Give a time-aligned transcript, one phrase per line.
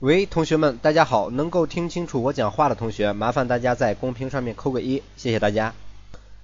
[0.00, 1.28] 喂，同学们，大家好！
[1.28, 5.74] 能够听清楚我讲话的同学，麻烦大家在公屏上面扣个一，谢谢大家。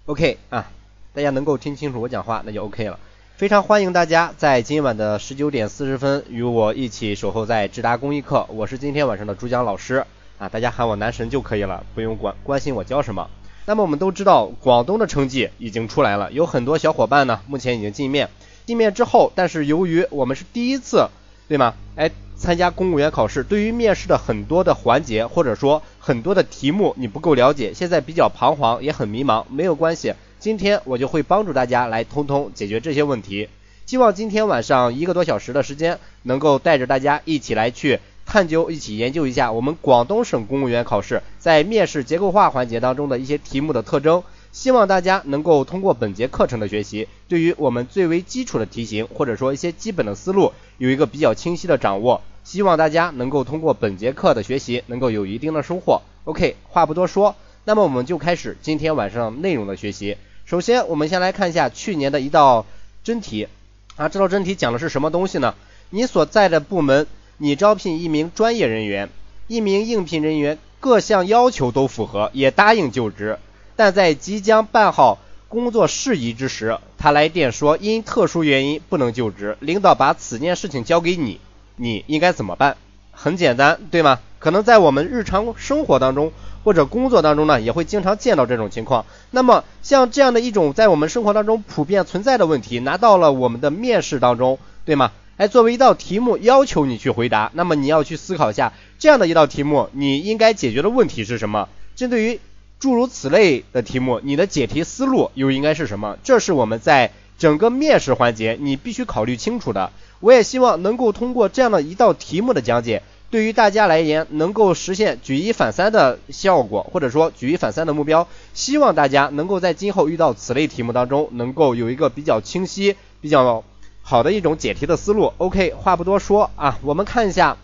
[0.07, 0.73] OK 啊，
[1.15, 2.99] 大家能够听清楚我讲话，那就 OK 了。
[3.37, 8.45] 非常欢迎大家在今晚的十九点四十分与我一起守候在智达公益课。
[8.49, 10.05] 我是今天晚上的主讲老师
[10.41, 13.31] 啊，大家喊我男神就可以了，不用管关心我教什么。
[13.67, 18.31] 那么我们都知道，广东的成绩已经出来了，有很多小伙伴呢，目前已经进面。
[18.67, 21.09] 进面之后，但是由于我们是第一次，
[21.47, 21.75] 对吗？
[21.95, 22.11] 哎。
[22.45, 33.49] 参加公务员考试，对于面试的很多的环节，或者说很多的题目你不够了解，现在比较彷徨，也很迷茫，没有关系，今天我就会帮助大家来通通解决这些问题。
[33.87, 44.23] 希望今天晚上一个多小时的时间，能够带着大家一起来去探究，一起研究一下我们广东省公务员考试在面试结构化环节当中的一些题目的特征。
[44.53, 52.21] 希望大家能够通过本节课程的学习，对于我们最为基础的题型，或者说一些基本的思路，有一个比较清晰的掌握。
[52.45, 56.03] 希望大家能够通过本节课的学习，能够有一定的收获。
[56.25, 60.19] OK，话不多说，那么我们就开始今天晚上内容的学习。
[60.45, 62.67] 首先，我们先来看一下去年的一道
[63.03, 63.49] 真题
[63.97, 65.55] 啊，这道真题讲的是什么东西呢？
[65.89, 67.07] 你所在的部门，
[67.39, 69.09] 你招聘一名专业人员，
[69.49, 73.39] 一名应聘人员各项要求都符合，也答应就职。
[73.75, 75.19] 但在即将办好
[75.49, 81.41] 工作事宜之时，他来电说因特殊原因不能就职，领导把此件事情交给你，
[81.77, 82.77] 你应该怎么办？
[83.13, 84.21] 很简单，对吗？
[84.39, 86.33] 可能在我们日常生活当中
[86.65, 89.07] 或者工作当中呢，也会经常见到这种情况。
[89.31, 95.13] 那么像这样的一种在我们生活当中普遍存在的问题，拿到了我们的面试当中，对吗？
[95.37, 101.69] 哎，作为一道题目要求你去回答，那么你要去思考一下，这样的一道题目你应该解决的问题是什么？
[101.97, 102.41] 针对于
[102.79, 106.19] 诸如此类的题目，你的解题思路又应该是什么？
[106.23, 107.13] 这是我们在
[107.45, 109.93] 整个面试环节你必须考虑清楚的。
[110.21, 118.27] 我也希望能够通过这样的一道题目的讲解，对于大家来言能够实现举一反三的效果，或者说举一反三的目标。
[118.55, 123.63] 希望大家能够在今后遇到此类题目当中，能够有一个比较清晰、比较
[124.01, 125.35] 好的一种解题的思路。
[125.37, 127.59] OK，话不多说啊，我们看一下。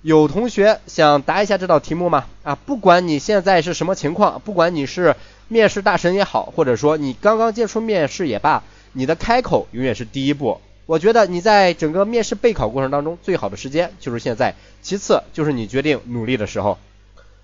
[0.00, 2.24] 有同学想答一下这道题目吗？
[2.44, 5.16] 啊，不管你现在是什么情况，不管你是
[5.48, 8.62] 面试大神也好，或者说你刚刚接触面试也罢，
[8.98, 10.60] 你的开口永远是第一步。
[10.84, 16.78] 我觉得你在整个面试备考过程当中，最好的时间就是现在，其次就是你决定努力的时候。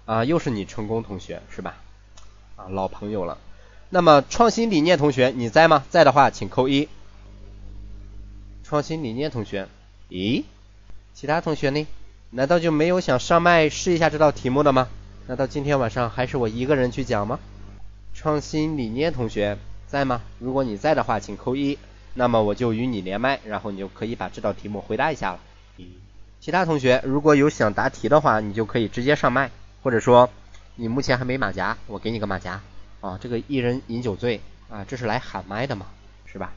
[0.05, 1.77] 啊，又是你成功同学是吧？
[2.57, 3.39] 啊，老朋友了。
[3.89, 5.85] 那么创新理念同学你在吗？
[5.91, 6.89] 在的话请扣一。
[8.65, 9.69] 创新理念同学，
[10.11, 10.43] 咦？
[11.15, 11.87] 其他同学呢？
[12.31, 14.89] 难道就没有想上麦试一下这道题目的吗？
[15.29, 17.39] 难道今天晚上还是我一个人去讲吗？
[18.13, 19.57] 创新理念同学
[19.95, 20.23] 在吗？
[20.41, 21.79] 如果你在的话，请扣一，
[22.15, 25.39] 那么我就与你连麦，然后你就可以把这道题目回答一下了。
[26.41, 29.53] 其他同学如果有想答题的话，你就可以直接上麦，
[29.85, 30.29] 或者说
[30.75, 32.61] 你目前还没马甲，我给你个马甲
[33.03, 33.17] 啊。
[33.23, 35.87] 这个一人饮酒醉啊，这是来喊麦的嘛，
[36.27, 36.53] 是吧？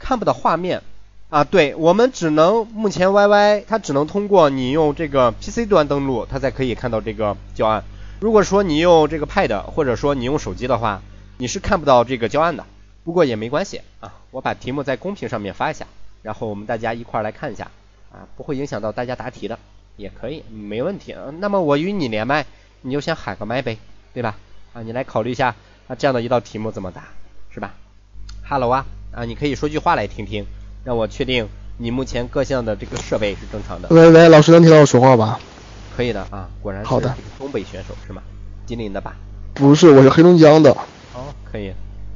[0.00, 0.82] 看不到画面。
[1.28, 7.84] 啊，对我们只能目前 YY 它只能通过你用这个 PC 端登录，它才可以看到这个教案。
[8.18, 11.02] 如果说你用这个 Pad 或者说你用手机的话，
[11.38, 12.64] 你是看不到这个教案的。
[13.04, 15.86] 不过也没关系啊，我把题目在公屏上面发一下，
[16.22, 17.70] 然后我们大家一块儿来看一下
[18.12, 19.58] 啊，不会影响到大家答题的，
[19.96, 21.14] 也可以，没问题。
[21.38, 22.44] 那么我与你连麦，
[22.82, 23.78] 你就先喊个麦呗，
[24.12, 24.36] 对吧？
[24.74, 25.54] 啊，你来考虑一下
[25.86, 27.04] 啊，这样的一道题目怎么答，
[27.48, 27.72] 是吧
[28.46, 30.44] ？Hello 啊，啊，你可以说句话来听听。
[30.84, 31.48] 让我确定
[31.78, 33.88] 你目前各项的这个设备是正常的。
[33.90, 35.40] 喂喂，老师能听到我说话吧？
[35.96, 36.88] 可以的啊，果然是
[37.38, 38.22] 东北选手是吗？
[38.66, 39.16] 吉林的吧？
[39.54, 40.76] 不是，我是黑龙江的。
[41.48, 41.72] 哦，可以。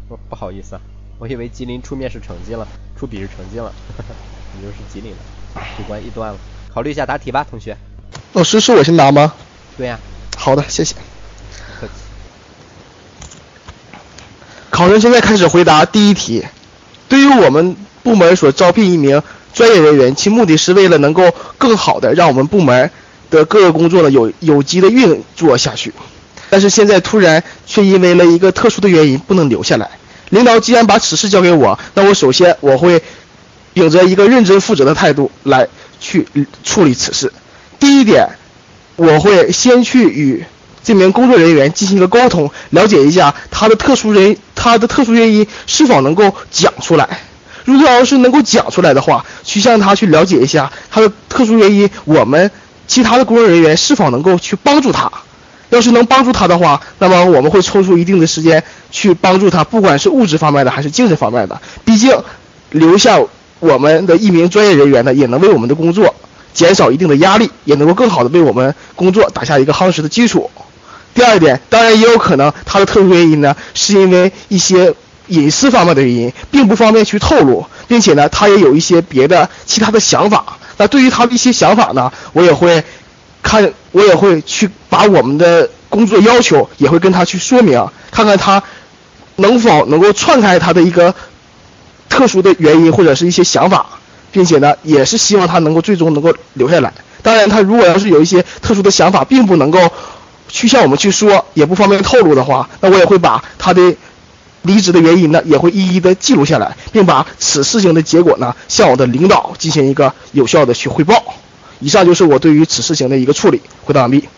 [0.09, 0.79] 不不好意思，
[1.19, 2.67] 我以为吉林出面试成绩了，
[2.99, 3.73] 出笔试成绩了。
[4.55, 6.39] 你就是吉林的，主观臆断了。
[6.73, 7.77] 考虑一下答题吧，同学。
[8.35, 9.33] 老师是我先答吗？
[9.77, 9.99] 对呀。
[10.37, 10.95] 好的，谢谢。
[11.81, 11.93] 客气。
[14.71, 16.45] 考生现在开始回答第一题。
[17.09, 17.77] 对于我们。
[18.03, 19.23] 部门所招聘一名
[19.55, 22.91] 专业人员，其目的是为了能够更好的让我们部门
[23.31, 25.93] 的各个工作呢有有机的运作下去。
[26.53, 29.89] 但是现在突然却因为了一个特殊的原因不能留下来。
[30.29, 33.03] 领导既然把此事交给我，那我首先我会
[33.73, 35.67] 秉着一个认真负责的态度来
[35.99, 36.29] 去
[36.63, 37.33] 处理此事。
[37.81, 38.29] 第一点，
[38.97, 40.45] 我会先去与
[40.85, 47.21] 这名工作人员进行一个沟通，了解一下他的特殊人他的特殊原因是否能够讲出来。
[47.65, 52.51] 如果要是能够讲出来的话，去向他去了解一下他的特殊原因，我们
[52.87, 55.11] 其他的工作人员是否能够去帮助他？
[55.73, 61.61] 要是能帮助他的话，那么我们会抽出一定的时间去帮助他，不管是物质方面的还是精神方面的。
[61.85, 62.15] 毕竟
[62.71, 63.19] 留下
[63.59, 66.15] 我们的一名专业人员呢，也能为我们的工作
[66.53, 70.51] 减少一定的压力，也能够更好的为我们工作打下一个夯实的基础。
[71.15, 74.95] 第二点，当然也有可能他的特殊原因呢，是因为一些
[75.29, 80.59] 隐私方面的原因，并不方便去透露，并且呢，他也有一些别的其他的想法。
[80.79, 82.83] 那对于他的一些想法呢，我也会
[83.43, 88.63] 看，我也会去把我们的工作要求也会跟他去说明，看看他
[89.37, 91.15] 能否能够串开他的一个
[92.09, 93.87] 特殊的原因或者是一些想法，
[94.31, 96.93] 并且呢，也是希望他能够最终能够留下来。
[97.23, 99.91] 当然，他如果要是有一些特殊的想法，并不能够
[100.49, 103.95] 去向我们去说，也不方便透露的话，那我也会把他的
[104.63, 111.23] 离职的原因呢，也会一一的记录下来，并把此事情的结果呢，向我的领导进行一个有效的去汇报。
[111.83, 113.61] 以上就是我对于此事情的一个处理。
[113.85, 114.29] 回答完毕。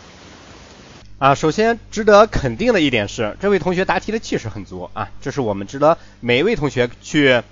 [1.19, 7.43] 啊，首先值得肯定的一点是，这位同学答题的气势很足啊，这是我们值得每一位同学去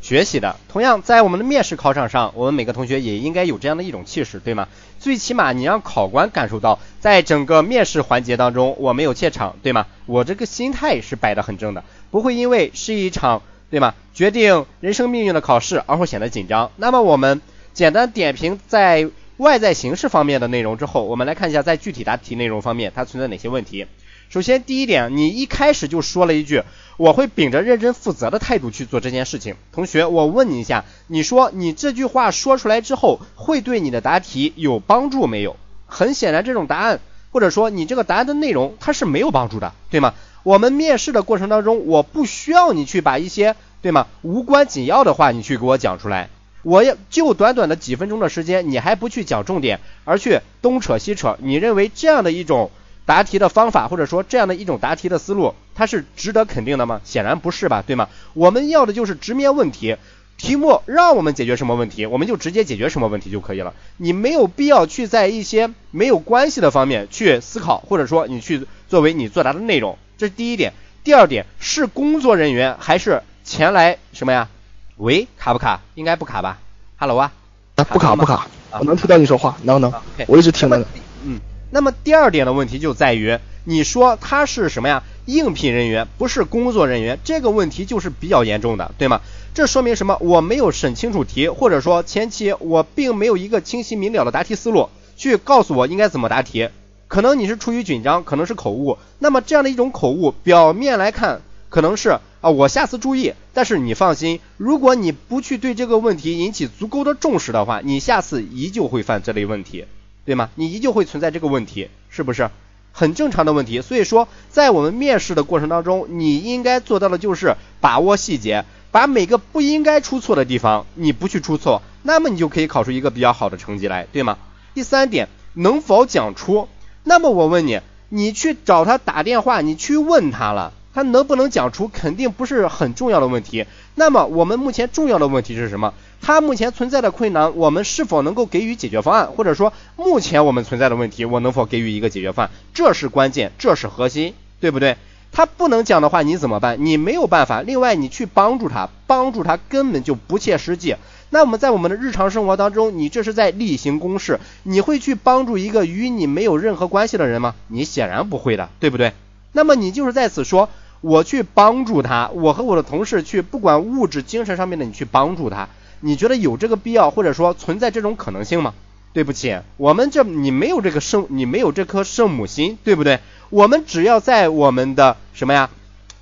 [0.00, 0.56] 学习的。
[0.70, 4.68] 同样，在我们的面试考场上，我们每个同学也应该有这样的一种气势，对吗？
[5.00, 9.86] 最起码你让考官感受到，在整个面试环节当中，我没有怯场，对吗？
[10.06, 13.94] 我这个心态是摆得很正的，不会因为是一场，对吗？
[14.14, 16.70] 决定人生命运的考试而会显得紧张。
[16.76, 17.40] 那么我们
[17.74, 23.86] 简单点评在外在形式方面的内容之后，我们来看一下在具体答题内容方面它存在哪些问题。
[24.28, 26.62] 首先第一点，你一开始就说了一句，
[26.98, 29.54] 我会秉着认真负责的态度去做这件事情。
[29.72, 35.56] 同学，我问你一下，你说你这句话说出来之后，会对你的答题有帮助没有？
[35.86, 37.00] 很显然，这种答案
[37.30, 40.14] 或者说你这个答案的内容它是没有帮助的，对吗？
[40.42, 46.28] 我们面试的过程当中，我不需要你去把一些对吗无关紧要的话你去给我讲出来，
[46.62, 52.70] 我要就短短的几分钟的时间，你还不去讲重点，而去东扯西扯，你认为这样的一种？
[53.06, 57.00] 答题的方法，或者说这样的一种答题的思路，它是值得肯定的吗？
[57.04, 58.06] 显然不是吧，对吗？
[58.34, 59.96] 我们要的就是直面问题，
[60.36, 63.72] 题目让我们解决什么问题，我们就直接解决什么问题就可以了。
[63.96, 70.74] 你没有必要去在一些没有关系的方面去思考，或者说你去作为你作答的内容，这是第一点。
[71.02, 74.50] 第二点是工作人员还是前来什么呀？
[74.98, 75.80] 喂，卡不卡？
[75.94, 76.58] 应该不卡吧
[76.96, 77.30] ？Hello 啊？
[77.76, 79.92] 不卡不卡，我能听到你说话，能能，
[80.26, 80.84] 我一直听着。
[81.22, 81.38] 嗯。
[81.70, 85.04] 那么第二点的问题就在于，你说他是什么呀？
[85.24, 89.20] 应聘人员不是工作人员，这个问题就是比较严重的，对吗？
[89.54, 90.16] 这说明什么？
[90.20, 96.70] 我没有审清楚题，或者说前期我并没有一个清晰明了的答题思路，去告诉我应该怎么答题。
[97.06, 98.98] 可能你是出于紧张，可能是口误。
[99.20, 103.34] 那么这样的一种口误，表面来看可能是啊，我下次注意。
[103.52, 109.84] 但是你放心，如果你不去对这个问题引起足够的重视的话，你下次依旧会犯这类问题。
[110.24, 110.50] 对吗？
[110.56, 112.50] 你依旧会存在这个问题，是不是
[112.92, 113.80] 很正常的问题？
[113.80, 124.36] 所以说，在我们面试的过程当中，你应该做到的就是把握细节，把每个不应该出错的地方你不去出错，那么你就可以考出一个比较好的成绩来，对吗？
[124.74, 126.68] 第三点，能否讲出？
[127.04, 127.80] 那么我问你，
[128.10, 130.74] 你去找他打电话，你去问他了。
[130.98, 133.66] 他能不能讲出，肯定不是很重要的问题。
[133.94, 135.94] 那么我们目前重要的问题是什么？
[136.20, 139.30] 他目前存在的困难，我们是否能够给予解决方案？
[139.30, 142.50] 或者说，目前我们存在的问题，我能否给予一个解决方案？
[142.74, 144.96] 这是关键，这是核心，对不对？
[145.30, 146.84] 他不能讲的话，你怎么办？
[146.84, 147.62] 你没有办法。
[147.62, 150.96] 另外，你去帮助他，帮助他根本就不切实际。
[151.30, 157.54] 那我们在我们的日常生活当中，你这是在例行公事，你会去帮助一个与你没有任何关系的人吗？
[157.68, 159.12] 你显然不会的，对不对？
[159.52, 160.68] 那么你就是在此说。
[161.00, 165.68] 我去帮助他，我和我的同事去，不管物质、精神上面的，你去帮助他，
[166.00, 168.74] 你觉得有这个必要，或者说存在这种可能性吗？
[169.12, 173.20] 对不起，我们这你没有这个圣，你没有这颗圣母心，对不对？
[173.50, 175.70] 我们只要在我们的什么呀，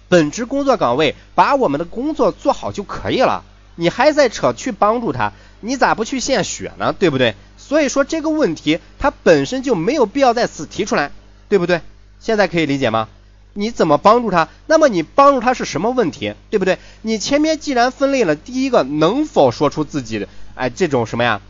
[0.08, 3.44] 本职工作岗位把我们的工作做好就可以了。
[3.74, 6.94] 你还在扯去帮助他，你咋不去献血呢？
[6.98, 7.34] 对不对？
[7.58, 11.10] 所以说这个问题它本身就没有必要在此提出来，
[11.48, 11.80] 对不对？
[12.20, 13.08] 现在可以理解吗？
[13.56, 14.48] 你怎么帮助他？
[14.66, 16.78] 那么你帮助他是什么问题，对不对？
[17.02, 21.40] 你前面既然分类了，第一个能否说出自己的哎这种什么呀，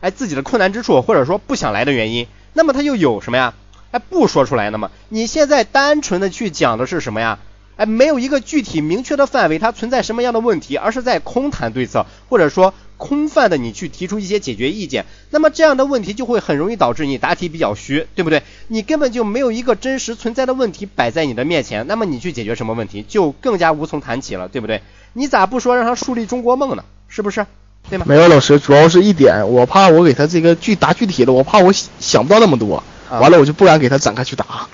[0.00, 3.54] 哎自己的困难之处，或者说不想来的原因，那么他又有什么呀？
[3.90, 7.38] 哎不说出来，那么你现在单纯的去讲的是什么呀？
[7.76, 12.74] 哎没有一个具体明确的范围，它存在什么样的问题，而是在空谈对策，或者说。
[13.00, 18.42] 空泛的你去提出一些解决意见，那么这样的问题就会很容易导致你答题比较虚，对不对？
[18.68, 24.82] 你根本就没有一个真实存在的问题摆在你的面前，那么你去解决什么问题就更加无从谈起了，对不对？
[25.14, 26.84] 你咋不说让他树立中国梦呢？
[27.08, 27.46] 是不是？
[27.88, 28.04] 对吗？
[28.06, 34.68] 没有老师，主要是一点，我怕我给他这个具答具体的，我怕我想不到那么多，完了我就不敢给他展开去答，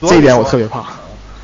[0.00, 0.86] 这一点我特别怕。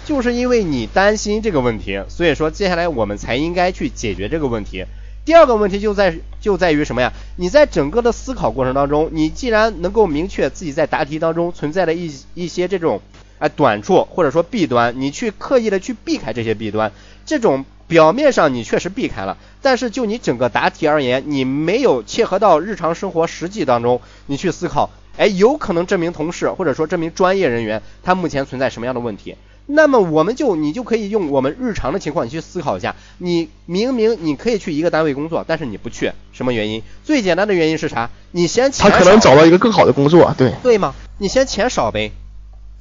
[0.07, 4.87] 就是因为你担心这个问题，所以说接下来我们才应该去解决这个问题。
[5.29, 7.13] 第二个问题就在就在于什么呀？
[7.37, 13.03] 你在整个的思考过程当中，你既然能够明确自己在答题当中存在的一一些这种
[13.39, 16.93] 哎短处或者说弊端，你去刻意的去避开这些弊端，
[17.27, 29.37] 这种表面上你确实避开了，但是就你整个答题而言，你没有切合到日常生活实际当中，你去思考，哎，有可能这名同事或者说这名专业人员他目前存在什么样的问题？
[29.71, 32.97] 那么我们就你就可以用我们日常的情况，你去思考一下。
[33.19, 36.83] 你明明你可以去一个单位工作，但是你不去，什么原因？
[37.05, 38.09] 最简单的原因是啥？
[38.33, 40.95] 你嫌钱他可能找到一个更好的工作，对对吗？
[41.19, 42.13] 你嫌钱少呗，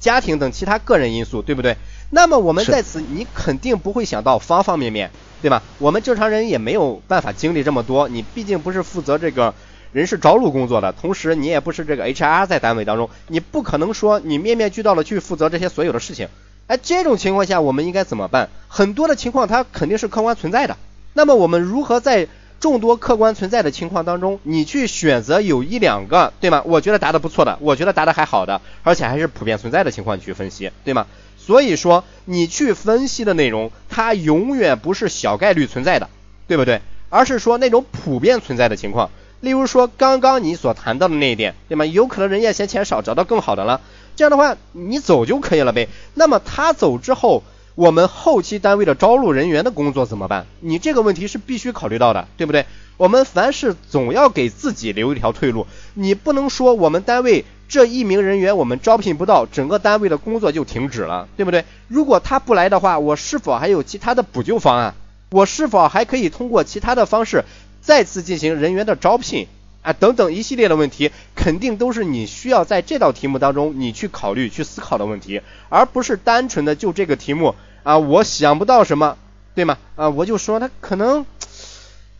[0.00, 1.76] 家庭等其他个人因素，对不对？
[2.08, 5.10] 那么我们在此，你肯定不会想到方方面面，
[5.42, 5.62] 对吧？
[5.78, 8.08] 我们正常人也没有办法经历这么多。
[8.08, 9.52] 你毕竟不是负责这个
[9.92, 16.28] 人事招录工作的，同时你也不是这个 HR 在单位当中，你不可能说你面面俱到的去负责这些所有的事情。
[16.68, 18.50] 哎，这种情况下我们应该怎么办？
[18.68, 20.76] 很多的情况它肯定是客观存在的。
[21.14, 22.28] 那么我们如何在
[22.60, 26.62] 众多客观存在的情况当中，你去选择有一两个，对吗？
[26.66, 31.06] 我觉得答的不错的，我觉得答的还好的，而且还是普遍存在的情况你去分析，对吗？
[31.38, 36.10] 所以说你去分析的内容，它永远不是小概率存在的，
[36.46, 36.82] 对不对？
[37.08, 39.10] 而是说那种普遍存在的情况。
[39.40, 41.86] 例如说刚刚你所谈到的那一点，对吗？
[41.86, 43.80] 有可能人家嫌钱少，找到更好的了。
[44.18, 45.88] 这样的话，你走就可以了呗。
[46.14, 47.44] 那么他走之后，
[47.76, 50.44] 我们后期单位的招录人员的工作怎么办？
[50.58, 52.66] 你这个问题是必须考虑到的，对不对？
[52.96, 55.68] 我们凡事总要给自己留一条退路。
[55.94, 61.64] 你不能说我们单位这一名人员我们招聘不到，整个单位的工作就停止了，对不对？
[61.86, 64.96] 如果他不来的话，我是否还有其他的补救方案？
[65.30, 67.44] 我是否还可以通过其他的方式
[67.80, 69.46] 再次进行人员的招聘？
[69.82, 77.54] 啊，等等一系列的问题，肯定都是你需要在这道题目当中你去考虑、去思考的问题，而不是单纯的就这个题目
[77.84, 79.16] 啊，我想不到什么，
[79.54, 79.78] 对吗？
[79.96, 81.24] 啊，我就说他可能，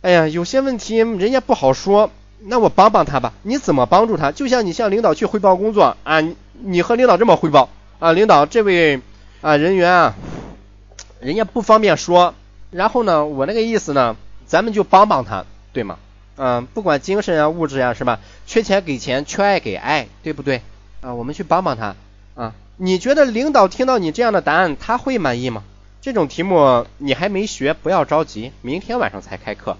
[0.01, 3.33] 哎呀，有些问题人家不好说，那我帮帮他吧。
[3.43, 4.31] 你怎么帮助他？
[4.31, 6.21] 就像你向领导去汇报工作啊，
[6.61, 9.01] 你和领导这么汇报啊，领导这位
[9.41, 10.15] 啊人员啊，
[11.19, 12.33] 人家不方便说，
[12.71, 14.15] 然后呢，我那个意思呢，
[14.47, 15.97] 咱们就帮帮他，对吗？
[16.41, 18.21] 嗯，不管精神啊、物质呀，是吧？
[18.47, 20.61] 缺钱给钱，缺爱给爱，对不对？
[21.01, 21.97] 啊，我们去帮帮他
[22.33, 22.55] 啊。
[22.77, 25.63] 你觉得领导听到你这样的答案，他会满意吗？
[26.01, 29.75] 这种题目你还没学，不要着急，明天晚上才开课，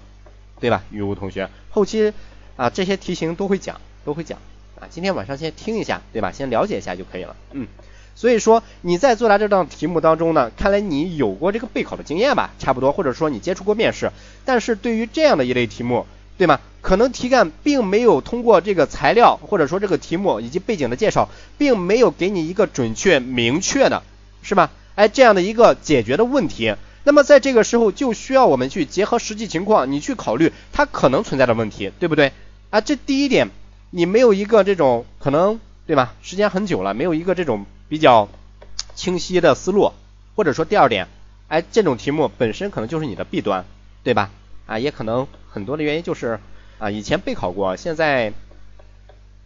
[0.60, 0.82] 对吧？
[0.90, 2.12] 雨雾同学，后期
[2.56, 4.38] 啊这些题型都会讲，都会讲
[4.78, 4.84] 啊。
[4.90, 6.30] 今天晚上先听一下，对吧？
[6.30, 7.34] 先了解一下就可以了。
[7.52, 7.66] 嗯，
[8.14, 12.50] 所以说你在作答这道题目当中呢，看来你有过这个备考的经验吧？
[12.58, 14.12] 差不多，或者说你接触过面试，
[14.44, 16.04] 但是对于这样的一类题目。
[16.40, 16.58] 对吗？
[16.80, 21.28] 可能题干并没有通过这个材料或者说这个题目以及背景的介绍，
[21.58, 24.02] 并没有给你一个准确明确的，
[24.40, 24.70] 是吧？
[24.94, 26.74] 哎，这样的一个解决的问题。
[27.04, 32.32] 那么在这个时候就需要我们去结合实际情况，你去考虑它可能存在的问题，对不对？
[32.70, 33.50] 啊，这第一点，
[33.90, 36.14] 你没有一个这种可能，对吧？
[36.22, 38.30] 时间很久了，没有一个这种比较
[38.94, 39.92] 清晰的思路，
[40.36, 41.06] 或者说第二点，
[41.48, 43.66] 哎，这种题目本身可能就是你的弊端，
[44.02, 44.30] 对吧？
[44.70, 45.26] 啊，也可能。
[45.52, 46.38] 很多的原因就是
[46.78, 48.32] 啊，以前备考过，现在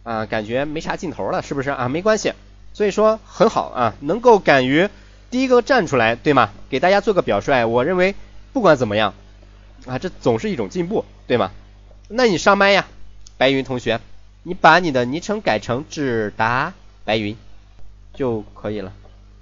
[0.03, 1.89] 啊感觉没啥劲头了，是不是啊？
[1.89, 2.33] 没关系，
[2.73, 4.87] 所以说很好啊，能够敢于
[5.31, 6.51] 第一个站出来，对吗？
[6.69, 8.13] 给大家做个表率，我认为
[8.53, 9.15] 不管怎么样
[9.87, 11.51] 啊，这总是一种进步，对吗？
[12.07, 12.85] 那你上麦呀，
[13.39, 13.99] 白云同学，
[14.43, 17.35] 你把你的昵称改成只答白云
[18.13, 18.93] 就可以了，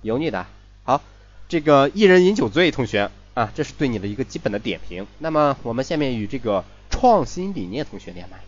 [0.02, 0.46] 有你的。
[0.86, 1.02] 好，
[1.50, 3.12] 这个一人饮酒醉同学。
[3.34, 5.08] 啊，这是对你的一个基本的点评。
[5.20, 8.40] 那么我们下面与这个创新理念同学连麦。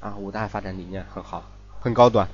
[0.00, 1.44] 啊，五大发展理念很好，
[1.78, 2.28] 很高端。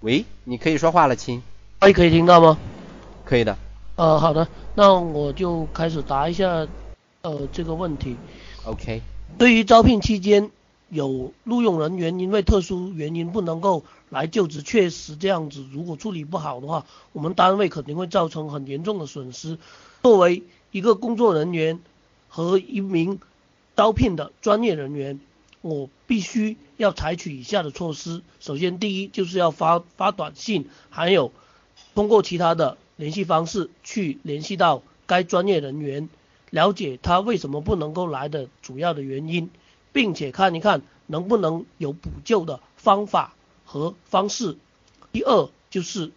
[0.00, 1.42] 喂，你可以说话了，亲。
[1.80, 2.56] 哎，可以听到吗？
[3.24, 3.58] 可以的。
[3.96, 6.68] 呃，好的，那我就开始答一下
[7.22, 8.16] 呃这个问题。
[8.64, 9.02] OK。
[9.38, 10.50] 对于招聘期间
[10.88, 19.58] 有录用人员因为特殊原因不能够来就职，确实这样子，如果处理不好的话，我们单位肯定会造成很严重的损失。
[20.00, 20.44] 作为
[20.76, 21.80] 一个工作人员
[22.28, 23.18] 和一名
[23.76, 25.20] 招聘的专业人员，
[25.62, 28.20] 我必须要采取以下的措施。
[28.40, 31.32] 首先，第一就是要发发短信，还有
[31.94, 36.10] 通过其他的联系方式去联系到该专业人员，
[36.50, 39.48] 了解他为什么不能够来的主要的原因，
[39.94, 43.32] 并且看一看能不能有补救的方法
[43.64, 44.58] 和方式。
[45.10, 46.12] 第二就是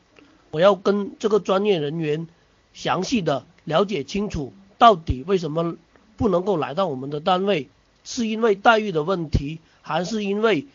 [0.51, 2.27] 我要跟这个专业人员
[2.73, 3.45] 详细的。
[3.69, 5.77] 了解清楚到底为什么
[6.17, 7.69] 不能够来到我们的单位，
[8.03, 10.65] 是因为待遇的问题，还是因为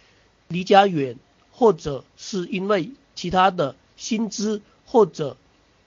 [0.47, 1.17] 离家远，
[1.51, 5.37] 或者是因为其他的薪资或者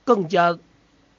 [0.03, 0.59] 更加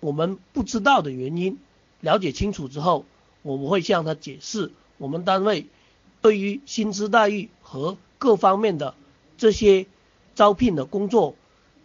[0.01, 1.57] 我们不知道的原因？
[2.01, 3.07] 了解清楚之后，
[3.41, 5.69] 我们会向他解释我们单位
[6.21, 8.95] 对于薪资待遇和各方面的
[9.39, 9.87] 这些
[10.35, 11.35] 招聘的工作，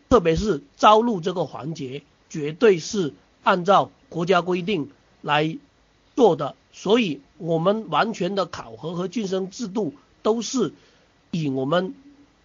[0.10, 3.14] 特别是招录这个环节，绝对是
[3.44, 4.90] 按照国家规定
[5.22, 5.58] 来
[6.16, 6.56] 做的。
[6.72, 10.74] 所以，我们完全的考核和晋升制度都是
[11.30, 11.94] 以我们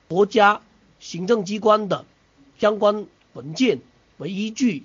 [0.07, 0.61] 国家
[1.01, 2.05] 行政机关的
[2.59, 3.81] 相关文件
[4.19, 4.85] 为依据，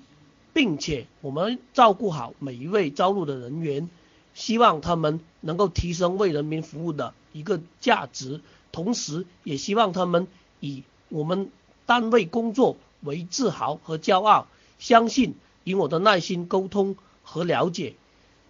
[0.54, 3.90] 并且我们照顾好每一位招录的人员，
[4.32, 8.40] 希望他们能够提升为人民服务的一个价值，
[8.72, 10.26] 同时也希望他们
[10.60, 11.50] 以我们
[11.84, 14.46] 单位工作为自豪和骄傲。
[14.78, 17.94] 相信以我的耐心沟通和了解，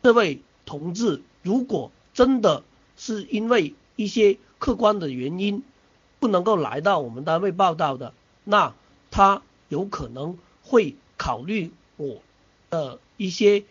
[0.02, 0.42] 这位。
[0.66, 2.64] 同志，如果真的
[2.96, 5.62] 是因为一些客观的原因
[6.20, 8.74] 不能够来到我们单位报道的，那
[9.10, 12.22] 他有可能会考虑我
[12.70, 13.64] 的一些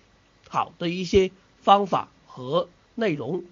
[0.48, 1.32] 好的一些
[1.64, 3.44] 方法和内容。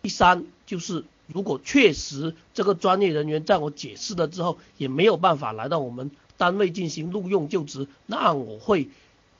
[0.00, 8.88] 第三就是，如果确实这个专业人员在我解释了之后也没有办法来到我们单位进行录用就职，那我会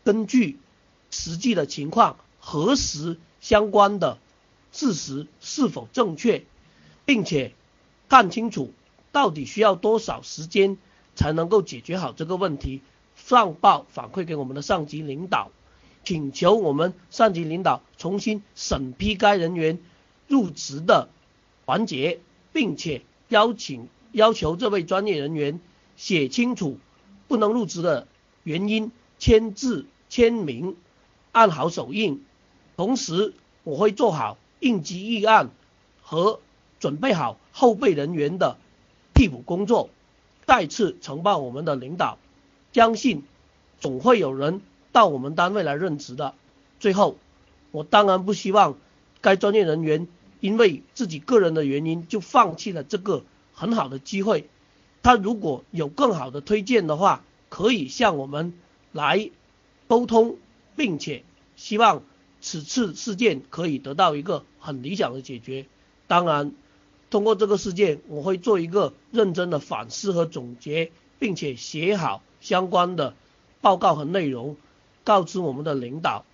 [0.06, 0.58] 根据
[1.10, 3.18] 实际的情况核实。
[3.38, 4.18] 相关的
[4.72, 6.42] 事实是否正确，
[7.04, 7.52] 并且
[8.08, 8.72] 看清楚
[9.12, 10.78] 到底需要多少时间
[11.14, 12.80] 才能够解决好这个问题，
[13.14, 15.52] 上报反馈给我们的上级领导，
[16.02, 19.78] 请求我们上级领导重新审批该人员
[20.26, 21.08] 入职的
[21.66, 22.18] 环节，
[22.52, 25.60] 并且邀请要求这位专业人员
[25.96, 26.80] 写清楚
[27.28, 28.08] 不能入职的
[28.42, 30.76] 原因，签字签名，
[31.32, 32.24] 按好手印。
[32.76, 33.34] 同时，
[33.64, 35.50] 我会做好应急预案
[36.02, 36.40] 和
[36.78, 38.58] 准备好后备人员的
[39.14, 39.90] 替补工作，
[40.46, 42.18] 再次呈报我们的领导。
[42.72, 43.22] 相信
[43.80, 44.60] 总会有人
[44.92, 46.34] 到我们单位来任职的。
[46.78, 47.16] 最后，
[47.70, 48.76] 我当然不希望
[49.22, 50.06] 该专业人员
[50.40, 54.48] 因为自己个人的原因就放弃了这个很好的机会。
[55.02, 58.52] 他如果有更好的推荐的话，可以向我们
[58.92, 59.30] 来
[59.88, 60.36] 沟通，
[60.76, 61.22] 并且
[61.56, 62.02] 希望。
[62.38, 65.66] 此次事件可以得到一个很理想的解决。
[66.06, 66.52] 当然，
[67.10, 73.14] 通过这个事件，我会做一个认真的反思和总结，并且写好相关的
[73.62, 74.56] 报告和内容，
[75.02, 76.24] 告知我们的领导，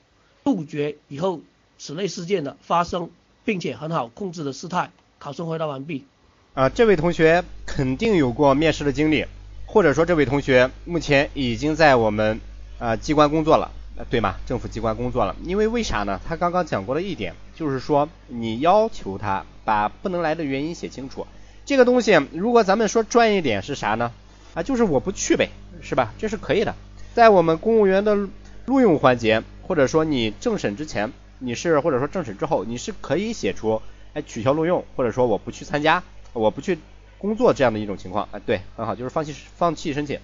[0.44, 1.40] 杜绝以后
[1.78, 3.08] 此类事件的发生，
[3.44, 4.90] 并且很好控制的事态。
[5.18, 6.04] 考生回答完毕。
[6.52, 9.24] 啊，这位同学肯定有过面试的经历，
[9.64, 12.40] 或者说这位同学目前已经在我们
[12.82, 13.70] 啊机关工作了。
[14.10, 14.36] 对吗？
[14.46, 16.18] 政府机关工作了，因为为啥呢？
[16.26, 21.26] 他刚刚讲过了一点，就是说你要求他把不能来的原因写清楚。
[21.66, 24.10] 这个东西，如果咱们说专业点是啥呢？
[24.54, 25.50] 啊，就是我不去呗，
[25.82, 26.14] 是吧？
[26.18, 26.74] 这是可以的。
[27.14, 28.16] 在我们公务员的
[28.64, 33.82] 录用环节，或者说你政审之前，你是或者说政审之后，你是可以写出
[34.14, 36.78] 哎取消录用，或者说我不去参加，我不去
[37.18, 38.26] 工作这样的一种情况。
[38.32, 40.18] 啊，对，很好，就是放弃放弃申请。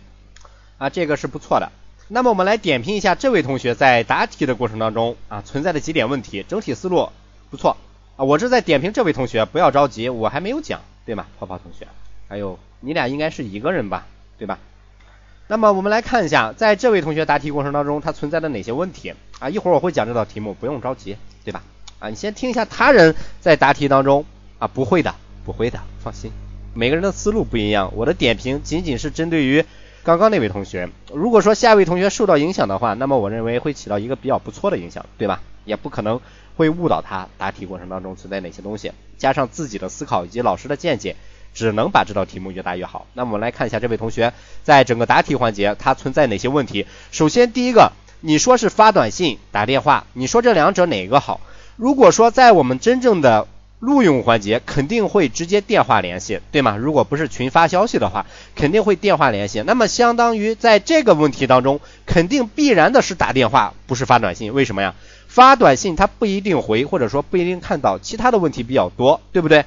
[0.79, 1.71] 啊，这个是不错的。
[2.11, 7.11] 那么我们来点评一下这位同学在答题的过程当中啊存在的几点问题，整体思路
[7.51, 7.77] 不错
[8.17, 8.25] 啊。
[8.25, 11.27] 我是在点评这位同学，不要着急，我还没有讲，对吗？
[11.39, 11.87] 泡泡同学，
[12.27, 14.07] 还有你俩应该是一个人吧，
[14.39, 14.59] 对吧？
[15.49, 19.51] 那么我们来看一下，在这位同学答题过程当中，他存在的哪些问题啊？
[19.51, 21.63] 一会儿我会讲这道题目，不用着急，对吧？
[21.99, 24.25] 啊，你先听一下他人在答题当中
[24.59, 26.33] 啊，不会的，不会的，放心，
[26.73, 29.63] 每个人的思路不一样，我的点评仅仅是针对于。
[30.09, 35.43] 刚刚那位同学，如果说下一位同学受到影响的话，那么我认为会起到一个比较不错的影响，对吧？
[35.67, 36.19] 也不可能
[36.57, 41.15] 会误导他答题过程当中存在哪些东西，加上自己的思考以及老师的见解，
[41.53, 43.07] 只能把这道题目越答越好。
[43.13, 46.87] 那么我们来看一下这位同学在整个答题环节他存在哪些问题。
[47.11, 47.93] 首先第一个，
[48.23, 51.43] 你说是发短信、打电话，你说这两者哪个好？
[51.77, 53.47] 如果说在我们真正的
[53.81, 56.77] 录用环节肯定会直接电话联系，对吗？
[56.77, 59.63] 如果不是群发消息的话，肯定会电话联系。
[59.63, 64.53] 那么相当于在这个问题当中，肯定必然的是打电话，不是发短信。
[64.53, 64.95] 为什么呀？
[65.29, 69.65] 发短信他不一定回，或者说不一定看到，其他的问题比较多，对不对？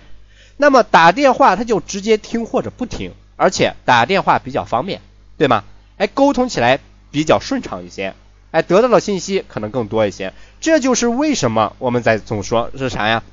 [0.57, 4.99] 那么打电话他就直接听或者不听，而且打电话比较方便，
[5.37, 5.63] 对吗？
[5.97, 6.79] 哎，沟通起来
[7.11, 8.13] 比较顺畅一些，
[8.51, 10.33] 哎，得到的信息可能更多一些。
[10.59, 13.23] 这就是为什么我们在总说是啥呀？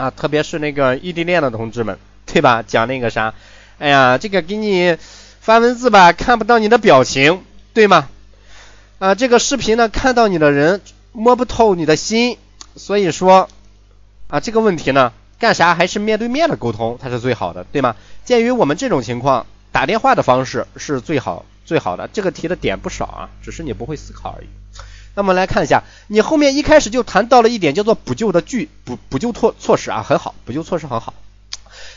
[0.00, 2.64] 啊，特别是那个异地恋的同志们，对吧？
[2.66, 3.34] 讲那个啥，
[3.78, 4.96] 哎呀，这个给你
[5.40, 7.42] 发文字吧，看不到你的表情，
[7.74, 8.08] 对吗？
[8.98, 10.80] 啊，这个视频呢，看到你的人
[11.12, 12.38] 摸不透你的心，
[12.76, 13.50] 所以说
[14.28, 17.94] 啊，这个问题呢，干啥还是面对面的沟通，它是最好的，对吗？
[18.24, 22.08] 鉴于我们这种情况，打电话的方式是最好最好的。
[22.08, 24.46] 这个题的点不少啊，只是你不会思考而已。
[25.14, 31.14] 那么来看一下，你后面一开始就谈到了一点叫做补救的具补补救措措施啊，很好，补救措施很好。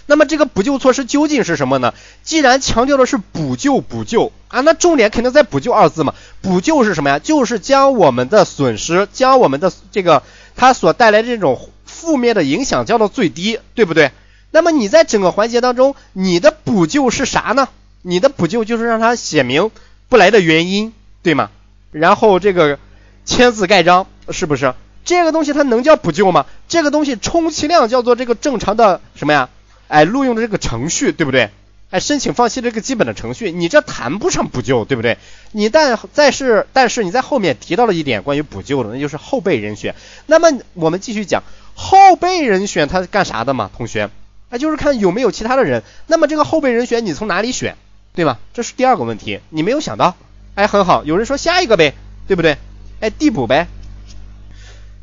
[0.06, 1.93] 那么这个补救措施究竟是什么呢？
[2.23, 6.13] 既然强调的是补救补救啊，那重点肯定在补救二字嘛。
[6.41, 7.19] 补救是什么呀？
[7.19, 10.23] 就是将我们的损失，将我们的这个
[10.56, 14.12] 它所带来的这种负面的影响降到最低，对不对？
[14.52, 17.69] 那么你在整个环节当中，你的补救是啥呢？
[18.02, 19.71] 你的补救就是让他写明
[20.10, 21.49] 不来的原因，对吗？
[21.91, 22.78] 然后这个
[23.26, 24.74] 签字盖章，是不是？
[25.06, 26.46] 这个东西它能叫补救吗？
[26.68, 29.50] 这个东西充其量叫做这个正常的什么呀？
[29.88, 31.50] 哎，录用的这个程序对不对？
[31.90, 35.18] 哎，申请放弃这个基本的程序，你这谈不上补救，对不对？
[35.52, 39.94] 你但再是，但是你在后面提到了一点关于补救的，那就是后备人选。
[40.26, 41.44] 那么我们继续讲
[41.76, 43.70] 后备人选，他干啥的嘛？
[43.78, 44.10] 同学，
[44.50, 45.84] 哎，就是看有没有其他的人。
[46.08, 47.76] 那么这个后备人选你从哪里选，
[48.16, 48.40] 对吧？
[48.54, 50.16] 这是第二个问题，你没有想到。
[50.56, 51.94] 哎，很好，有人说下一个呗，
[52.28, 52.58] 对不对？
[53.04, 53.68] 哎，递补呗，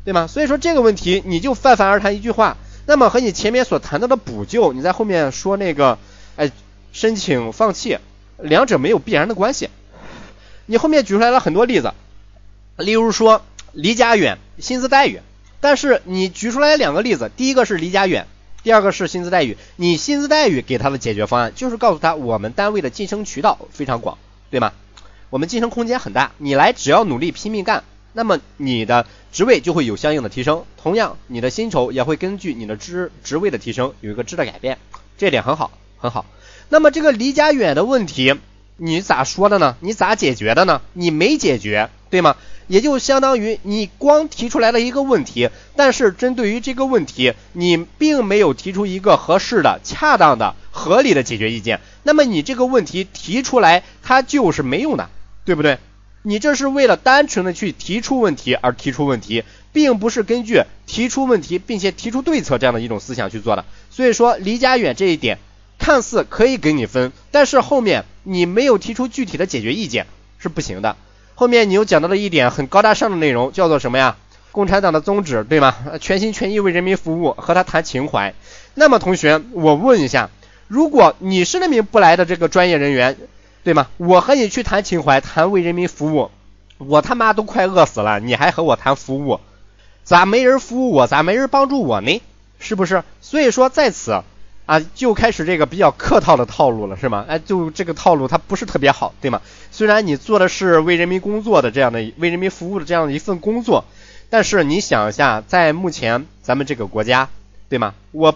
[0.03, 0.25] 对吗？
[0.25, 2.57] 所以说这个问题你就泛泛而谈一句话。
[2.87, 5.99] 那么和你前面所谈到的补救，你在后面说那个，
[6.35, 6.51] 哎，
[6.93, 7.99] 申请放弃，
[8.39, 9.69] 两者没有必然的关系。
[10.65, 11.93] 你后面举出来了很多例子，
[12.75, 15.19] 例如说离家远，薪资待遇。
[15.59, 18.25] 但是你举出来两个例子，第一个是离家远，
[18.63, 19.57] 第二个是薪资待遇。
[19.75, 24.17] 你薪资待遇给他的解决方案就是告诉他，我们单位的晋升渠道非常广，
[24.49, 24.73] 对吗？
[25.31, 27.85] 我们晋升空间很大，你来只要努力拼命干。
[28.11, 34.77] 那么你的职位就会有相应的提升，同样你的薪酬也会根据你的职职位的提升有一个质的改变，
[35.17, 36.25] 这点很好很好。
[36.67, 38.35] 那么这个离家远的问题，
[38.75, 39.77] 你咋说的呢？
[39.79, 40.81] 你咋解决的呢？
[40.91, 42.35] 你没解决，对吗？
[42.67, 51.79] 也就相当于你光提出来了一个问题，但是针对于这个问题，你并没有提出一个合适的、恰当的、合理的解决意见。
[52.03, 55.09] 那么你这个问题提出来，它就是没用的，
[55.45, 55.77] 对不对？
[56.23, 63.65] 你这是为了单纯的去提出问题而提出问题，并不是根据提出问题并且提出对策这样的一种思想去做的。
[63.89, 65.39] 所以说离家远这一点
[65.79, 70.05] 看似可以给你分，但是后面你没有提出具体的解决意见
[70.37, 70.95] 是不行的。
[71.33, 74.17] 后面你又讲到了一点很高大上的内容，叫做什么呀？
[74.51, 75.75] 共产党的宗旨对吗？
[75.99, 78.35] 全心全意为人民服务，和他谈情怀。
[78.75, 80.29] 那么同学，我问一下，
[80.67, 83.17] 如果你是那名不来的这个专业人员。
[83.63, 83.87] 对吗？
[83.97, 86.31] 我和你去谈情怀，谈为人民服务，
[86.77, 89.39] 我他妈都快饿死了，你还和我谈服务？
[90.03, 91.05] 咋没人服务我？
[91.07, 92.21] 咋没人帮助我呢？
[92.59, 93.03] 是不是？
[93.21, 94.23] 所以说在此
[94.65, 97.25] 啊，就开始这个比较客套的套路了，是吗？
[97.27, 99.41] 哎，就这个套路它不是特别好，对吗？
[99.71, 103.85] 虽然你做的是为人民工作的这样的为人民服务的这样的一份工作，
[104.29, 107.29] 但是你想一下，在目前咱们这个国家，
[107.69, 107.93] 对吗？
[108.11, 108.35] 我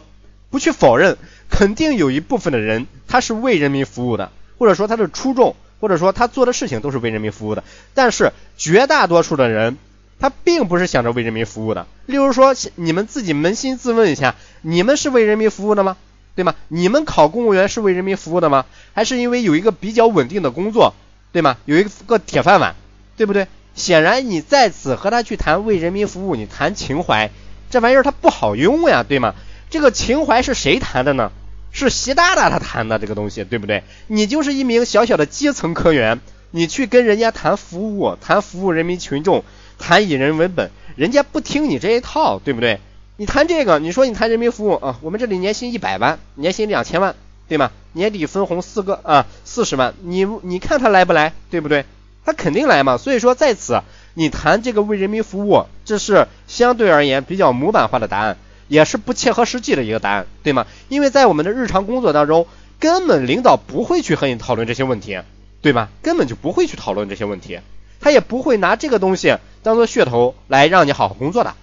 [0.52, 1.18] 不去否认，
[1.50, 4.32] 肯定有一部分的人他是为人民服务的。
[4.58, 7.64] 或者说他的初衷，或者说他做的事情都是为人民服务的，
[7.94, 9.78] 但是绝大多数的人，
[10.20, 11.88] 他并不是想着为人民服务的。
[12.06, 15.98] 例如说，你们自己扪心自问一下，你们是为人民服务的吗？
[16.36, 16.54] 对吗？
[16.68, 18.66] 你们考公务员是为人民服务的吗？
[18.94, 20.94] 还是因为有一个比较稳定的工作，
[21.32, 21.58] 对吗？
[21.66, 22.76] 有一个铁饭碗，
[23.16, 23.48] 对不对？
[23.74, 27.30] 显然你在此和他去谈为人民服务，你谈情怀，
[27.70, 29.34] 这玩意儿它不好用呀，对吗？
[29.70, 31.32] 这个情怀是谁谈的呢？
[31.76, 33.84] 是习大大他谈的这个东西，对不对？
[34.08, 39.44] 你就是一名小小的基层科员，你去跟人家谈服务，谈服务人民群众，
[39.78, 42.80] 谈以人为本，人家不听你这一套，对不对？
[43.18, 47.14] 你谈这个，你说你谈人民服务啊，我们这里年薪一百万，年薪两千万，
[47.50, 47.72] 对吗？
[47.92, 51.84] 年底分红四个啊，四十万，你你看他来不来，对不对？
[52.26, 52.98] 他肯定来嘛。
[52.98, 53.82] 所以说在此，
[54.14, 58.38] 你谈这个为人民服务，这是相对而言比较模板化的答案。
[58.68, 60.66] 也是不切合实际的一个答案，对吗？
[60.90, 62.48] 因为在我们的日常工作当中，
[62.80, 65.20] 根本领导不会去和你讨论这些问题，
[65.62, 65.90] 对吧？
[66.02, 67.60] 根本就不会去讨论这些问题，
[68.00, 71.56] 他也不会拿这个东西当做噱头来让你好好工作的，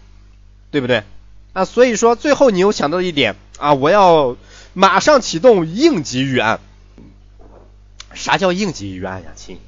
[0.71, 1.03] 对不对？
[1.53, 4.37] 啊，所以说最后你又想到一点啊，我要
[4.73, 6.61] 马上启动应急预案。
[8.15, 9.59] 啥叫应急预案呀，亲？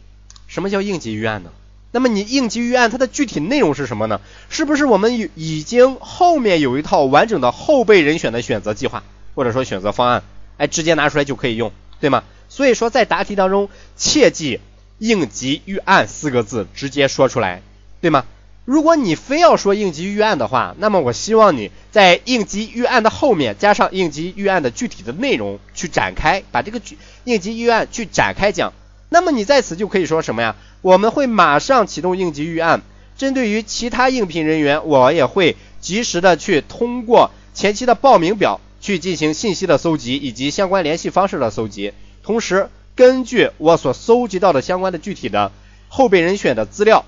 [0.46, 1.50] 什么叫应急预案呢？
[1.94, 4.20] 那么你应急预案它的具体内容是什么呢？
[4.48, 9.04] 是不是我们已经后面有一套完整的后备人选的选择计划，
[9.36, 10.24] 或者说选择方案，
[10.56, 12.24] 哎，直接拿出来就可以用，对吗？
[12.48, 14.58] 所以说在答题当中切记
[14.98, 17.62] 应急预案四个字直接说出来，
[18.00, 18.24] 对吗？
[18.64, 26.80] 如果你非要说应急预案的话，那么我希望你在应急预案的后面加上应急预案的具体的内容去展开，把这个
[27.22, 28.72] 应急预案去展开讲。
[29.14, 30.56] 那么你在此就可以说什么呀？
[30.82, 32.82] 我们会马上启动应急预案，
[33.16, 41.92] 针对于其他应聘人员，我也会及时的去通过前期的报名表去进行信息的搜集以及相关联系方式的搜集，
[42.24, 45.52] 同时根据我所搜集到的相关的具体的
[45.86, 47.04] 后备人选的资料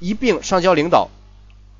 [0.00, 1.08] 一并上交领导，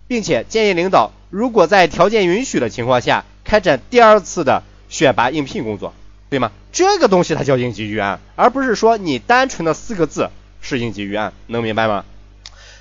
[0.06, 5.92] 并且建议领导如果在条件允许的情况下，开展第二次的选拔应聘工作，
[6.34, 6.50] 对吗？
[6.72, 12.04] 这个东西它叫应急预案，而不是说你单纯的四个字是应急预案，能明白吗？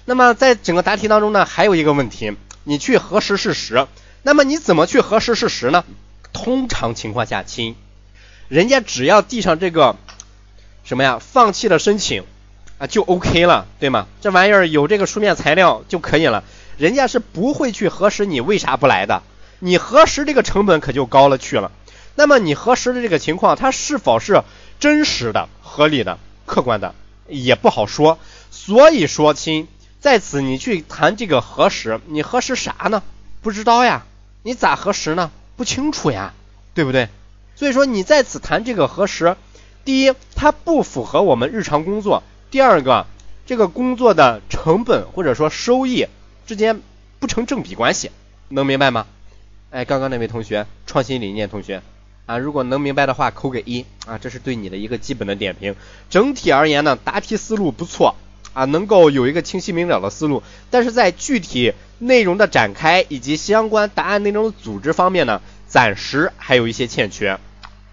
[0.05, 3.85] 那么在整个答题当中呢，还有一个问题，你去核实事实。
[4.23, 5.85] 那么你怎么去核实事实呢？
[6.33, 7.75] 通常情况下，亲，
[8.47, 9.97] 人家只要递上这个
[10.83, 12.23] 什么呀，放弃了申请
[12.79, 14.07] 啊，就 OK 了，对吗？
[14.19, 16.43] 这玩意儿有这个书面材料就可以了，
[16.79, 19.21] 人家是不会去核实你为啥不来的。
[19.59, 21.71] 你核实这个成本可就高了去了。
[22.15, 24.43] 那么你核实的这个情况，它是否是
[24.79, 26.93] 真实的、合理的、客观的，
[27.27, 28.19] 也不好说。
[28.51, 29.67] 所以说，亲。
[29.99, 33.01] 在此，你去谈这个核实，你核实啥呢？
[33.41, 34.05] 不知道呀，
[34.41, 35.31] 你咋核实呢？
[35.55, 36.33] 不清楚呀，
[36.73, 37.07] 对不对？
[37.55, 39.37] 所以说你在此谈这个核实，
[39.85, 42.21] 第一，它不符合我们日常工作；
[42.51, 43.05] 第二个，
[43.45, 46.07] 这个工作的成本或者说收益
[46.45, 46.81] 之间
[47.19, 48.11] 不成正比关系，
[48.49, 49.07] 能明白吗？
[49.69, 51.81] 哎，刚刚那位同学，创新理念同学
[52.25, 55.75] 啊，如果能明白的话，扣个一啊，这是对你的一个基本的点评。
[56.09, 58.15] 整体而言呢，答题思路不错。
[58.53, 67.39] 啊，能够有一个清晰明了的思路，但是在具体内容的展开以及相关答案内容的组织方面呢，暂时还有一些欠缺。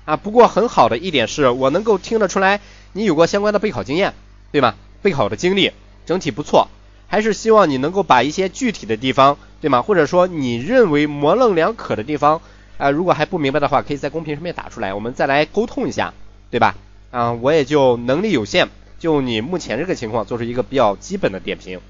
[0.05, 2.61] 啊，不过很好的一点是我能够听得出来，
[2.93, 4.13] 你有过相关的备考经验，
[4.53, 4.75] 对吗？
[5.01, 5.73] 备考的经历
[6.05, 6.69] 整体不错，
[7.09, 9.81] 还是希望你能够把一些具体的地方，对吗？
[9.81, 12.43] 或者说你认为模棱两可的地方，
[12.81, 16.15] 啊，如果还不明白的话，可以在公屏上面打出来，我们再来沟通一下，
[16.51, 16.75] 对吧？
[17.11, 18.69] 啊，我也就能力有限。
[18.99, 21.81] 就你目前这个情况，做出一个比较基本的点评。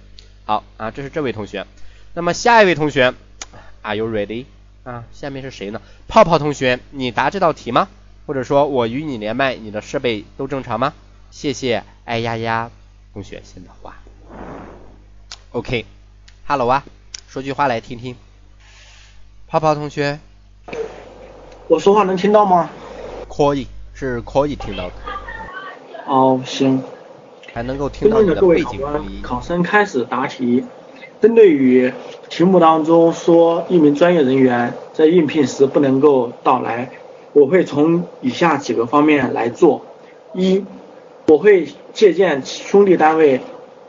[0.45, 1.67] 好啊，这是这位同学。
[2.15, 3.15] 那么下一位同学
[3.83, 4.47] ，Are you ready？
[4.83, 5.81] 啊，下面是谁呢？
[6.09, 7.89] 泡泡同学，你答这道题吗？
[8.27, 10.95] 或者说我与你连麦，你的设备都正常吗？
[11.31, 12.71] 谢谢，哎呀呀，
[13.13, 13.97] 同学先的话。
[15.53, 16.85] OK，Hello 啊，
[17.29, 18.17] 说句话来听听。
[19.49, 20.21] 泡泡同学，
[21.71, 22.69] 我说话能听到吗？
[23.29, 24.93] 可以，是可以听到的。
[26.05, 26.83] 哦，行。
[27.53, 30.65] 还能够听到的各位考官，考生开始答题。
[31.21, 31.93] 针对于
[32.29, 36.91] 题目当中说一名专业人员在应聘时不能够到来，
[37.35, 39.83] 我会从以下几个方面来做：
[40.35, 40.65] 一，
[41.29, 43.41] 我会借鉴兄弟单位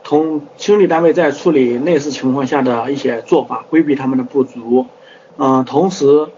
[0.04, 4.86] 同兄弟单位在处理类似情况下的一些做法，规避他们的不足。
[5.36, 6.28] 嗯，同时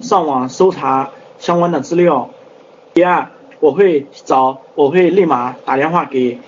[0.00, 2.30] 上网搜查相关的资料。
[2.92, 3.28] 第二。
[3.60, 6.38] 我会找，我会立马打电话给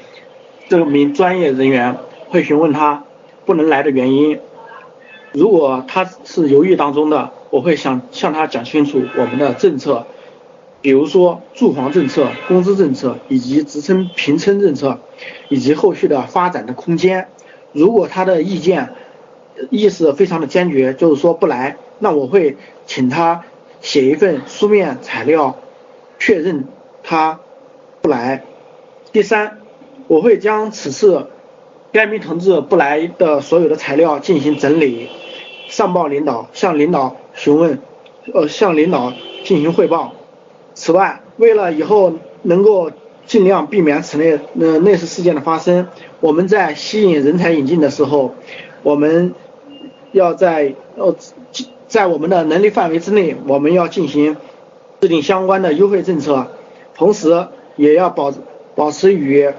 [0.68, 1.96] 这名专业人员，
[2.28, 3.04] 会询问他
[3.46, 4.38] 不能来的原因。
[5.32, 10.06] 如果他是犹豫当中的，我会想向他讲清楚我们的政策，
[10.82, 14.98] 比如说住房政策、工资政策以及职称评称政策，
[15.48, 17.28] 以及后续的发展的空间。
[17.72, 18.90] 如果他的意见
[19.70, 23.44] 意思非常的坚决，就是说不来，那我会请他
[23.80, 25.56] 写一份书面材料
[26.18, 26.64] 确认。
[27.08, 27.38] 他
[28.02, 28.42] 不来。
[29.12, 29.58] 第三，
[30.08, 31.28] 我会将此次
[31.92, 35.08] 该名同志不来的所有的材料进行整理，
[35.68, 37.78] 上报领导，向领导询问，
[38.34, 39.12] 呃，向领导
[39.44, 40.14] 进行汇报。
[40.74, 42.90] 此外，为了以后能够
[43.24, 45.86] 尽量避免此类呃类似事件的发生，
[46.18, 48.34] 我们在吸引人才引进的时候，
[48.82, 49.32] 我们
[50.16, 51.14] 要在呃
[51.86, 54.36] 在我们的能力范围之内，我们要进行
[55.00, 56.46] 制定相关的优惠政策。
[56.94, 58.32] 同时，也要保
[58.74, 59.52] 保持与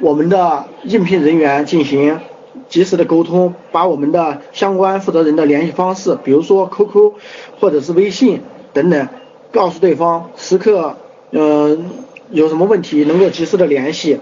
[0.00, 2.20] 我们的应聘人员进行
[2.68, 7.14] 及时的沟通，把我们的相关负责人的联系方式，比如说 QQ
[7.58, 8.42] 或者是微信
[8.74, 9.08] 等等，
[9.50, 10.96] 告诉对方，时刻
[11.30, 11.86] 嗯
[12.30, 14.20] 有什么问题能够及时的联系。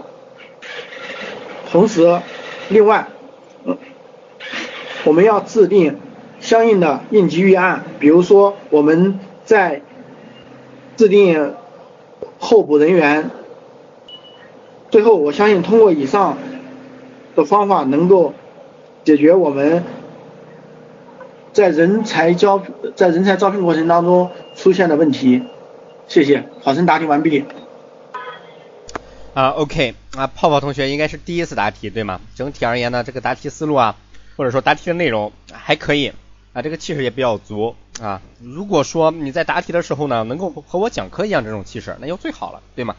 [1.72, 2.20] 同时，
[2.68, 3.08] 另外，
[3.64, 3.76] 嗯，
[5.06, 5.98] 我们要制定
[6.38, 9.80] 相应的应急预案，比如说我们在
[10.98, 11.54] 制定。
[12.38, 13.30] 候补人员，
[14.90, 16.36] 最后我相信通过以上
[17.34, 18.34] 的方法能够
[19.04, 19.82] 解决我们
[21.52, 22.62] 在人才招
[22.94, 25.42] 在人才招聘过程当中出现的问题。
[26.08, 27.44] 谢谢，考生答题完毕。
[29.32, 32.20] 啊，OK，啊，泡泡同学应该是第一次答题对吗？
[32.34, 33.96] 整体而言呢，这个答题思路啊，
[34.36, 36.12] 或者说答题的内容还可以。
[36.52, 38.22] 啊，这个气势也比较足啊。
[38.40, 42.96] 如果说你在答题的时候呢，能够和我讲课一样这种气势，那就最好了，对吗？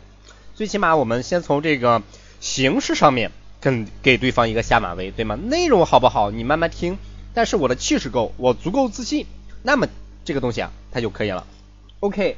[0.53, 2.03] 最起码我们先从这个
[2.39, 5.35] 形式上面跟给对方一个下马威，对吗？
[5.35, 6.99] 内容好不好，你慢慢听。
[7.33, 9.25] 但是我的气势够，我足够自信，
[9.63, 9.87] 那么
[10.23, 11.43] 这个东西啊，它就可以了。
[12.01, 12.37] OK，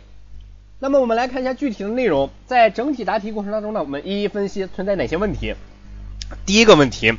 [0.79, 5.53] 那么我们来看一下具体的内容，在整体答题过程当中呢，我们一一分析存在哪些问题。
[6.45, 7.11] 第一个问题，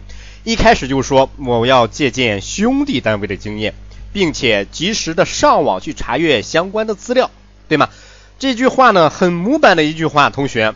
[0.43, 3.75] 一开始就说我要借鉴兄弟单位的经验，
[4.13, 7.31] 并且及时的上网去查阅相关的资料，
[7.69, 7.91] 对吗？
[8.39, 10.75] 这句话呢很模板的一句话，同学，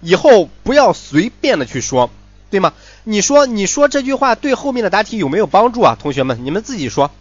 [0.00, 2.10] 以后不要随便的去说，
[2.50, 2.72] 对吗？
[3.04, 5.96] 你说你说这句话对后面的答题有没有帮助啊？
[6.00, 7.12] 同学们，你们自己说。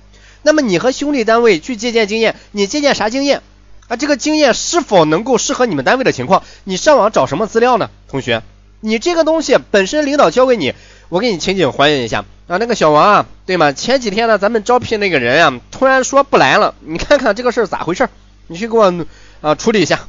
[0.42, 3.44] 那么你和兄弟单位去借鉴经验，你借鉴啥经验
[3.88, 3.96] 啊？
[3.98, 6.44] 这个经验是否能够适合你们单位的情况？
[6.64, 7.92] 你上网找什么资料呢？
[8.10, 8.42] 同学，
[8.82, 10.74] 你这个东西本身领导交给你，
[11.10, 12.58] 我给你情景还原一下啊。
[12.58, 13.72] 那个小王啊，对吗？
[13.72, 18.10] 前几天呢，咱们招聘那个人啊，突然说不来了，你看看这个事儿咋回事？
[18.48, 19.06] 你去给我
[19.42, 20.02] 啊处理一下，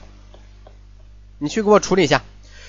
[1.39, 2.23] 你去给我处理一下。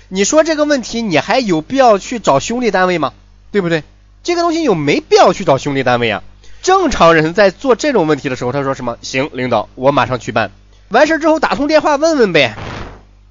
[0.07, 3.13] 你说这个问题，你还有必要去找兄弟单位吗？
[3.51, 3.83] 对不对？
[4.23, 6.23] 这个东西有没必要去找兄弟单位啊？
[6.61, 8.97] 正常人在做这种问题的时候，他说什么？
[9.01, 10.51] 行，领导，我马上去办。
[10.89, 12.55] 完事之后打通电话问问呗，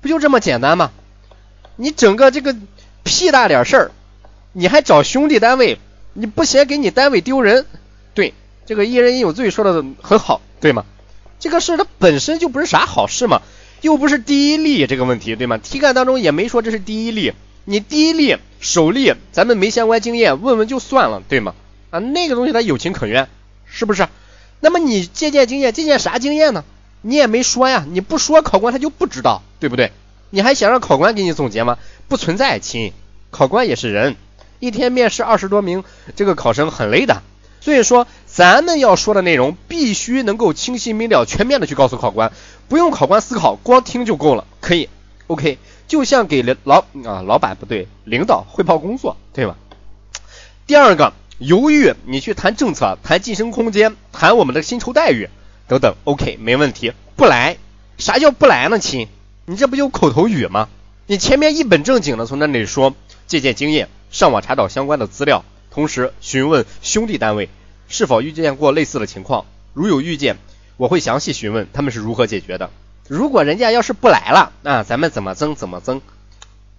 [0.01, 0.91] 不就这么简单吗？
[1.77, 2.57] 你整个这个
[3.03, 3.91] 屁大点事儿，
[4.57, 5.79] 你还找兄弟单位？
[6.13, 7.67] 你不嫌给你单位丢人？
[8.15, 8.35] 对，
[8.67, 10.85] 这个一人有罪说的很好，对吗？
[11.41, 13.43] 这个事它本身就不是啥好事嘛，
[13.81, 15.59] 又不是第一例这个问题，对吗？
[15.59, 17.33] 题干当中也没说这是第一例，
[17.65, 21.55] 你第一例、首例，咱们没相关经验，问问就算了，对吗？
[21.91, 23.29] 啊，那个东西它有情可原，
[23.67, 24.07] 是不是？
[24.61, 26.65] 那么你借鉴经验，借鉴啥经验呢？
[27.03, 29.91] 你也没说呀，你不说考官他就不知道，对不对？
[30.31, 31.77] 你还想让考官给你总结吗？
[32.07, 32.93] 不存在，亲，
[33.31, 34.17] 考官也是人，
[34.65, 35.85] 一天面试二十多名
[36.17, 37.23] 这个考生很累的，
[37.61, 42.33] 所以说咱们要说的内容必须能够清晰明了、全面的去告诉考官，
[42.69, 44.89] 不用考官思考，光听就够了，可以
[45.27, 49.57] ，OK，就像给老啊老板不对，领导汇报工作，对吧？
[50.67, 51.13] 第二个。
[51.39, 55.29] 犹豫，你去谈政策、谈晋升空间、谈我们的薪酬待遇
[55.67, 56.93] 等等，OK，没问题。
[57.17, 57.59] 不来，
[57.99, 59.09] 啥叫不来呢，亲？
[59.45, 60.69] 你这不就口头语吗？
[61.07, 62.95] 你前面一本正经的从那里说
[63.27, 67.49] 借鉴经验，上网查找相关的资料，同时询问兄弟单位
[67.89, 70.39] 是否遇见过类似的情况，如有遇见，
[70.77, 72.71] 我会详细询问他们是如何解决的。
[73.09, 76.01] 如果人家要是不来了，啊，咱们怎么增怎么增？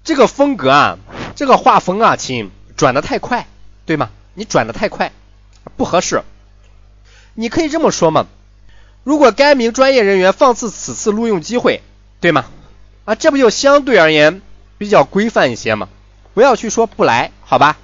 [0.06, 0.98] 这个风格啊，
[1.36, 3.48] 这个画风啊，亲，转的太快，
[3.86, 4.12] 对吗？
[4.34, 5.12] 你转的太快，
[5.76, 6.22] 不合适。
[7.34, 8.28] 你可以这么说嘛，
[9.04, 11.82] 如果该名专业人员放弃此次录用机会，
[12.22, 12.46] 对吗？
[13.04, 14.42] 啊，这不就相对而言
[14.78, 15.90] 比较规范一些吗？
[16.36, 17.78] 不要去说不来，好吧？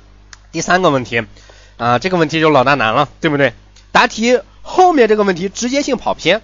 [0.51, 1.25] 第三个问题
[1.77, 3.53] 啊，这个问题就老大难了，对不对？
[3.93, 6.41] 答题后面这个问题直接性跑偏，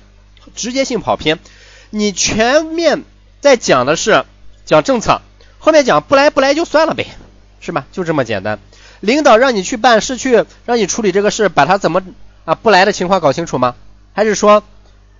[0.55, 1.37] 直接性跑偏。
[1.89, 3.03] 你全面
[3.41, 4.23] 在讲的是
[4.65, 5.21] 讲政策，
[5.59, 7.07] 后面讲不来不来就算了呗，
[7.59, 7.85] 是吧？
[7.91, 8.57] 就这么简单。
[9.01, 12.01] 领导让你去办事，去让你处理这个事，把他怎么
[12.45, 13.75] 啊不来的情况搞清楚吗？
[14.13, 14.63] 还是说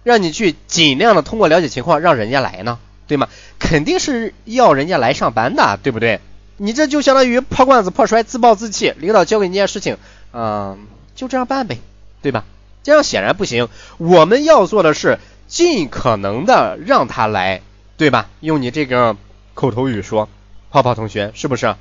[0.04, 2.80] 让你去尽量的通过了解情况让人家来呢？
[3.08, 3.28] 对吗？
[3.60, 6.22] 肯定是要人家来上班的，对不对？
[6.58, 8.94] 你这就相当于破罐子破摔，自暴自弃。
[8.98, 9.98] 领导交给你件事情，
[10.34, 10.80] 嗯，
[11.16, 11.80] 就这样办呗，
[12.22, 12.46] 对吧？
[12.84, 13.70] 这样显然不行。
[13.98, 17.62] 我们要做的是尽可能的让他来，
[17.96, 18.30] 对吧？
[18.40, 19.16] 用你这个
[19.54, 20.30] 口头语说，
[20.72, 21.76] 泡泡同学是不是？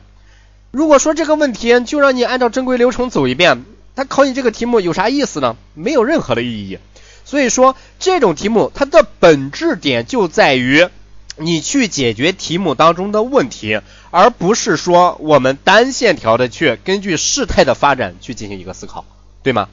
[0.73, 5.57] 如果说这个问题就让你按照正规流程走一遍，他考你这个题目有啥意思呢？
[5.75, 6.79] 没有任何的意义。
[7.25, 10.89] 所以说这种题目它的本质点就在于
[11.37, 13.81] 你去解决题目当中的问题，
[14.17, 19.05] 而不是说我们单线条的去根据事态的发展去进行一个思考，
[19.43, 19.69] 对吗？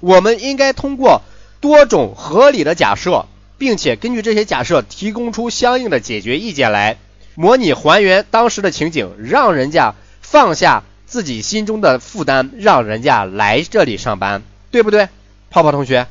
[0.00, 1.20] 我们应该通过
[1.60, 3.26] 多种合理的假设，
[3.58, 6.96] 并且根据这些假设提供出相应的解决意见来，
[7.34, 9.94] 模拟还原当时的情景，让人家。
[10.22, 15.10] 放下自己心中的负担，让人家来这里上班，对不对？
[15.50, 16.06] 泡泡同学，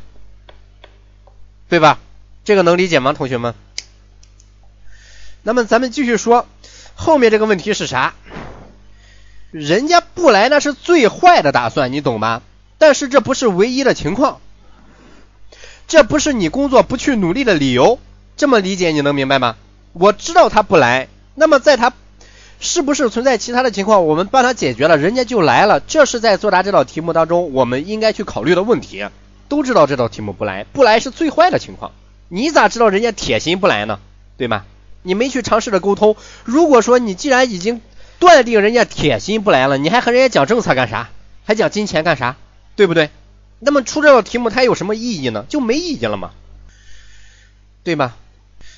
[1.67, 1.97] 对吧？
[2.43, 3.55] 这个能理解吗，同学们？
[5.41, 6.45] 那么咱们继续说
[7.01, 8.13] 后面这个问题是啥？
[9.49, 12.43] 人家不来那是最坏的打算，你懂吗？
[12.77, 14.39] 但是这不是唯一的情况，
[15.87, 17.97] 这不是你工作不去努力的理由。
[18.37, 19.55] 这么理解你能明白吗？
[19.93, 21.91] 我知道他不来，那么在他。
[22.59, 24.05] 是不是存在其他的情况？
[24.05, 25.79] 我们帮他解决了，人家就来了。
[25.79, 29.03] 这是在作答这道题目当中，我们应该去考虑的问题。
[29.49, 31.91] 都知道这道题目不来，不来是最坏的情况。
[32.29, 33.97] 你咋知道人家铁心不来呢？
[34.37, 34.65] 对吗？
[35.03, 36.15] 你没去尝试着沟通。
[36.43, 37.81] 如果说你既然已经
[38.19, 41.09] 断定人家铁心不来了，你还和人家讲政策干啥？
[41.43, 42.35] 还讲金钱干啥？
[42.75, 43.09] 对不对？
[43.59, 45.45] 那么出这道题目它有什么意义呢？
[45.49, 46.31] 就没意义了嘛？
[47.83, 48.15] 对吧？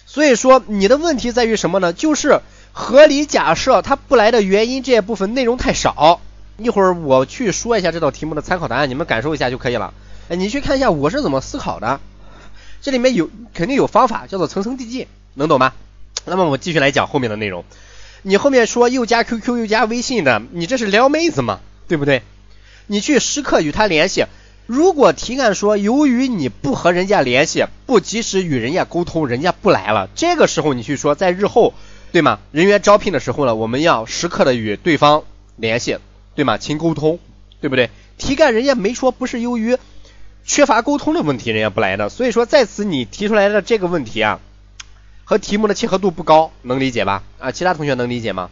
[0.06, 1.94] 所以说你的问题在于什么呢？
[1.94, 2.42] 就是。
[2.76, 6.22] 合理假设他不来的原因这一部分内容太少，
[6.58, 9.94] 一会儿我去说一下这道题目的参考答案，你们感受一下就可以了。
[10.28, 12.00] 哎，你去看一下我是怎么思考的，
[12.82, 15.06] 这里面有肯定有方法，叫做层层递进，
[15.36, 15.74] 能懂吗？
[16.26, 17.66] 那么我继续来讲后面的内容。
[18.22, 21.60] 你后面说又加 QQ 又加微信的，你这是撩妹子吗？
[21.88, 22.22] 对不对？
[22.88, 24.26] 你去时刻与他联系。
[24.66, 31.74] 如果题干说由于你不和人家联系，不及时与人家沟通，人家不来了，这个时候你去说在日后，
[32.14, 32.40] 对吗？
[32.52, 35.24] 人员招聘的时候呢，我们要时刻的与对方
[35.58, 35.98] 联系，
[36.36, 36.58] 对吗？
[36.58, 37.20] 勤沟通，
[37.60, 37.90] 对不对？
[38.18, 39.78] 题干人家没说不是由于
[40.46, 44.40] 缺乏沟通的问题，人家不来的，所以说在此你提出来的这个问题啊，
[45.34, 47.24] 和题目的契合度不高，能理解吧？
[47.40, 48.52] 啊，其他同学能理解吗？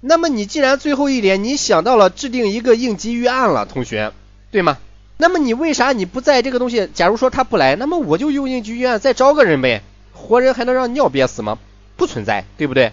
[0.00, 4.12] 那么你既然最后一点你想到了制定一个应急预案了，同学，
[4.50, 4.78] 对吗？
[5.16, 6.88] 那么你为啥你不在这个东西？
[6.94, 11.60] 假如说他不来，那么我就用应急预案再招个人呗，活人还能让尿憋死吗？
[11.96, 12.92] 不存在，对不对？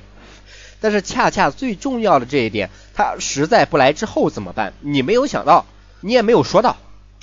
[0.80, 4.74] 但是恰恰最重要的这一点，他实在不来之后怎么办？
[4.82, 5.66] 你没有想到，
[6.02, 6.78] 你也没有说到，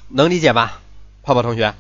[0.09, 0.81] 能理解吧，
[1.23, 1.73] 泡泡同学？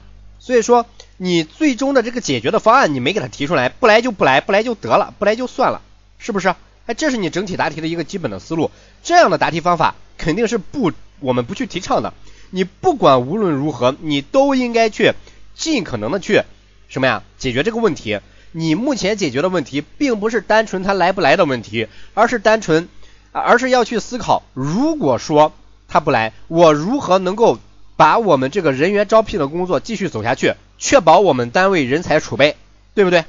[0.43, 0.87] 所以说
[1.19, 5.83] 你最终的这个解决的方案你没给他提出来，不来就不来，不来就得了，不来就算了，
[6.19, 6.53] 是不是？
[6.87, 8.73] 哎，这是你整体答题的一个基本的思路。
[9.05, 10.91] 这样的答题方法肯定是不，
[11.21, 12.13] 我们不去提倡的。
[12.51, 15.13] 你不管无论如何，你都应该去
[15.55, 16.43] 尽可能的去
[16.89, 17.23] 什么呀？
[17.39, 18.19] 解决这个问题。
[18.51, 22.89] 你目前解决的问题，并不是单纯他来不来的问题，而是单纯，
[23.31, 25.53] 而是要去思考，如果说
[25.87, 27.61] 他不来，我如何能够
[28.03, 32.57] 把我们这个人员招聘的工作继续走下去，确保我们单位人才储备，
[32.97, 33.25] 对不对？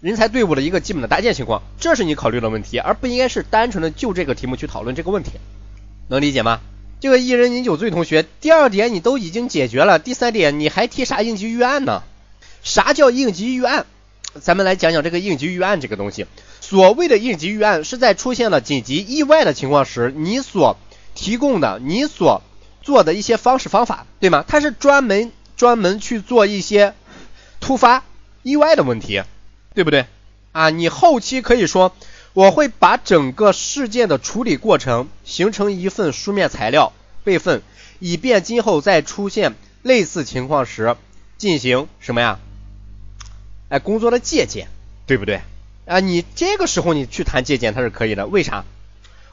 [0.00, 5.32] 人才队伍的一个基本的搭建情况，这是你考虑的问题，而不应该是单纯的就这个题目去讨论这个问题，
[6.06, 6.60] 能理解吗？
[7.00, 12.04] 这个一人饮酒醉同学，第二点你都已经解决了，第三点你还提啥应急预案呢？
[12.62, 13.86] 啥叫应急预案？
[14.40, 16.26] 咱们来讲讲这个应急预案这个东西。
[16.60, 20.76] 所谓的应急预案，是在出现了紧急意外的情况时，你所
[21.16, 22.40] 提供的、你所
[22.84, 24.44] 做的一些方式方法，对吗？
[24.46, 26.94] 它是专门专门去做一些
[27.58, 28.04] 突发
[28.44, 29.22] 意外的问题。
[29.74, 30.06] 对不对
[30.52, 30.70] 啊？
[30.70, 31.96] 你后期可以说，
[32.32, 36.92] 我会把整个事件的处理过程形成一份书面材料
[37.24, 37.60] 备份，
[37.98, 40.94] 以便今后再出现类似情况时
[41.38, 42.38] 进行什么呀？
[43.68, 44.68] 哎，工作的借鉴，
[45.06, 45.40] 对不对
[45.86, 45.98] 啊？
[45.98, 48.28] 你这个时候你去谈借鉴，它是可以的。
[48.28, 48.64] 为啥？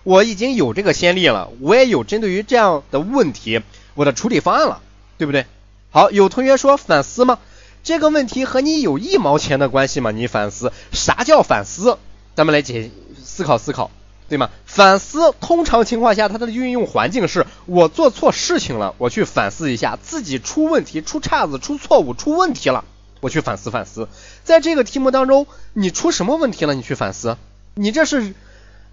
[0.04, 3.62] 我已经有这个先例了，我也有针对于这样的问题
[3.94, 4.82] 我的处理方案了，
[5.18, 5.46] 对不对？
[5.92, 7.40] 好，有同学说反思吗？
[7.84, 10.12] 这个问题和你有一毛钱的关系吗？
[10.12, 11.98] 你反思，啥叫反思？
[12.36, 12.90] 咱们来解
[13.24, 13.92] 思考思考，
[14.30, 14.50] 对吗？
[14.66, 22.86] 反思通常情况下它的运用环境是我做错事情了，我去反思一下自己出问题、出岔子、出错误、出问题了，
[23.20, 24.08] 我去反思反思。
[24.44, 26.74] 在这个题目当中，你出什么问题了？
[26.74, 27.36] 你去反思，
[27.74, 28.34] 你这是，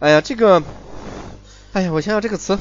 [0.01, 0.63] 哎呀，这个，
[1.73, 2.59] 哎呀，我想想这个词，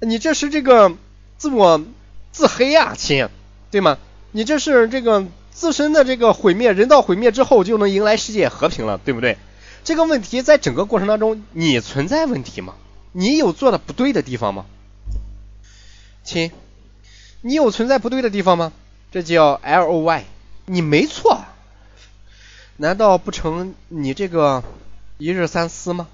[0.00, 0.94] 你这是这个
[1.38, 1.82] 自我
[2.30, 3.28] 自黑呀，亲，
[3.70, 3.98] 对吗？
[4.32, 9.38] 你这是这个自身的这个毁灭，人道毁灭之后就能迎来世界和平了，对不对？
[9.82, 12.74] 这个问题在整个过程当中，你存在问题吗？
[13.12, 14.66] 你有做的不对的地方吗？
[16.22, 16.50] 亲，
[17.40, 18.72] 你有存在不对的地方吗？
[19.10, 20.24] 这叫 L O Y，
[20.66, 21.44] 你没错，
[22.76, 24.62] 难道不成你这个
[25.16, 26.08] 一日三思吗？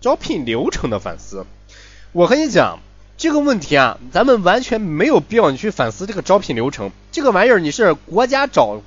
[0.00, 1.46] 招聘流程的反思，
[2.12, 2.80] 我和你讲。
[3.18, 6.92] 这个问题啊，咱们完全没有必要你去反思这个招聘流程。
[7.12, 8.82] 这个玩意儿你是国家招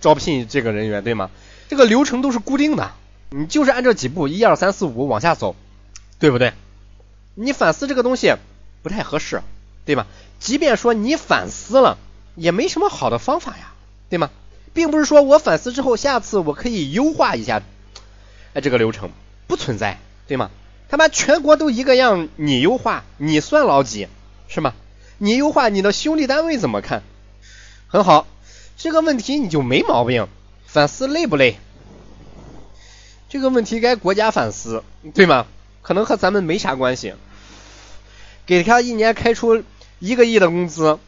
[0.00, 1.28] 招聘这个人员对吗？
[1.68, 2.92] 这个流程都是固定的，
[3.28, 5.54] 你就是按这几步一二三四五往下走，
[6.18, 6.54] 对不对？
[7.34, 8.32] 你反思这个东西
[8.82, 9.42] 不太合适，
[9.84, 10.06] 对吧？
[10.40, 11.98] 即便说你反思了，
[12.36, 13.74] 也没什么好的方法呀，
[14.08, 14.30] 对吗？
[14.72, 17.62] 并不是说我反思之后，下次我可以优化一下，
[18.54, 19.10] 哎，这个流程
[19.46, 20.50] 不存在，对吗？
[20.88, 24.08] 他妈全国都一个样，你优化你算老几
[24.48, 24.74] 是吗？
[25.18, 27.02] 你优化你的兄弟单位怎么看？
[27.88, 28.26] 很好，
[28.76, 30.28] 这个问题你就没毛病。
[30.66, 31.56] 反思累不累？
[33.28, 34.82] 这个问题该国家反思，
[35.14, 35.46] 对吗？
[35.82, 37.14] 可能和咱们没啥关系。
[38.46, 39.62] 给他一年开出
[39.98, 40.98] 一个亿的工资，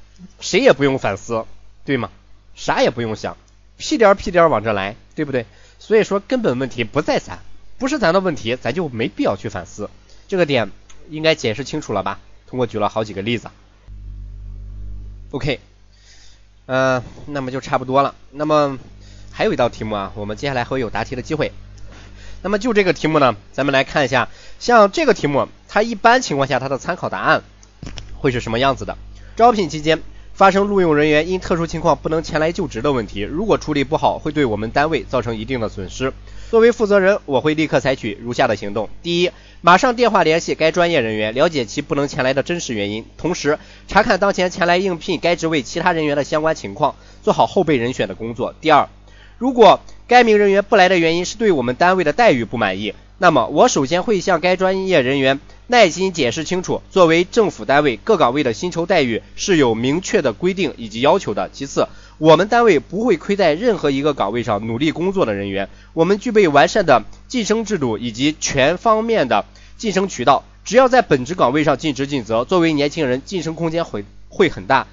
[0.40, 1.44] 谁也不用反思，
[1.84, 2.10] 对吗？
[2.54, 3.36] 啥也不用想，
[3.76, 5.46] 屁颠屁颠往这来，对不对？
[5.78, 7.40] 所以说根本问题不在咱。
[7.78, 9.90] 不是咱的问题，咱就没必要去反思。
[10.28, 10.70] 这个点
[11.10, 12.18] 应该解释清楚了吧？
[12.46, 13.48] 通过举了好几个例子。
[15.32, 15.60] OK，
[16.66, 18.14] 嗯，那么就差不多了。
[18.30, 18.78] 那么
[19.30, 21.52] 还有一道题目啊，我们接下来会有答题的机会。
[22.42, 24.28] 那么就这个题目呢，咱们来看一下，
[24.60, 27.42] 像这个题目，它一般情况下它的参考答案
[28.16, 28.96] 会是什么样子的？
[29.34, 30.00] 招聘期间
[30.32, 36.12] 发生录用人员因特殊情况不能前来就职的问题，如果处理不好，会对我们单位造成一定的损失。
[36.48, 39.32] 作为负责人，我会立刻采取如下的行动：第一，
[39.62, 46.94] 马上电话联系该专业人员，了解其不能前来的真实原因，同时查看当前前来应聘该职位其他人员的相关情况，
[47.24, 48.54] 做好后备人选的工作。
[48.60, 48.88] 第二，
[49.38, 61.50] 如果该名人员不来的原因是对我们单位的待遇不满意，那么我首先会向该专业人员耐心解释清楚，作为政府单位，各岗位的薪酬待遇是有明确的规定以及要求的。
[61.52, 61.88] 其次，
[62.18, 69.44] 我们单位不会亏待任何一个岗位上努力工作的人员，我们具备完善的晋升制度以及全方面的
[69.76, 70.44] 晋升渠道。
[70.64, 74.86] 只要在本职岗位上尽职尽责，作为年轻人晋升空间会会很大。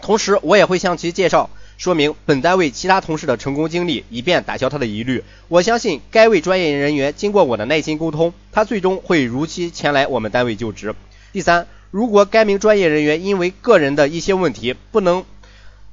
[0.00, 1.50] 同时，我也会向其介绍。
[1.76, 5.24] 说明本单位其他同事的成功经历，以便打消他的疑虑。
[5.48, 10.94] 我相信该位专业人员经过我的耐心沟通，他最终会如期前来我们单位就职。
[11.32, 15.24] 第三，如果该名专业人员因为个人的一些问题不能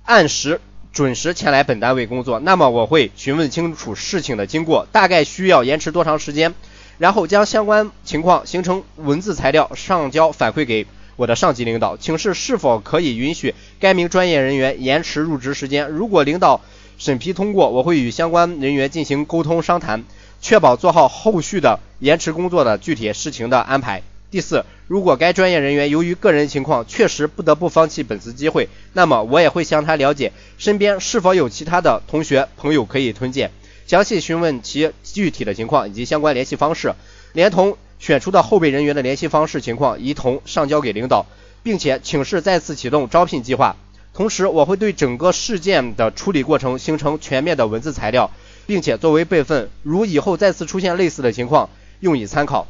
[0.08, 0.62] 按时
[0.94, 6.54] 准时前来本单位工作，那么我会询问清楚事情的经过，大概需要延迟多长时间，
[6.98, 10.88] 然后将相关情况形成文字材料上交反馈给。
[11.18, 15.90] 我的上级领导，请示是否可以允许该名专业人员延迟入职时间？
[15.90, 16.62] 如果领导
[16.98, 20.06] 审批通过，我会与相关人员进行沟通商谈，
[20.42, 24.04] 确保做好后续的延迟工作的具体事情的安排。
[24.30, 33.52] 第四，如果该专业人员由于个人情况确实不得不放弃本次机会，那么我也会向他了解身边是否有其他的同学朋友可以推荐，
[33.86, 36.94] 详细询问其具体的情况以及相关联系方式，
[37.34, 37.78] 连同。
[38.00, 41.26] 选出的后备人员的联系方式情况一同上交给领导，
[41.64, 43.76] 并且请示再次启动招聘计划。
[44.14, 48.30] 同时，我会对整个事件的处理过程形成全面的文字材料，
[48.68, 52.68] 并且作为备份，如以后再次出现类似的情况，用以参考。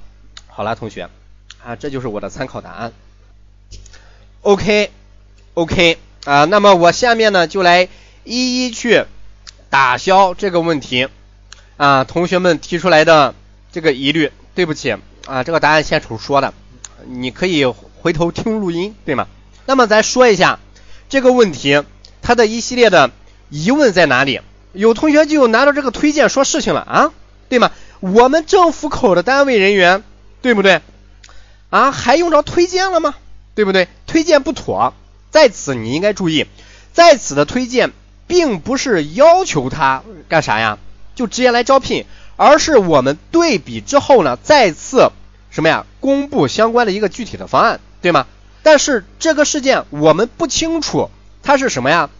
[0.47, 1.09] 好了，同学，
[1.63, 2.93] 啊，这就是我的参考答案。
[4.41, 7.89] OK，OK，啊，那么我下面呢就来
[8.23, 9.03] 一一去
[9.69, 11.07] 打消这个问题
[11.77, 13.35] 啊，同学们提出来的
[13.71, 14.31] 这个疑虑。
[14.55, 14.95] 对不起。
[15.27, 16.53] 啊，这个答案现场说的，
[17.05, 19.27] 你可以回头听录音，对吗？
[19.65, 20.57] 那么咱说一下
[21.09, 21.83] 这个问题，
[22.23, 23.11] 它的一系列的
[23.49, 24.41] 疑问在哪里？
[24.73, 27.13] 有同学就拿着这个推荐说事情了啊，
[27.49, 27.71] 对吗？
[27.99, 30.03] 我们政府口的单位人员，
[30.41, 30.81] 对不对？
[31.69, 33.15] 啊，还用着推荐了吗？
[33.55, 33.87] 对不对？
[34.05, 34.93] 推荐不妥，
[35.31, 36.45] 在此你应该注意，
[36.93, 37.91] 在此的推荐
[38.27, 40.77] 并不是要求他干啥呀，
[41.15, 42.05] 就直接来招聘。
[42.35, 45.11] 而是我们对比之后呢，再次
[45.49, 48.27] 什么呀，公布相关的一个具体的方案，对吗？
[48.61, 51.09] 但是这个事件我们不清楚
[51.41, 52.11] 它是什么呀？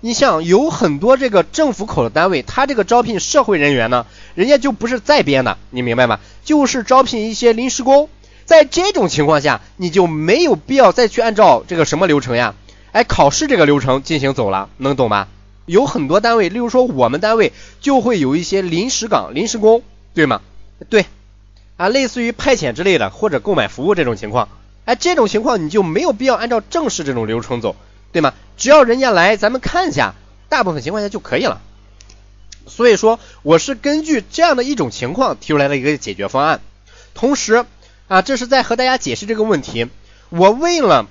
[0.00, 6.18] 你像有很多这个政府口的单位，他这个招聘社会人员呢，人家就不是在编的，你明白吗？
[6.44, 8.08] 就是招聘一些临时工，
[8.50, 12.56] 在这种情况下，你就没有必要再去按照这个什么流程呀？
[12.90, 15.28] 哎，考试这个流程进行走了，能懂吗？
[15.66, 19.84] 有很多单位，例如说我们单位就会有一些临时岗、临时工，
[20.14, 20.40] 对吗？
[20.88, 21.06] 对，
[21.76, 24.48] 啊，类似于派遣之类的，或者购买服务这种情况，
[24.84, 27.76] 哎，这种情况你就没有必要按照正式这种流程走，
[28.10, 28.34] 对吗？
[28.56, 30.16] 只要人家来，咱们看一下，
[30.48, 31.60] 大部分情况下就可以了。
[32.66, 36.60] 所以说，我是根据这样的一种情况提出来的一个解决方案，
[37.14, 37.64] 同时
[38.10, 39.86] 啊，这是在和大家解释这个问题，
[40.30, 41.06] 我为了。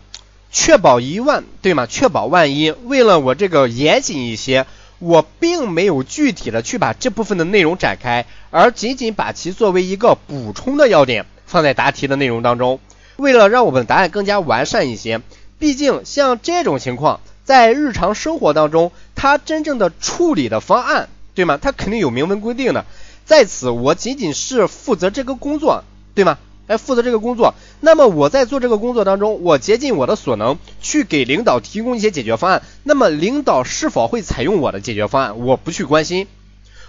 [0.52, 1.86] 确保一万，对吗？
[1.86, 4.66] 确保万一，为了我这个严谨一些，
[4.97, 12.80] 我并没有具体的去把这部分的内容展开，而仅仅把其作为一个补充的要点放在答题的内容当中。
[13.18, 15.22] 为了让我们的答案更加完善一些，
[15.60, 21.60] 毕竟像这种情况，在日常生活当中，它真正的处理的方案，对吗？
[21.62, 22.86] 它肯定有明文规定的。
[23.24, 25.84] 在此，我仅仅是负责这个工作，
[26.16, 26.39] 对吗？
[26.70, 32.61] 来负责这个工作，那么我在做这个工作当中，我竭尽我的所能去给领导提供一些解决方案。
[32.84, 36.28] 那么领导是否会采用我的解决方案，我不去关心。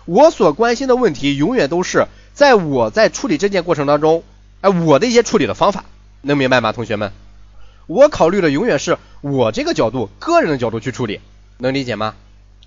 [0.05, 4.23] 我所关心的问题永远都是在我在处理这件过程当中，
[4.61, 5.87] 哎，我的一些处理的方法，
[6.21, 7.11] 能明白吗，同学们？
[7.87, 11.21] 我考虑的永远是我这个角度、个人的角度去处理，
[11.57, 12.15] 能理解吗？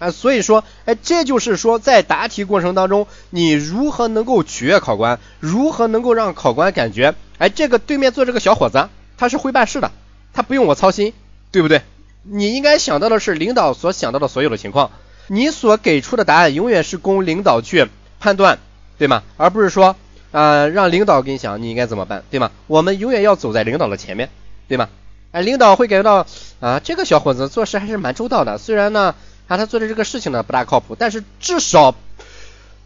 [0.03, 9.91] 啊，所以说，哎，这就是说，在答题过程当中，你如何能够取悦考官，如何能够让考官感觉，哎，这个对面坐这个小伙子，他是会办事的，
[10.33, 11.13] 他不用我操心，
[11.51, 11.83] 对不对？
[12.23, 14.91] 你应该想到的是领导所想到的所有的情况，
[15.27, 17.87] 你所给出的答案永远是供领导去
[18.19, 18.59] 判断，
[18.97, 19.23] 对吗？
[19.37, 19.95] 而不是说，
[20.33, 22.51] 啊，让领导给你想你应该怎么办，对吗？
[22.67, 24.29] 我们永远要走在领导的前面，
[24.67, 24.89] 对吗？
[25.31, 26.27] 哎，领导会感觉到，
[26.59, 29.15] 啊，这个小伙子做事还是蛮周到的，虽然呢。
[29.47, 31.95] 啊，他做的这个事情呢不大靠谱，但是至少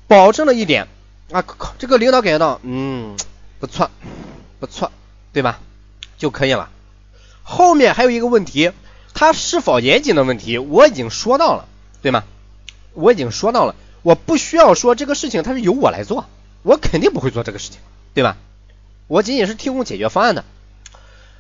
[0.08, 0.88] 保证了一点
[1.32, 1.44] 啊，
[1.78, 3.16] 这个领导感觉到，嗯，
[3.60, 3.92] 不错，
[4.60, 4.92] 不错，
[5.34, 5.60] 对吧？
[6.18, 6.70] 就可以了。
[7.44, 8.72] 后面还有一个问题，
[9.14, 11.66] 他是否严谨的问题，我已经说到了，
[12.02, 12.24] 对吗？
[12.94, 16.26] 我已经说到了，我不需要说这个事情他是由我来做，
[16.64, 17.80] 我肯定不会做这个事情，
[18.14, 18.36] 对吧？
[19.08, 20.44] 我仅仅是提供解决方案的。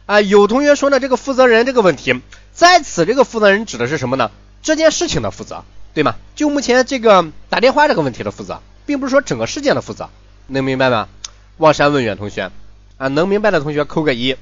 [0.05, 2.22] 啊，有同学说呢，这个负责人这个问题，
[2.53, 4.32] 在此这个负责人指的是什么呢？
[4.68, 5.63] 这件事情的负责，
[5.93, 6.18] 对吗？
[6.36, 10.09] 就目前这个打电话这个问题的负责，并不是说整个事件的负责，
[10.47, 11.07] 能明白吗？
[11.55, 12.51] 望山问远同学，
[12.97, 14.36] 啊，能明白的同学扣个一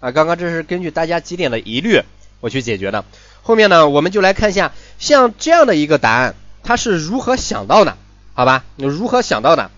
[0.00, 0.10] 啊。
[0.12, 2.02] 刚刚这是根据大家几点的疑虑
[2.40, 3.06] 我去解决的。
[3.40, 7.96] 后面呢，我们就来看一下像这样的一个答案，它是如何想到的，
[8.34, 8.64] 好吧？
[8.76, 9.70] 如何想到的？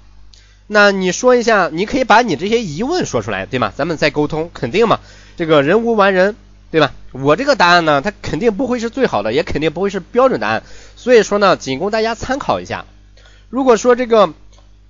[0.67, 3.73] 那你说一下，你可以把你这些疑问说出来，对吗？
[3.77, 4.99] 咱们再沟通，肯定嘛。
[5.37, 6.35] 这个人无完人，
[6.73, 6.93] 对吧？
[7.13, 10.63] 我这个答案呢，它肯定不会是最好的，也肯定不会是标准答案，
[10.97, 12.87] 所以说呢，仅供大家参考一下。
[13.51, 14.33] 如果说这个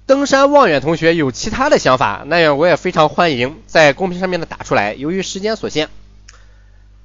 [0.07, 4.95] 登山望远同学有其他的想法，那样我也非常欢迎在公屏上面的打出来。
[4.95, 5.89] 由于时间所限，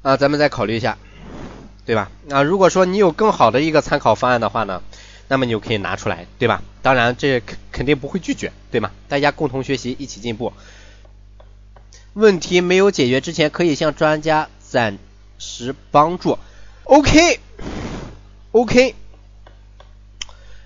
[0.04, 1.00] 啊，咱们再考虑一下，
[1.86, 2.12] 对吧？
[2.30, 4.84] 啊，如果说你有更好的一个参考方案的话呢，
[5.28, 6.62] 那么你就可以拿出来，对吧？
[6.84, 8.92] 当然这肯肯定不会拒绝，对吗？
[9.10, 10.54] 大家共同学习，一起进步。
[12.14, 15.00] 问题没有解决之前，可以向专家暂
[15.40, 16.38] 时帮助。
[16.84, 17.34] OK，OK，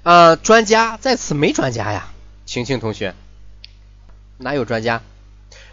[0.03, 2.09] 啊，专家在此没专家呀，
[2.45, 3.15] 晴晴同学，
[4.37, 5.01] 哪有专家？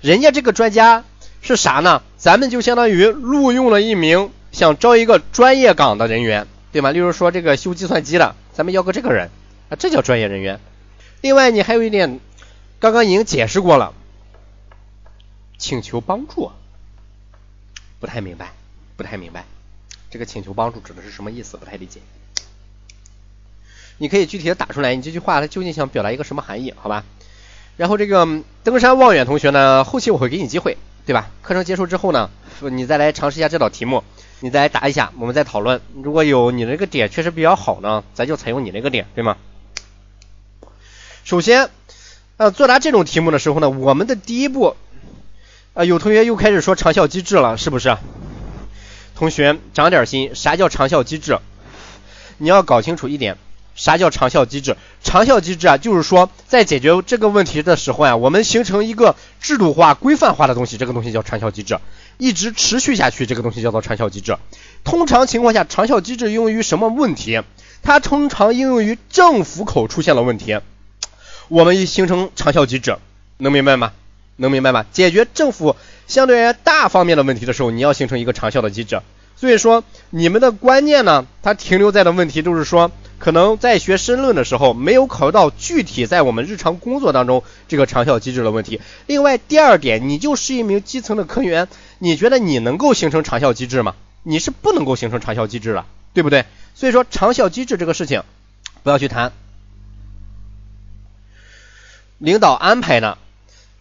[0.01, 1.03] 人家这个专家
[1.43, 2.05] 是啥呢？
[2.17, 6.93] 咱们就相当于录用了一名想招一个专业岗的人员，对吗？
[6.93, 9.31] 例如说这个修计算机的，咱们要个这个人
[9.69, 10.61] 啊，这叫专业人员。
[11.23, 12.21] 另外，你还有一点，
[12.79, 13.95] 刚刚已经解释过了。
[15.59, 16.53] 请求帮助，
[18.01, 18.53] 不太明白，
[18.97, 19.45] 不太明白，
[20.11, 21.57] 这个请求帮助指的是什么意思？
[21.57, 22.01] 不太理解。
[23.99, 26.73] 你可以具体的打出来，你这句话它究竟想表达一个什么含义？
[26.77, 27.05] 好吧。
[27.77, 28.27] 然后这个
[28.63, 30.77] 登山望远同学呢，后期我会给你机会，
[31.07, 31.31] 对吧？
[31.43, 32.31] 课程结束之后呢，
[32.61, 34.05] 你再来尝试一下这道题目，
[34.41, 35.81] 你再来答一下，我们再讨论。
[36.01, 39.37] 如果有你那个点确实比较好呢，咱就采用你那个点，对吗？
[41.25, 41.71] 首先，
[42.37, 44.77] 呃，作答这种题目的时候呢，我们的第一步。
[45.79, 47.97] 啊，有同学又开始说长效机制了，是不是？
[49.15, 51.39] 同学长点心，啥叫长效机制？
[52.39, 53.37] 你要搞清楚一点，
[53.77, 54.77] 啥叫长效机制？
[55.05, 61.79] 长效机制啊，就是说在解决这个问题的时候啊，我们形成一个制度化、规范化的东西，这个东西叫长效机制，
[62.17, 64.37] 一直持续下去，这个东西叫做长效机制。
[64.83, 67.41] 通常情况下，长效机制用于什么问题？
[67.85, 70.59] 它通常应用于政府口出现了问题，
[71.47, 72.97] 我们一形成长效机制，
[73.37, 73.93] 能明白吗？
[74.39, 74.87] 能明白吗？
[74.91, 75.77] 解决政府
[76.07, 79.03] 相对而言大方面的问题的时候，你要形成一个长效的机制。
[79.37, 88.81] 所以说，你们的观念呢，它停留在的问题就是说，可能在学申论的时候，没有考虑到具体在我们日常工作当中这个长效机制的问题。
[89.07, 91.69] 另外，第二点，你就是一名基层的科员，
[91.99, 93.95] 你觉得你能够形成长效机制吗？
[94.25, 95.85] 你是不能够形成长效机制的，
[96.15, 96.45] 对不对？
[96.75, 98.25] 所以说，长效机制这个事情
[98.83, 99.33] 不要去谈，
[102.19, 103.19] 领导安排呢。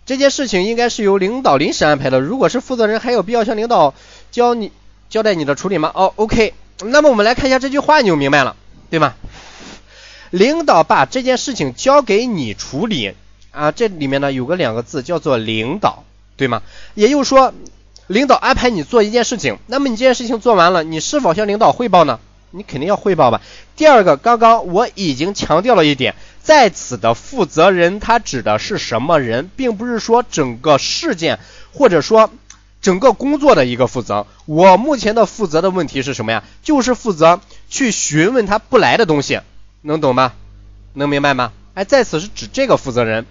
[0.08, 2.20] 这件事情应该是由领导临时安排的。
[2.20, 3.94] 如果是负责人，还有必要向领导
[4.32, 4.72] 交你
[5.10, 5.92] 交代你的处理吗？
[5.94, 6.54] 哦，OK。
[6.82, 8.56] 那么我们来看一下这句话，你就明白了，
[8.90, 9.16] 对吗？
[10.30, 13.14] 领导把这件事情交给你处理
[13.52, 16.06] 啊，这里面呢有个两个字叫做领导，
[16.38, 16.62] 对吗？
[16.96, 17.54] 也就是说，
[18.08, 22.20] 领导安排你做一件事情，那么你这件事情做完了，你是否向领导汇报呢？
[22.52, 23.42] 你肯定要汇报吧。
[23.76, 26.16] 第二个，刚刚我已经强调了一点。
[26.48, 31.40] 在此的负责人，他指的是什么人，并不是说整个事件
[31.74, 32.30] 或者说
[32.82, 34.26] 整个工作的一个负责。
[34.46, 36.46] 我目前的负责的问题是什么呀？
[36.64, 39.42] 就是负责去询问他不来的东西，
[39.82, 40.32] 能懂吗？
[40.94, 41.52] 能明白吗？
[41.74, 43.26] 哎，在此是指这个负责人。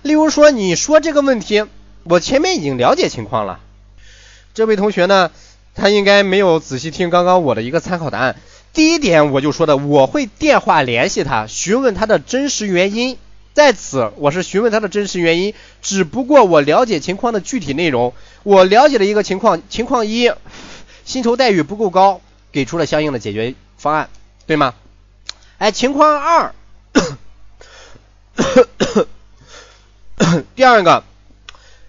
[0.00, 1.66] 例如说，你说这个问题，
[2.04, 3.60] 我前面已经了解情况了。
[4.54, 5.30] 这位同学呢，
[5.74, 8.36] 他应该没有仔细听刚刚我的一个参考答案。
[8.72, 13.18] 第一点我就说的，我会电话联系他，询问他的真实原因。
[13.54, 15.52] 在此，我是询问他的真实原因，
[15.82, 18.14] 只不过我了解情况的具体内容。
[18.44, 20.32] 我了解了一个情况，情况一，
[21.04, 24.08] 薪酬待遇不够高，给出了相应的解决方案，
[24.46, 24.72] 对吗？
[25.58, 26.54] 哎，情况二，
[30.56, 31.04] 第二个，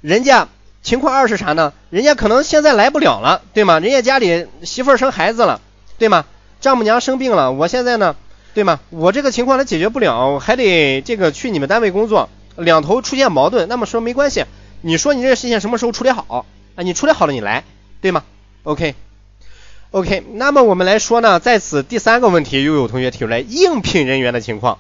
[0.01, 0.49] 人家
[0.81, 1.71] 情况二是啥呢？
[1.89, 3.79] 人家可能现在来不了了，对吗？
[3.79, 5.61] 人家家里媳妇儿生孩子了，
[5.97, 6.25] 对吗？
[6.64, 8.16] 丈母娘生病了，我现在呢，
[8.53, 8.80] 对吗？
[8.89, 13.68] 我这个情况他解决不了，还得这个去你们单位工作，两头出现矛盾。
[13.68, 14.45] 那么说没关系，
[14.80, 16.45] 你说你这个事情什么时候处理好
[16.78, 16.82] 啊？
[16.82, 17.66] 你处理好了你来，
[17.99, 18.24] 对吗
[18.64, 20.24] ？OK，OK。
[20.36, 24.78] 那么我们来说呢，在此第三个问题又有同学提出来应聘人员的情况，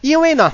[0.00, 0.50] 因为呢，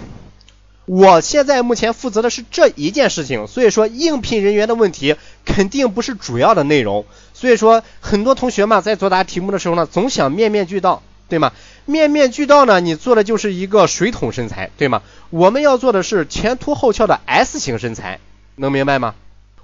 [0.89, 7.05] 我现在目前负责的是这一件事情，所以说应聘人员的问题肯定不是主要的内容。
[7.35, 11.53] 所以说，很多同学嘛，在作答题目的时候呢，总想面面俱到，对吗？
[11.85, 15.03] 面面俱到呢，你做的就是一个水桶身材，对吗？
[15.29, 18.19] 我们要做的是前凸后翘的 S 型身材，
[18.57, 19.15] 能明白吗？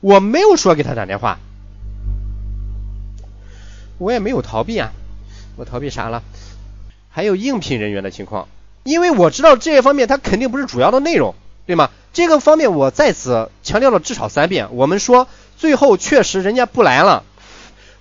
[0.01, 1.39] 我没有说给他打电话，
[3.97, 4.93] 我也没有逃避啊，
[5.57, 6.22] 我逃避啥了？
[7.09, 8.47] 还有应聘人员的情况，
[8.85, 11.35] 因为我知道这一方面它肯定不是主要的内容，
[11.66, 11.91] 对吗？
[12.12, 14.68] 这个方面我在此强调了至少三遍。
[14.76, 15.26] 我们说
[15.57, 17.24] 最后确实人家不来了，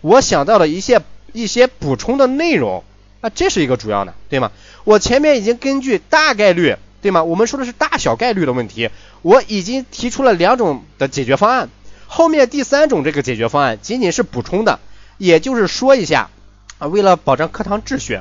[0.02, 2.84] 我想到了一些一些补充的内容
[3.22, 4.52] 啊，这是一个主要的，对吗？
[4.84, 7.24] 我前面已经根据大概率，对吗？
[7.24, 8.90] 我们说的是大小概率的问题，
[9.22, 11.70] 我已经提出了两种的解决方案。
[12.06, 14.80] 后面第三种这个解决方案仅仅是补充的，
[15.18, 16.30] 也就是说一下
[16.78, 18.20] 啊，为了保障课堂秩序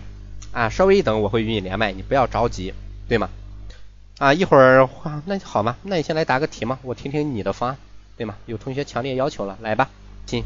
[0.53, 2.75] 啊，稍微一等我会与你连麦，你不要着急，
[3.09, 3.29] 对吗？
[4.19, 4.89] 啊，一会儿
[5.25, 5.77] 那好嘛？
[5.83, 7.77] 那你先来答个题嘛，我听听你的方案，
[8.17, 8.35] 对吗？
[8.47, 9.89] 有同学强烈要求了，来吧，
[10.27, 10.45] 进。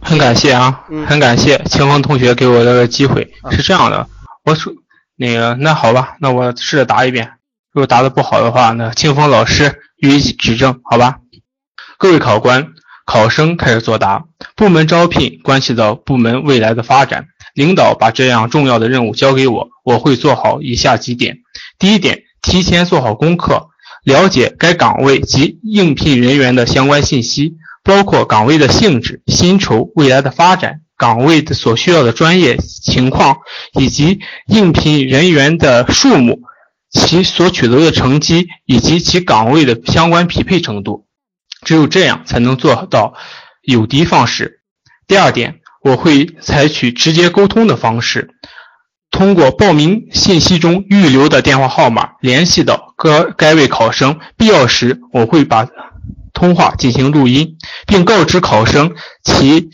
[0.00, 3.34] 很感谢啊，很感谢清风同学给我的个机会。
[3.50, 4.08] 是这样的，
[4.44, 4.72] 我说
[5.16, 7.32] 那个那好吧，那我试着答一遍，
[7.72, 11.18] 如果答的不好的话，那清风老师予以指正，好吧？
[11.98, 12.68] 各位考官，
[13.04, 14.24] 考生开始作答。
[14.54, 17.26] 部门招聘关系到部门未来的发展，
[17.58, 21.38] 领导把这样重要的任务交给我，我会做好以下几点：
[21.76, 22.22] 第一点。
[22.40, 23.70] 提前做好功课，
[24.04, 33.38] 了解该岗位及应聘人员的相关信息，包括岗位的性质、薪酬、未来的发展、岗位的所需要的专业情况，
[33.72, 36.42] 以及应聘人员的数目、
[36.90, 41.06] 其所取得的成绩以及其岗位的相关匹配程度。
[41.64, 43.14] 只有这样才能做到
[43.62, 44.60] 有的放矢。
[45.08, 45.58] 第二点，
[45.88, 48.30] 我会采取直接沟通的方式。
[49.10, 55.66] 通过报名信息中预留的电话号码联系到该该位考生，必要时我会把
[56.34, 59.70] 通话进行录音，并告知考生其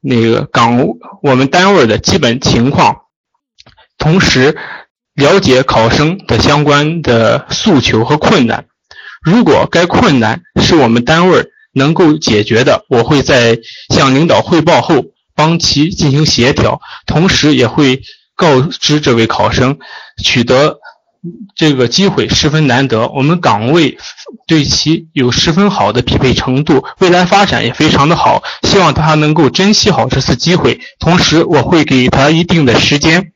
[0.00, 0.84] 那个岗
[1.22, 2.96] 我们单位的基本情况，
[3.98, 4.58] 同时
[5.14, 8.66] 了解考生的相关的诉求和困难。
[9.22, 13.56] 如果该困难是我们单位能够解决的，我会在
[13.94, 15.04] 向领导汇报后
[15.42, 18.00] 帮其进行协调，同时也会。
[18.34, 19.78] 告知这位考生，
[20.24, 20.78] 取得
[21.54, 23.98] 这个机会十分难得，我们岗位
[24.48, 30.80] 对其有十分好的匹配程度，未来发展也非常的好，希望他能够珍惜好这次机会。
[30.98, 33.32] 同时，我会给他一定的时间，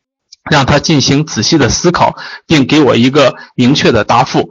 [0.51, 4.49] 让他进行仔细的思考，并给我一个明确的答复。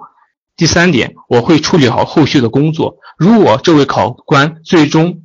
[0.56, 2.98] 第三点，我会处理好后续的工作。
[3.18, 5.24] 如果这位考官最终，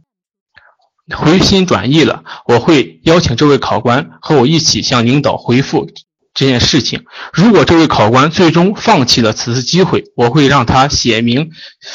[1.17, 5.89] 回心转意了，我会邀请这位考官和我一起向领导回复
[6.35, 7.05] 这件事情。
[7.33, 11.51] 如果这位考官最终放弃了此次机会，我会让他写明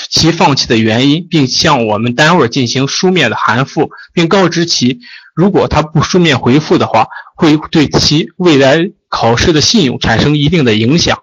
[0.09, 4.99] 其放弃的原因，并向我们单位进行书面的函复，并告知其，
[5.34, 11.20] 如果他不书面回复的话，会对其未来考试的信用产生一定的影响。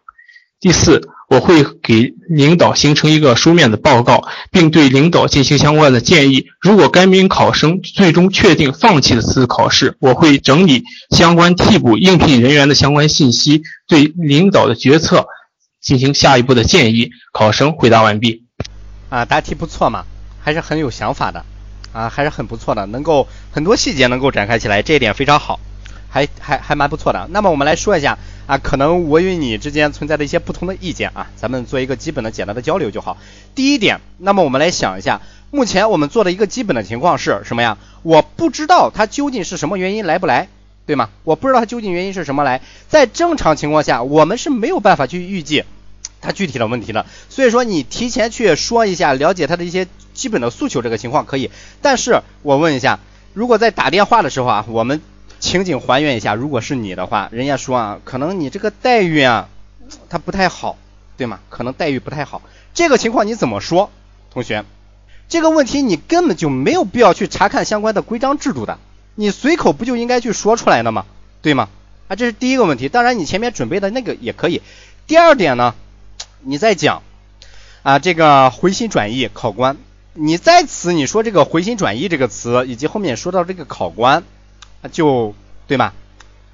[0.60, 1.11] 第四。
[1.32, 6.44] 我会给领导形成一个书面的报告，并对领导进行相关的建议。
[6.60, 15.26] 如果该名考生最终确定放弃了此次考试，我会整理相关替补应聘人员的相关信息，对领导的决策
[15.80, 17.12] 进行下一步的建议。
[17.32, 18.44] 考生回答完毕。
[19.08, 20.04] 啊，答题不错嘛，
[20.38, 21.42] 还是很有想法的，
[21.94, 25.58] 啊，还是很不错的，能够很多细节能够展开起来，这一点非常好，
[26.12, 27.26] 还还还蛮不错的。
[27.32, 28.16] 那么我们来说一下。
[28.44, 33.16] 啊，可能我与你之间存在的一些不同的意见啊，咱们做一个基本的简单的交流就好。
[33.54, 35.20] 第一点，那么我们来想一下，
[35.52, 37.78] 目前我们做的一个基本的情况是什么呀？
[38.02, 40.48] 我不知道他究竟是什么原因来不来，
[40.86, 41.08] 对吗？
[41.22, 45.62] 我不知道他究竟原因是什么来，在正常情况下，我们是没有办法去预计
[46.20, 47.06] 他具体的问题的。
[47.28, 51.52] 所以说，你提前去说一下，了解他的一些基本的诉求，这个情况可以。
[51.80, 52.98] 但是我问一下，
[53.34, 55.00] 如果在打电话的时候啊，我们。
[55.42, 59.48] 情景还原一下，如果是你的话，人家说啊，可能你这个待遇啊，
[60.08, 60.78] 它不太好，
[61.16, 61.40] 对吗？
[61.48, 62.42] 可能待遇不太好，
[62.74, 63.90] 这个情况你怎么说，
[64.32, 64.64] 同学？
[65.28, 68.78] 这个问题你根本就没有必要去查看相关的规章制度的，
[69.16, 71.06] 你随口不就应该去说出来的吗？
[71.42, 71.68] 对吗？
[72.06, 72.88] 啊，这是第一个问题。
[72.88, 74.62] 当然你前面准备的那个也可以。
[75.08, 75.74] 第二点呢，
[76.42, 77.02] 你再讲
[77.82, 79.76] 啊这个回心转意考官，
[80.14, 84.22] 你在此你说这个回心转意这个词，以及后面说到这个考官。
[84.90, 85.34] 就
[85.66, 85.92] 对吗？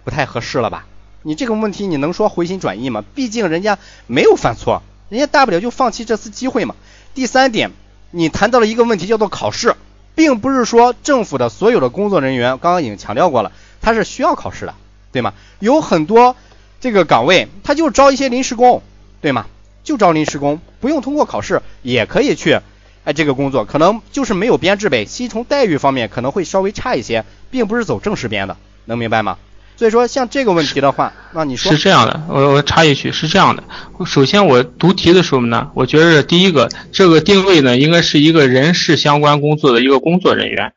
[0.04, 0.86] 不太合适了吧？
[1.22, 3.04] 你这个问题你能说回心转意吗？
[3.14, 6.74] 毕竟人家没有犯错，人家大不了就放弃这次机会嘛。
[7.14, 7.72] 第三点，
[8.10, 9.74] 你谈到了一个问题叫做考试，
[10.14, 14.74] 并不是说政府的所有的工作人员，刚刚已经强调过了，他是需要考试的，
[15.12, 15.34] 对吗？
[15.58, 16.36] 有很多
[16.80, 18.82] 这个岗位，他就招一些临时工，
[19.20, 19.46] 对吗？
[19.82, 22.60] 就招临时工，不用通过考试也可以去。
[23.08, 29.38] 哎，这个工作可能就是没有编制呗，薪酬待遇方面可能会稍微差一些，并不是走正式编的，能明白吗？
[29.78, 33.64] 所以说像这个问题的话，那你说是这样的，我我插一句是这样的。
[34.04, 40.74] 首先我读题的时候呢，我觉得第一个这个定位呢，应该是一个人事相关工作的一个工作人员，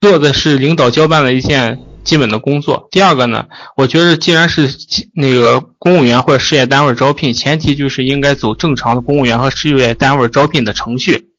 [0.00, 2.86] 做的是领导交办的一件基本的工作。
[2.92, 4.70] 第二个呢，我觉得既然是
[5.14, 11.31] 那个公务员或者事业单位招聘，前提就是应该走正常的公务员和事业单位招聘的程序。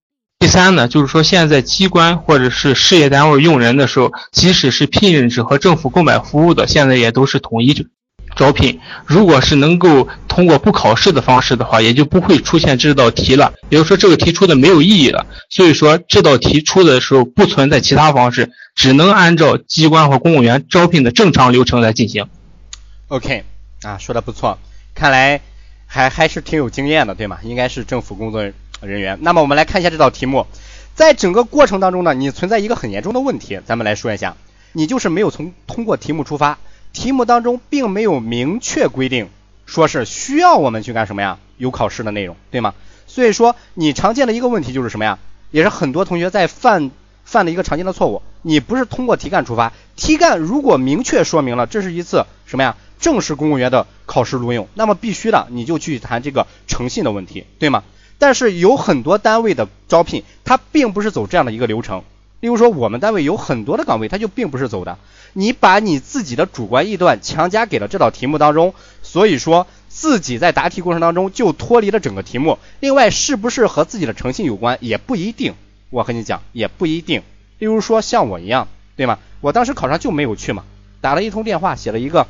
[0.43, 7.87] 第三呢，就是说现在机关或者是事业单位用人的时候，即使是聘任制和政府购买服务的，现在也都是统一
[8.35, 8.77] 招聘。
[9.05, 13.53] 如果是能够通过不考试的方式的话，也就不会出现这道题了。
[13.69, 15.25] 也就是说，这个题出的没有意义了。
[15.49, 22.25] 所以说，这道题出的时候不存在其他方式，只能按照机关和公务员招聘的正常流程来进行。
[23.07, 23.45] OK，
[23.83, 24.59] 啊，说的不错，
[24.93, 25.39] 看来
[25.85, 27.37] 还还是挺有经验的，对吗？
[27.43, 28.53] 应该是政府工作人。
[28.85, 30.45] 人员，那么我们来看一下这道题目，
[30.93, 34.35] 在整个过程当中呢，你存在一个很严重的问题，咱们来说一下，
[34.73, 36.57] 你就是没有从通过题目出发，
[36.91, 39.29] 题目当中并没有明确规定
[39.65, 42.73] 说是需要我们去干什么呀，有考试的内容，对吗？
[43.07, 45.19] 所以说你常见的一个问题就是什么呀，
[45.51, 46.91] 也是很多同学在犯
[47.23, 57.83] 犯的一个常见的错误，你不是通过题干出发，题干如果明确说明了这是一次什么呀，正式公务员的考试录用，那么必须的你就去谈这个诚信的问题，对吗？
[58.23, 62.03] 但是有很多单位的招聘，它并不是走这样的一个流程。
[62.39, 64.97] 例如说，我们单位有很多的岗位，它就并不是走的。
[65.33, 72.59] 你把你自己的主观臆断强加给了这道题目当中，所以说自己在答题过程当中就脱离了整个题目。
[72.79, 75.55] 另外，是不是和自己的诚信有关，也不一定。
[75.89, 77.23] 我和你讲，也不一定。
[77.59, 79.19] 例如说，像我一样，对吗？
[79.41, 80.63] 我当时考上就没有去嘛，
[81.01, 82.27] 打了一通电话，写了一个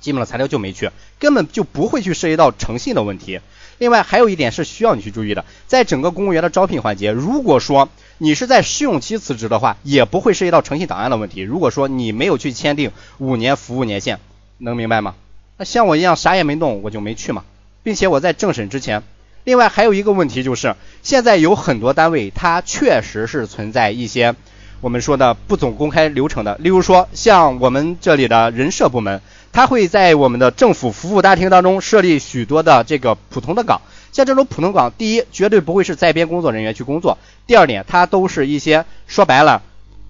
[0.00, 3.40] 基本的材料就没去，根本就不会去涉及到诚信的问题。
[3.78, 11.42] 另外还有一点是需要你去注意的，在整个公务员的招聘环节，如果说你是在试用期辞职的话，也不会涉及到诚信档案的问题。
[11.42, 14.18] 如果说你没有去签订五年服务年限，
[14.58, 15.14] 能明白吗？
[15.58, 17.44] 那像我一样啥也没弄，我就没去嘛，
[17.82, 19.02] 并且我在政审之前。
[19.44, 24.34] 另外还有一个问题就是，现在有很多单位它确实是存在一些
[24.80, 29.20] 我们说的不走公开流程的，例如说像我们这里的人社部门。
[29.52, 33.80] 他会在我们的政府服务大厅当中设立许多的这个普通的岗，
[34.12, 37.16] 像这种普通岗，第一绝对不会是在编工作人员去工作，
[37.46, 39.62] 第二点，它都是一些说白了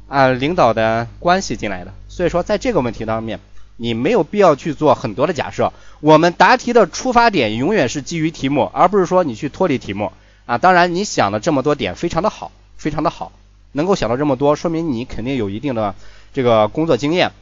[0.08, 3.38] 啊领导的关系进来的，所以说在这个问题当面，
[3.76, 5.72] 你没有必要去做很多的假设。
[6.00, 10.12] 我们答题的出发点永远是基于题目，而不是说你去脱离题目
[10.46, 10.58] 啊。
[10.58, 13.32] 当然，你想的这么多点非常的好，非常的好，
[13.72, 15.94] 能够想到这么多，说明你肯定有一定的
[16.34, 17.32] 这个工作经验。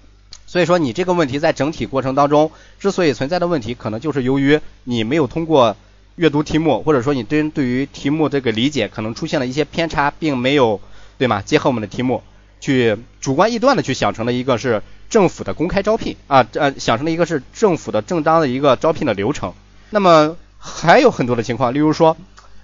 [0.55, 5.77] 所以说你这个问题在整体过程当中之所以存在的问题，可能就是由于你没有通过
[6.15, 10.81] 阅读题目，或者说你对对于题目这个理解可能出现了一些偏差，并没有
[11.19, 11.43] 对吗？
[11.45, 12.23] 结合我们的题目
[12.61, 14.81] 去主观臆断的去想成了一个是
[15.11, 19.55] 政府的公开招聘啊，呃，想成了一个是政府的正当的一个招聘的流程。
[19.91, 22.17] 那么还有很多的情况，例如说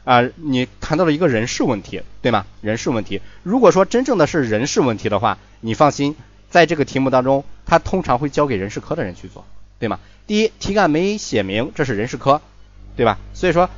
[0.04, 2.46] 啊，你谈到了一个人事问题，对吗？
[2.60, 6.14] 人事问题，如果说真正的是人事问题的话，你放心。
[6.50, 9.44] 在这个题目当中，他通常会交给人事科的人去做，
[9.78, 10.00] 对吗？
[10.26, 12.42] 第一，题干没写明这是人事科，
[12.96, 13.18] 对吧？
[13.34, 13.70] 所以说，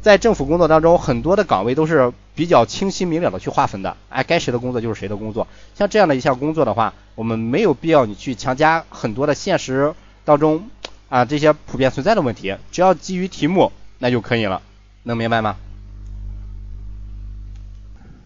[0.00, 5.48] 在政府工作当中，很多的岗位都是比较清晰明了的去划分的，哎，该谁的工作就是谁的工作。
[5.74, 9.92] 像这样的一项工作的话，我们没有必要你去强加很多的现实
[10.24, 10.70] 当中
[11.08, 14.62] 啊这些普遍存在的问题，只要基于题目那就可以了，
[15.02, 15.56] 能明白吗？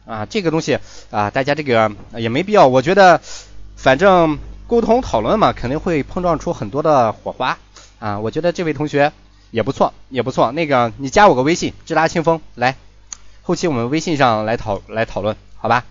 [0.05, 0.78] 啊，这个东西
[1.11, 3.20] 啊，大家这个也没必要，我觉得。
[3.87, 7.57] 反正沟通讨论嘛，肯定会碰撞出很多的火花
[8.01, 8.18] 啊！
[8.18, 9.12] 我觉得这位同学
[9.53, 10.51] 也不错，也不错。
[10.51, 12.74] 那个你加我个微信，智达清风，来，
[13.43, 15.84] 后期我们微信上来讨来讨论，好吧？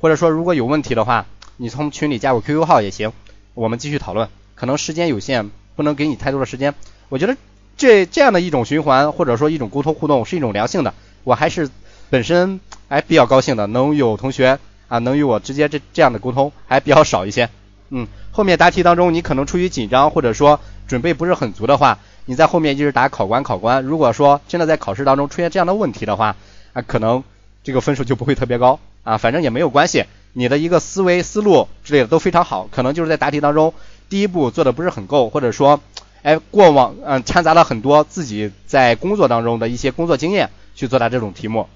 [0.00, 1.26] 或者说如果有问题的话，
[1.58, 3.12] 你从群里加我 QQ 号也行，
[3.52, 4.30] 我们继续讨论。
[4.54, 6.74] 可能时间有限，不能给你太多的时间。
[7.10, 7.36] 我觉得
[7.76, 10.94] 这这样的一种循环或者说一种沟通互动是一种良性的，
[11.24, 11.68] 我还是
[12.08, 14.58] 本身还比较高兴的，能有同学。
[14.88, 17.48] 啊，能与我直接这这样的沟通还比较少一些，
[17.90, 26.36] 嗯，后面答题当中你可能出于紧张或者说准备不是很足的话，你在后面一直答考官考官，如果说真的在考试当中出现这样的问题的话，
[26.72, 27.22] 啊，可能
[27.64, 33.74] 这个分数就不会特别高啊，反正也没有关系，你的一个思维思路之类的都非常好，可能就是在答题当中
[34.08, 35.80] 第一步做的不是很够，或者说，
[36.22, 41.66] 哎，过往嗯掺杂了很多自己在工作当中的一些工作经验去作答这种题目。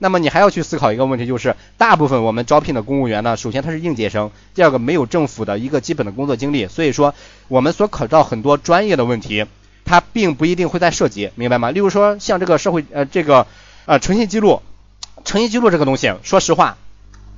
[0.00, 7.14] 那么你还要去思考一个问题，就是大部分我们招聘的公务员呢，首先他是应届生，第二个没有政府的一个基本的工作经历，所以说
[7.48, 9.44] 我们所考到很多专业的问题，
[9.84, 11.70] 它并不一定会在涉及，明白吗？
[11.72, 13.46] 例如说像这个社会呃这个
[13.86, 14.62] 呃诚信记录，
[15.24, 16.76] 诚信记录这个东西，说实话，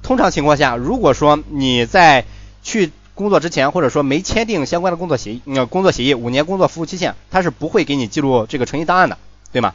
[0.02, 2.26] 通常情况下，如果说你在
[2.62, 9.16] 去工作之前，或者说没签订相关的工作协议，呃工作协议五年工作服务期限，他是不会给你记录这个诚信档案的，
[9.50, 9.72] 对吗？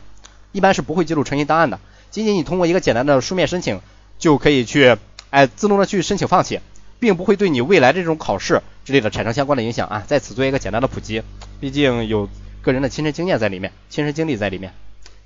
[0.51, 1.79] 一般是不会记录诚信档案的。
[2.15, 3.81] 仅仅你通过一个简单的书面申请
[4.17, 4.95] 就可以去，
[5.31, 6.61] 哎，自动的去申请放弃。
[6.97, 10.03] 并不会对你未来这种考试之类的产生相关的影响啊。
[10.07, 11.21] 在此做一个简单的普及，
[11.59, 12.29] 毕竟有
[12.61, 14.73] 个人的亲身经验在里面，亲身经历在里面，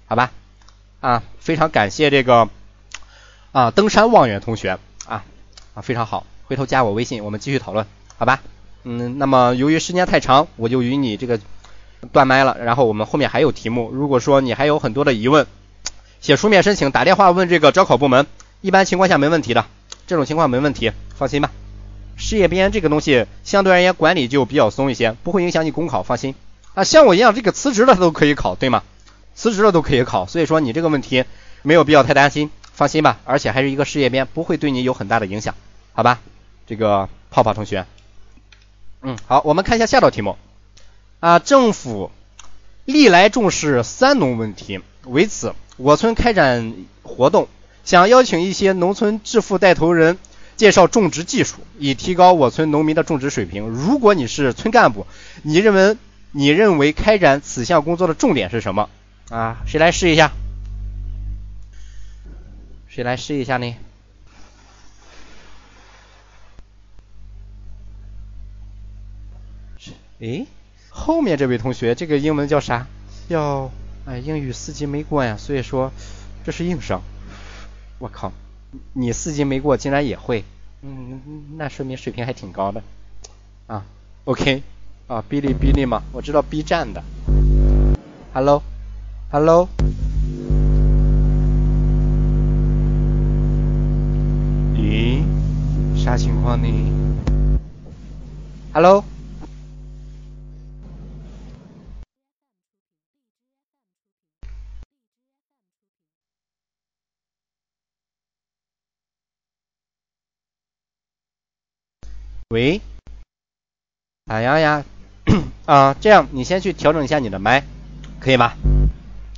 [0.07, 0.31] 好吧？
[0.99, 2.49] 啊，非常感谢这个
[3.51, 5.23] 啊登山望远同学啊
[5.75, 7.85] 啊非常好，回头加我微信，我们继续讨论，
[8.17, 8.41] 好吧？
[8.83, 11.39] 嗯，那么由于时间太长，我就与你这个
[12.11, 12.57] 断麦了。
[12.59, 15.45] 然后我们后面还有题目，如果说你还有很多的疑问，
[16.21, 18.27] 写书面申请，打电话问这个招考部门，
[18.61, 19.65] 一般情况下没问题的，
[20.05, 21.51] 这种情况没问题，放心吧。
[22.17, 26.35] 事业编这个东西相对而言管理就比较松一些，不会影响你公考，放心。
[26.73, 28.83] 啊，像我一样这个辞职了都可以考，对吗？
[29.33, 31.23] 辞职了都可以考，所以说你这个问题
[31.61, 33.19] 没有必要太担心，放心吧。
[33.23, 35.55] 而且还是一个事业编，不会对你有很大的影响，
[35.93, 36.19] 好吧？
[36.67, 37.85] 这个泡泡同学。
[39.01, 40.35] 嗯，好，我们看一下下道题目
[41.21, 41.39] 啊。
[41.39, 42.11] 政府
[42.83, 46.73] 历来重视三农问题，为此，我村开展
[47.03, 47.47] 活动，
[47.85, 50.17] 想邀请一些农村致富带头人
[50.57, 53.65] 介绍种植技术，以提高我村农民的种植水平。
[53.69, 55.07] 如果你是村干部，
[55.41, 55.95] 你认为
[56.31, 58.89] 你认为开展此项工作的重点是什么
[59.29, 59.61] 啊？
[59.65, 60.33] 谁来试一下？
[62.89, 63.73] 谁来试一下呢？
[70.19, 70.45] 诶，
[70.89, 72.85] 后面这位同学，这个英文叫啥？
[73.29, 73.71] 叫
[74.09, 75.91] 哎，英语四级没过呀，所以说
[76.43, 77.03] 这是硬伤。
[77.99, 78.31] 我靠，
[78.93, 80.43] 你四级没过竟然也会，
[80.81, 81.21] 嗯，
[81.57, 82.81] 那说明水平还挺高的
[83.67, 83.85] 啊。
[84.25, 84.63] OK，
[85.05, 87.03] 啊，哔哩哔哩嘛，我知道 B 站的。
[88.33, 89.69] Hello，Hello，
[94.73, 95.21] 咦，
[95.95, 96.67] 啥情况呢
[98.73, 99.03] ？Hello。
[112.51, 112.81] 喂，
[114.25, 114.83] 咋样呀？
[115.67, 117.63] 啊，这样你先去调整一下你的麦，
[118.19, 118.53] 可以吗？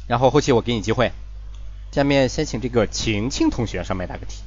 [0.07, 1.11] 然后后期我给你机会。
[1.91, 4.43] 下面先请这个晴晴同学上麦答个题。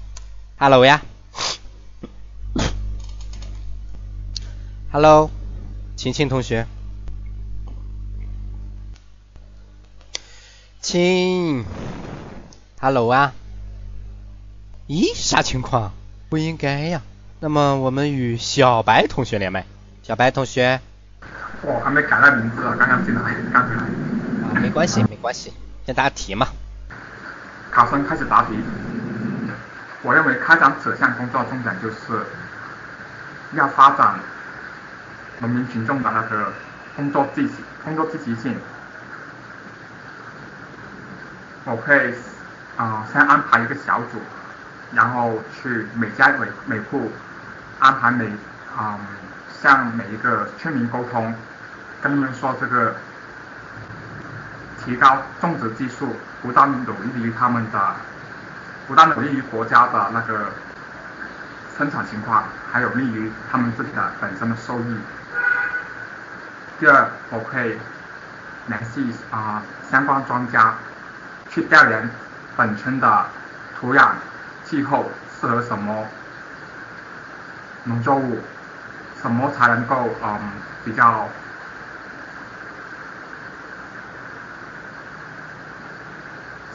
[0.56, 1.02] Hello 呀
[4.90, 5.30] ，Hello，
[5.96, 6.66] 晴晴同学，
[10.80, 11.66] 晴
[12.80, 13.34] ，Hello 啊？
[14.88, 15.92] 咦，啥情况？
[16.30, 17.02] 不应该呀。
[17.44, 19.66] 那么我们与小白同学连麦，
[20.02, 20.80] 小白同学，
[21.60, 23.20] 我还没改到名字，刚刚进来，
[23.52, 23.82] 刚进来。
[23.82, 25.52] 啊，没关系，没关系，
[25.84, 26.48] 先答题嘛。
[27.70, 28.58] 考生开始答题。
[30.00, 32.24] 我认为开展此项工作重点就是
[33.52, 34.18] 要发展
[35.40, 36.50] 农民群众的那个
[36.96, 38.56] 工作积极、工作积极性。
[41.66, 42.14] 我会
[42.78, 44.18] 啊，先安排一个小组，
[44.94, 47.12] 然后去每家每每户。
[47.84, 48.26] 安排每
[48.74, 48.98] 啊
[49.60, 51.34] 向每一个村民沟通，
[52.00, 52.96] 跟他们说这个
[54.82, 57.78] 提高种植技术，不但有利于他们的，
[58.88, 60.50] 不但有利于国家的那个
[61.76, 64.96] 生产情况，还有利于他们自己的本身的收益。
[66.80, 67.78] 第二，我会
[68.68, 70.72] 联系啊相关专家
[71.50, 72.08] 去调研
[72.56, 73.26] 本村的
[73.78, 74.12] 土壤、
[74.64, 76.06] 气候适合什么。
[77.84, 78.40] 农作物
[79.20, 80.38] 什么才能够嗯
[80.84, 81.28] 比较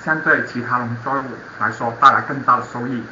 [0.03, 1.25] 相对其他农作物
[1.59, 3.03] 来说带来更大的收益？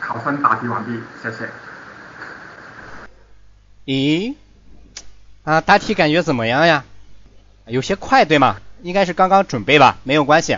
[0.00, 1.48] 考生答题完毕，谢谢。
[3.84, 4.34] 咦，
[5.44, 6.84] 啊，答题感觉怎么样呀？
[7.66, 8.56] 有些快对吗？
[8.82, 10.54] 应该是刚刚准备吧，没有关系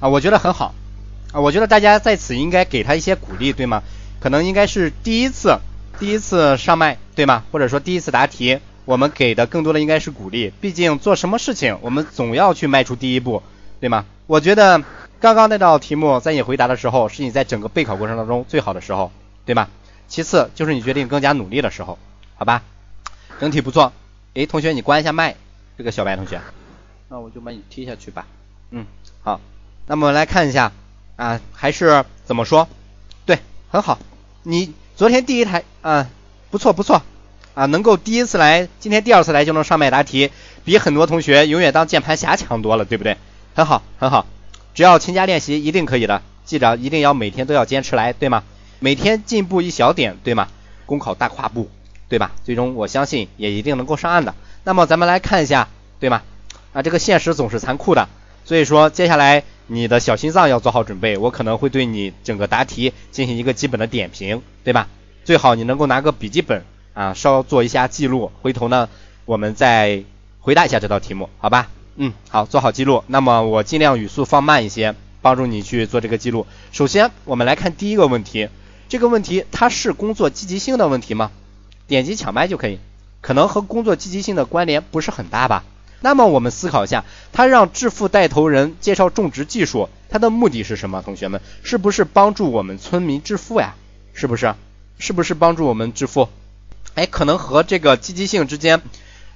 [0.00, 0.74] 啊，我觉得很好。
[1.34, 3.82] 啊，我觉得大家在此应该给他一些鼓励，对吗？
[4.20, 5.58] 可能应该是第一次，
[5.98, 7.42] 第一次上麦，对吗？
[7.50, 10.52] 或者说第一次答题，我们给的更多的应该是鼓励。
[10.60, 13.42] 毕竟做什么事情，我们总要去迈出第一步，
[13.80, 14.04] 对吗？
[14.28, 14.80] 我觉得
[15.18, 19.10] 刚刚那道题目在你回答的时候，是你在整个备考过程当中最好的时候，
[19.44, 19.68] 对吗？
[20.06, 21.98] 其次就是你决定更加努力的时候，
[22.36, 22.62] 好吧？
[23.40, 23.92] 整体不错。
[24.34, 25.34] 诶，同学你关一下麦，
[25.76, 26.40] 这个小白同学，
[27.08, 28.24] 那我就把你踢下去吧。
[28.70, 28.86] 嗯，
[29.24, 29.40] 好。
[29.88, 30.70] 那么来看一下。
[31.16, 32.68] 啊，还是怎么说？
[33.24, 33.38] 对，
[33.68, 33.98] 很好。
[34.42, 36.08] 你昨天第一台啊，
[36.50, 37.02] 不错不错
[37.54, 40.30] 啊，能够第一次来，今天第二次来就能上麦答题，
[40.64, 43.16] 比很多同学永远当键盘侠强多了，对不对？
[43.54, 44.26] 很好很好，
[44.74, 46.22] 只要勤加练习，一定可以的。
[46.44, 48.42] 记着，一定要每天都要坚持来，对吗？
[48.80, 50.48] 每天进步一小点，对吗？
[50.84, 51.70] 公考大跨步，
[52.08, 52.32] 对吧？
[52.44, 54.34] 最终我相信也一定能够上岸的。
[54.64, 55.68] 那么咱们来看一下，
[56.00, 56.22] 对吗？
[56.72, 58.08] 啊，这个现实总是残酷的。
[58.44, 64.88] 所以说接下来你的小心脏要做好准备，我可能会对你整个答题进行一个基本的点评，对吧？
[65.24, 66.62] 最好你能够拿个笔记本
[66.92, 68.88] 啊，稍做一下记录，回头呢
[69.24, 70.04] 我们再
[70.40, 71.70] 回答一下这道题目，好吧？
[71.96, 73.04] 嗯，好，做好记录。
[73.06, 76.46] 那么我尽量语速放慢一些，帮助你去做这个记录。
[76.72, 78.48] 首先我们来看第一个问题，
[78.88, 81.30] 这个问题它是工作积极性的问题吗？
[81.86, 82.78] 点击抢麦就可以，
[83.22, 85.64] 可能和工作积极性的关联不是很大吧？
[86.04, 87.02] 那么我们思考一下，
[87.32, 91.00] 他让致富带头人介绍种植技术，他的目的是什么？
[91.02, 93.74] 同学们，是不是帮助我们村民致富呀？
[94.12, 94.54] 是不是？
[94.98, 96.28] 是不是帮助我们致富？
[96.94, 98.82] 哎，可能和这个积极性之间，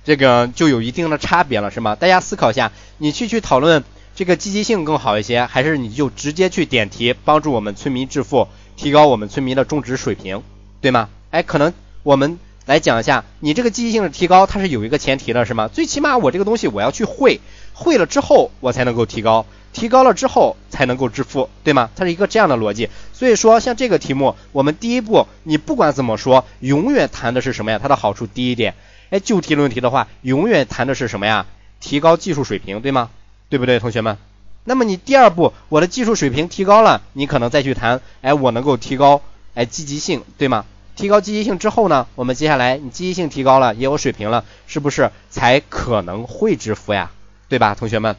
[0.05, 1.97] 这个就有一定的差别了，是吗？
[1.97, 3.83] 大家思考一下，你去去讨论
[4.15, 8.47] 这个积极性更好一些，还是你就直接去点题，帮助我们村民致富，
[8.77, 10.43] 提高我们村民的种植水平，
[10.83, 11.09] 对吗？
[11.31, 12.39] 哎，可能我们。
[12.69, 15.69] 来讲一下，你这个积极性的提高，它是有一个前提的，是吗？
[15.69, 17.41] 最起码我这个东西我要去会，
[17.73, 21.89] 会了之后我才能够提高，提高了之后才能够致富，对吗？
[21.97, 22.91] 它是一个这样的逻辑。
[23.15, 27.79] 所以说，像这个题目，我们第一步，你不管怎么说，永远谈的是什么呀？
[27.83, 28.75] 它的好处第一点，
[29.09, 31.47] 哎，就题论题的话，永远谈的是什么呀？
[31.81, 33.09] 提高技术水平，对吗？
[33.49, 34.19] 对不对，同学们？
[34.65, 39.23] 那么你第二步，我的技术水平提高了，你可能再去谈，哎，我能够提高，
[39.55, 40.67] 哎，积极性，对吗？
[40.99, 47.13] 提高积极性之后呢，我们接下来你积极性提高了，也有水平了，是不是才可能会致富呀？
[47.49, 48.17] 对吧，同学们？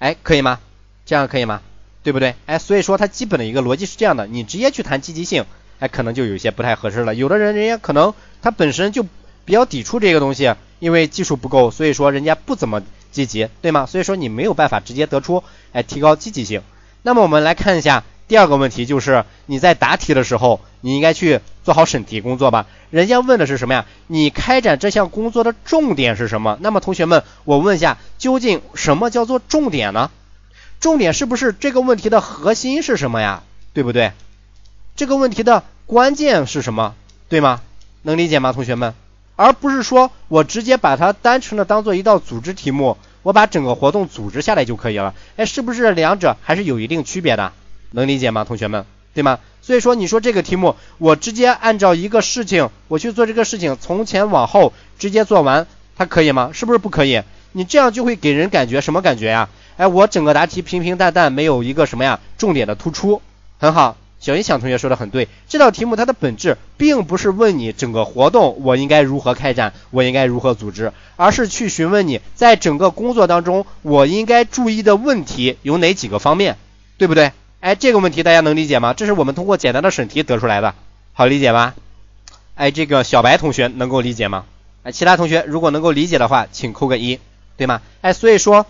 [0.00, 0.58] 哎，可以吗？
[1.06, 1.60] 这样可以吗？
[2.02, 2.34] 对不对？
[2.46, 5.44] 哎，所以说它基本的一个逻辑是这样的，你直接去谈积极性，
[5.78, 7.14] 哎，可能就有些不太合适了。
[7.14, 9.04] 有的人人家可能他本身就
[9.44, 12.82] 比较抵触这个东西，因为技术不够，所以说人家不怎么
[13.12, 13.86] 积极，对吗？
[13.86, 16.60] 所以说你没有办法直接得出哎提高积极性。
[17.02, 18.02] 那么我们来看一下。
[18.26, 22.66] 第二个问题就是你在答题的时候，你应该去做好审题工作吧。
[22.90, 23.86] 人家问的是什么呀？
[24.06, 26.56] 你开展这项工作的重点是什么？
[26.60, 30.10] 那么同学们，我问一下，究竟什么叫做重点呢？
[30.80, 33.42] 重点是不是这个问题的核心是什么呀？
[33.72, 34.12] 对不对？
[34.96, 36.94] 这个问题的关键是什么？
[37.28, 37.60] 对吗？
[38.02, 38.94] 能理解吗，同学们？
[39.36, 45.14] 而不是说我直接把它单纯的当做一道组织题目，我把整个活动组织下来就可以了。
[45.36, 47.52] 哎，是不是两者还是有一定区别的？
[47.94, 48.84] 能理解吗，同学们，
[49.14, 49.38] 对吗？
[49.62, 55.66] 所以说，你说这个题目，我直接按照一个事情，我去做这个事情，从前往后直接做完，
[55.96, 56.50] 它可以吗？
[56.52, 57.22] 是不是不可以？
[57.52, 59.48] 你这样就会给人感觉什么感觉呀？
[59.76, 63.22] 哎，我整个答题平平淡淡，没有一个什么呀重点的突出，
[63.58, 63.96] 很好。
[64.20, 76.56] 小音响同学说的很对，这道题目它的本质并不是问你整个活动我应该如何开展，我应该如何组织，而是去询问你在整个工作当中我应该注意的问题有哪几个方面，
[76.96, 77.32] 对不对？
[77.64, 78.92] 哎，这个问题大家能理解吗？
[78.92, 80.74] 这是我们通过简单的审题得出来的，
[81.14, 81.72] 好理解吗？
[82.56, 84.44] 哎，这个小白同学能够理解吗？
[84.82, 87.20] 哎，其他同学如果能够理解的话，请扣个一，
[87.56, 87.80] 对吗？
[88.02, 88.66] 哎，所以说，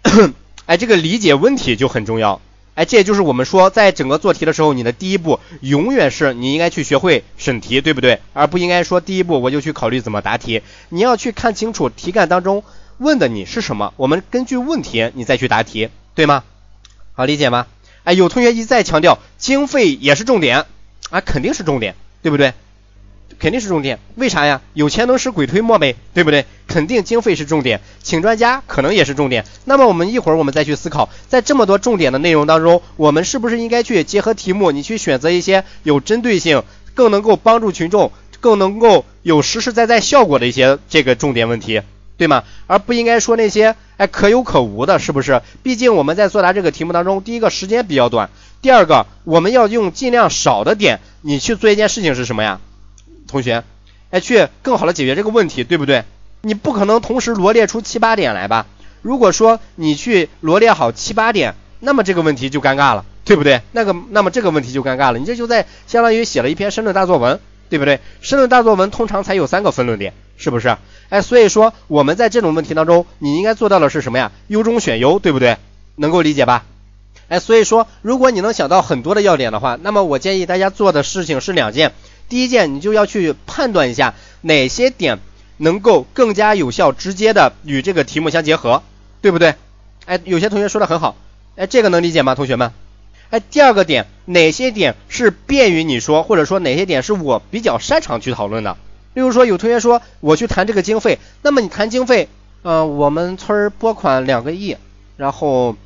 [0.64, 2.40] 哎，这个理解问题就很重要。
[2.74, 8.20] 哎，这也就是我们说，在整个做题的时候，你的第一步永远是你应该去学会审题，对不对？
[8.32, 10.62] 而不应该说第一步我就去考虑怎么答题。
[10.88, 12.64] 你要去看清楚题干当中
[12.96, 16.44] 问的你是什么，我们根据问题你再去答题，对吗？
[17.12, 17.66] 好理解吗？
[18.12, 20.66] 有同学一再强调经费也是重点
[21.10, 22.52] 啊，肯定是重点，对不对？
[23.38, 24.60] 肯定是重点，为啥呀？
[24.74, 26.44] 有钱能使鬼推磨呗，对不对？
[26.66, 29.46] 肯定经费是重点，请专家可能也是重点。
[29.64, 41.80] 那么我们一会儿我们再去思考，在这么多重点的内容当中，我们是不是应该去结合题目，你去选择一些有针对性、更能够帮助群众、更能够有实实在在效果的一些这个重点问题？
[42.20, 42.44] 对吗？
[42.66, 45.40] 而不应该说那些哎可有可无的，是不是？
[45.62, 48.28] 毕竟我们在作答这个题目当中，第一个时间比较短，
[48.60, 52.60] 第二个我们要用尽量少的点，你去做一件事情是什么呀？
[53.26, 53.64] 同学，
[54.10, 56.04] 哎，去更好的解决这个问题，对不对？
[56.42, 58.66] 你不可能同时罗列出七八点来吧？
[59.00, 63.62] 如果说你去罗列好七八点，那么这个问题就尴尬了，对不对？
[63.72, 67.40] 那个，那么这个问题就尴尬了，你这就在相当于写了一篇申论大作文，
[67.70, 67.98] 对不对？
[68.20, 70.76] 申论大作文通常才有三个分论点，是不是？
[71.10, 74.32] 哎，所以说我们在这种问题当中，你应该做到的是什么呀？
[74.46, 75.58] 优中选优，对不对？
[75.96, 76.64] 能够理解吧？
[77.28, 81.92] 哎，所以说如果你能想到很多的要点的话，那么我建议大家做的事情是两件。
[82.28, 85.18] 第一件，你就要去判断一下哪些点
[85.56, 88.82] 能够更加有效、直接的与这个题目相结合，
[89.20, 89.56] 对不对？
[90.06, 91.16] 哎，有些同学说的很好，
[91.56, 92.72] 哎，这个能理解吗，同学们？
[93.30, 98.76] 哎，第二个点，哪些点是便于你说，或者说哪些点是我比较擅长去讨论的？
[99.14, 102.28] 例如说，有同学说我去谈这个经费，那么你谈经费，
[102.62, 104.76] 嗯，我们村拨款两个亿，
[105.16, 105.76] 然后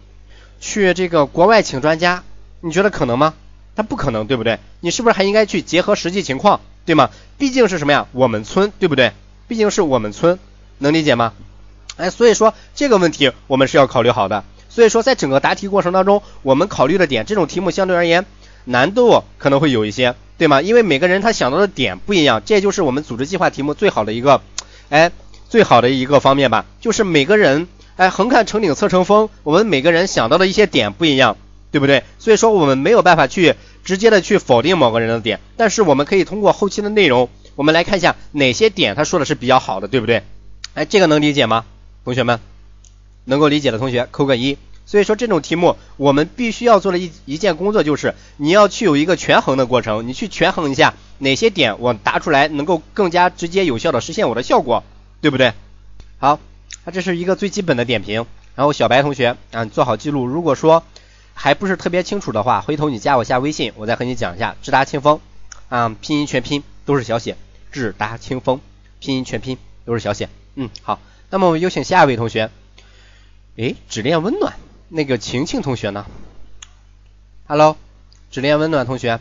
[0.61, 2.23] 去这个国外请专家，
[2.61, 3.35] 你觉得可能吗？
[3.77, 4.59] 它不可能，对不对？
[4.81, 7.11] 你是不是还应该去结合实际情况，对吗？
[7.39, 8.07] 毕竟是什么呀？
[8.13, 9.13] 我们村，对不对？
[9.49, 10.39] 毕竟是我们村，
[10.79, 11.33] 能理解吗？
[11.97, 14.45] 哎，所以说这个问题我们是要考虑好的。
[14.69, 18.27] 所以说在整个答题过程当中，我们考虑的点，这种题目相对而言
[18.65, 20.61] 难度可能会有一些，对吗？
[20.63, 24.41] 因为每个人他想到的点不一样，这就是我们组织计划题目最好的一个，
[24.89, 25.13] 哎，
[25.49, 31.37] 最好的一个方面吧，就是每个人，哎，横看成岭侧成峰，我们每个人想到的一些点不一样，
[31.71, 32.03] 对不对？
[32.19, 33.55] 所以说我们没有办法去
[33.85, 40.23] 直接的去否定某个人的点，但是我们可以通过后期的内容，我们来看一下哪些点他说的是比较好的，对不对？
[40.75, 41.65] 哎，这个能理解吗，
[42.05, 42.41] 同学们？
[43.27, 44.59] 能够理解的同学扣个一。
[44.87, 54.85] 所以说这种题目，我们必须要做的一一件工作就是，你要去有一个权衡的过程，你去权衡一下哪些点我答出来能够更加直接有效的实现我的效果，
[55.21, 55.53] 对不对？
[56.19, 56.39] 好，
[56.85, 58.27] 那这是一个最基本的点评。
[58.55, 60.27] 然后小白同学啊，做好记录。
[60.27, 60.85] 如果说
[61.33, 64.55] 还不是特别清楚的话，回头你加我下微信，我再和你讲一下。
[64.63, 65.19] 智达清风
[65.69, 67.37] 啊，拼音全拼都是小写，
[67.73, 68.61] 智达清风
[69.01, 70.29] 拼音全拼都是小写。
[70.55, 71.01] 嗯，好。
[71.31, 72.51] 那么我们有请下一位同学。
[73.57, 74.55] 诶，只恋温暖。
[74.89, 76.05] 那个晴晴同学呢
[77.47, 77.77] ？Hello，
[78.31, 79.19] 只恋温暖同学，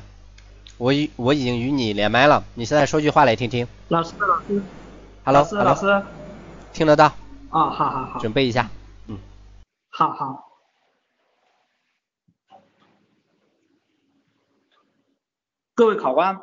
[0.77, 3.67] 我已我已经与你连麦了，你现在说句话来听听。
[3.87, 4.61] 老师，老师。
[5.23, 6.05] Hello，老师，老师。
[6.73, 7.05] 听得到。
[7.49, 8.19] 啊，好好好。
[8.19, 8.69] 准备一下，
[9.07, 9.17] 嗯。
[9.89, 10.49] 好好。
[15.75, 16.39] 各位考官，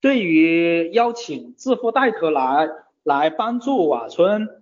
[0.00, 2.68] 对于邀请致富带头来
[3.02, 4.61] 来帮助瓦村。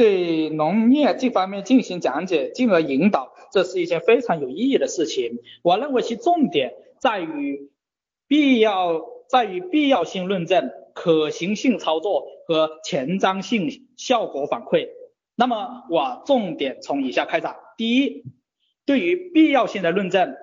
[0.00, 5.40] 对农业这方面进行讲解，进而引导，这是一件非常有意义的事情。
[5.62, 7.70] 我认为其重点在于
[8.26, 13.68] 必要，在于必要性论证、可行性操作和前瞻性
[13.98, 14.88] 效果反馈。
[15.34, 18.24] 那么我重点从以下开展：第一，
[18.86, 20.34] 对于必要性的论证，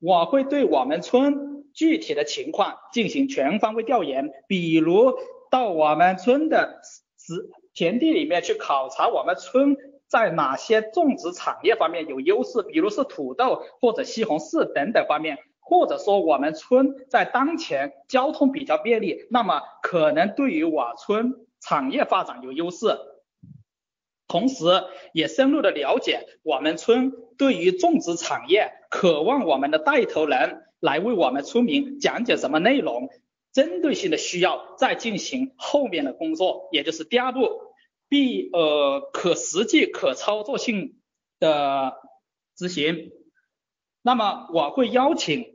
[0.00, 5.14] 我会对我们村具体的情况进行全方位调研，比如
[5.48, 6.80] 到我们村的
[7.16, 7.48] 实。
[7.76, 9.76] 田地里面去考察我们村
[10.08, 22.98] 在哪些种植产业方面有优势，比如是土豆或者西红柿等等方面，或者说我们村在当前交通比较便利，那么可能对于我村产业发展有优势。
[24.26, 24.64] 同时，
[25.12, 33.10] 也深入的了解我们村对于种植产业渴望我们的带头人来为我们村民讲解什么内容，
[33.52, 37.65] 针对性的需要再进行后面的工作，也就是第二步。
[38.08, 41.00] 必呃可实际可操作性
[41.40, 41.94] 的
[42.56, 43.10] 执行，
[44.02, 45.46] 那么我会邀请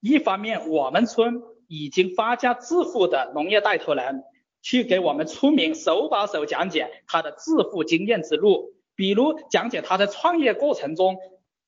[0.00, 4.24] 一方面我们村已经发家致富的农业带头人，
[4.62, 11.18] 去给我们村民手把手讲解他的致富经验之路，比如讲解他在创业过程中、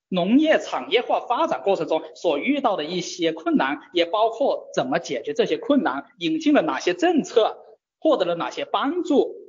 [0.09, 7.59] 农业产业化发展过程中所遇到的一些困难，也包括怎么解决这些困难，引进了哪些政策，
[8.01, 9.44] 获得了哪些帮助。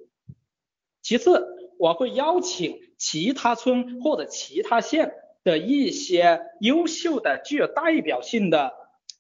[1.06, 1.46] 其次，
[1.78, 5.14] 我会邀请其他村或者其他县
[5.44, 8.74] 的一些优秀的、具有代表性的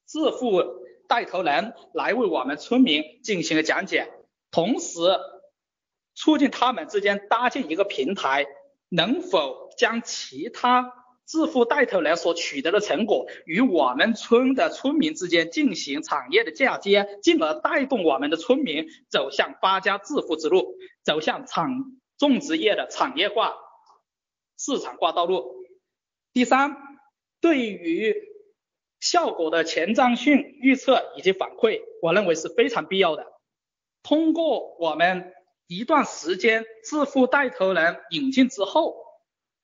[0.08, 0.64] 致富
[1.08, 4.12] 带头人来为我们村民进行讲解，
[4.50, 4.98] 同时
[6.16, 8.48] 促进他们之间搭建一个平台，
[8.90, 10.92] 能否将其他
[11.28, 20.76] 致富带头人所取得的成果与我们村的村民之间进行产业的嫁接，进而带动我们的村民走向发家致富之路。
[21.04, 21.70] 走向产
[22.18, 23.54] 种植业的产业化、
[24.58, 25.56] 市场化道路。
[26.34, 26.78] 第三，
[27.42, 28.16] 对于
[29.00, 33.26] 效果的前瞻性预测以及反馈，我认为是非常必要的。
[34.02, 35.32] 通过我们
[35.68, 39.05] 一段时间致富带头人引进之后。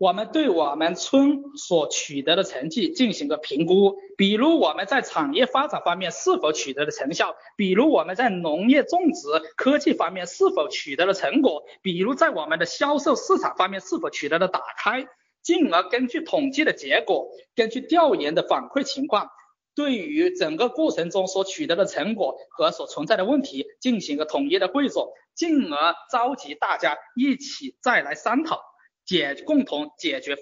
[0.02, 15.06] 我们对我们村所取得的成绩进行个评估，比如我们在产业发展方面是否取得了成效，比如我们在农业种植科技方面是否取得了成果，比如在我们的销售市场方面是否取得了打开，
[15.44, 19.30] 进而根据统计的结果，根据调研的反馈情况，
[19.76, 28.71] 对于整个过程中所取得的成果和所存在的问题进行个统一的汇总，进而召集大家一起再来商讨。
[29.12, 30.38] 解共同解决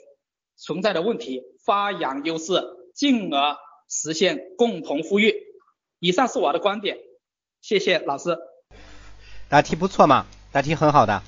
[0.56, 2.54] 存在的问题，发扬优势，
[2.94, 3.58] 进而
[3.90, 5.34] 实现共同富裕。
[5.98, 6.98] 以上是我的观点，
[7.62, 8.38] 谢谢老师。
[9.50, 11.24] 答题不错嘛，答题很好的。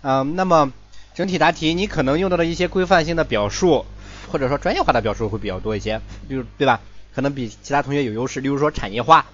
[0.00, 0.72] 嗯，那么
[1.12, 3.84] 整体答题你可能用到的一些规范性的表述，
[4.32, 6.00] 或者说专业化的表述会比较多一些，
[6.30, 6.80] 比如对吧？
[7.14, 9.26] 可能比其他同学有优势，例如说产业化，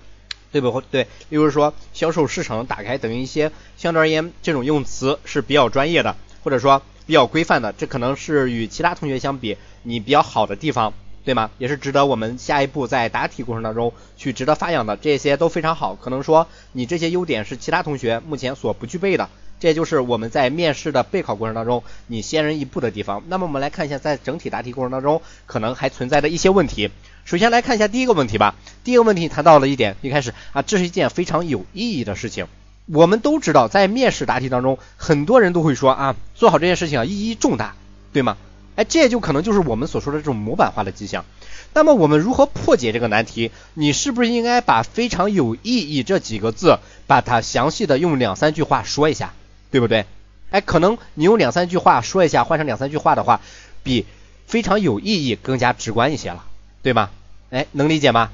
[0.50, 0.80] 对不？
[0.80, 6.82] 对，例如说销售市场打开等一些相对而言这种用词是比较专业的，或者说。
[7.06, 10.92] 比较规范的，这可能是与其他同学相比你比较好的地方，
[11.24, 11.50] 对吗？
[11.58, 15.94] 也是值得我们下一步在答题过程当中去值得发扬的，这些都非常好。
[15.94, 19.28] 可能说你这些优点是其他同学目前所不具备的，
[19.60, 23.22] 这就是我们在面试的备考过程当中你先人一步的地方。
[23.28, 26.90] 那么我们来看一下，在整体答题过程当中，可能还存在的一些问题。
[27.24, 28.54] 首先来看一下第一个问题吧。
[28.82, 32.46] 第一个问题谈到了一点，一开始啊，这是一件非常有意义的事情。
[32.86, 37.74] 我们都知道，在面试答题当中，很多人都会说啊，做好这件事情啊，意义重大，
[38.12, 38.36] 对吗？
[38.76, 41.24] 哎，这就可能就是我们所说的这种模板化的迹象。
[41.72, 43.50] 那么我们如何破解这个难题？
[43.74, 49.32] 你是不是应该把非常有意义这几个字，把它详细的用两三句话说一下，
[49.70, 50.06] 对不对？
[50.50, 53.40] 哎，可能你用两三句话说一下，换成两三句话的话，
[53.82, 54.06] 比
[54.46, 56.44] 非常有意义更加直观一些了，
[56.82, 57.10] 对吗？
[57.50, 58.30] 哎，能理解吗？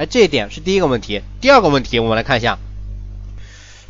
[0.00, 1.20] 哎，这一点是第一个问题。
[1.42, 2.58] 第二个问题，我们来看一下，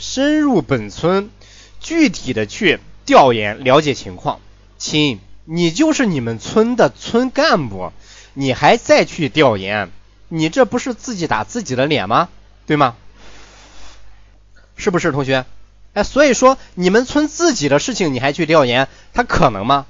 [0.01, 1.31] 深入本村，
[1.79, 4.41] 具体的去调研了解情况。
[4.77, 7.93] 亲，你就是你们村的村干部，
[8.35, 9.93] 你还再去调研，
[10.27, 12.29] 你这不是自己打自己的脸吗？
[12.67, 12.97] 对吗？
[14.75, 15.47] 是不是同学？
[15.93, 19.87] 哎，所以说你们村自己的事情你还去调研，它可能吗？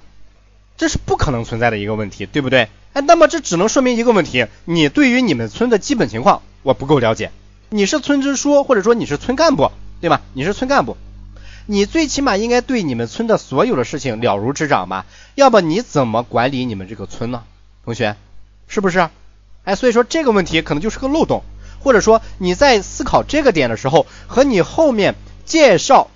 [0.80, 2.70] 这是不可能存在的一个问题，对不对？
[2.94, 7.32] 哎，那么这只能说明一个问题：你对于你们村的基本情况我不够了解。
[7.68, 10.22] 你是村支书，或者说你是村干部，对吧？
[10.32, 10.96] 你是村干部，
[11.66, 15.04] 你最起码应该对你们村的所有的事情了如指掌吧？
[15.34, 17.42] 要不你怎么管理你们这个村呢？
[17.84, 18.16] 同学，
[18.66, 19.10] 是不是？
[19.64, 21.42] 哎，所以说这个问题可能就是个漏洞，
[21.80, 26.08] 或者说你在思考这个点的时候，和你后面介绍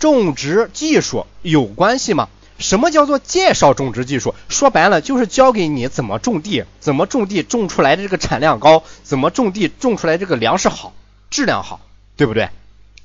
[0.00, 2.28] 种植技术有关系吗？
[2.62, 4.34] 什么叫做介绍种植技术？
[4.48, 10.94] 说白了就是教给你怎么种地，怎么种地种出来的这个产量高，怎么种地种出来这个粮食好，
[11.28, 11.80] 质量好，
[12.16, 12.48] 对不对？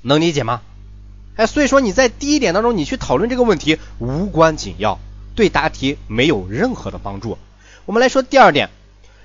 [0.00, 0.62] 能理解吗？
[1.36, 4.98] 哎，所以说你在第一点当中你去讨论这个问题无关紧要，
[5.34, 7.36] 对答题没有任何的帮助。
[7.84, 8.70] 我们来说第二点。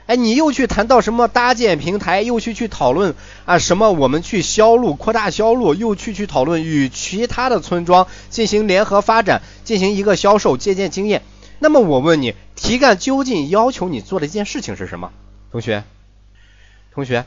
[0.05, 3.15] 哎，你又去谈到什么搭建平台，又去去讨论
[3.45, 11.21] 啊什么我们去销路扩大销路，又去去讨论与其他的村庄进行联合发展，进行一个销售借鉴经验。
[11.59, 15.11] 那么我问你，题干究竟要求你做的一件事情是什么？
[15.51, 15.85] 同学，
[16.93, 17.25] 同学，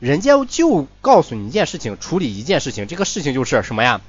[0.00, 4.00] 人家就告诉你一件事情，处理一件事情，这个事情就是什么呀？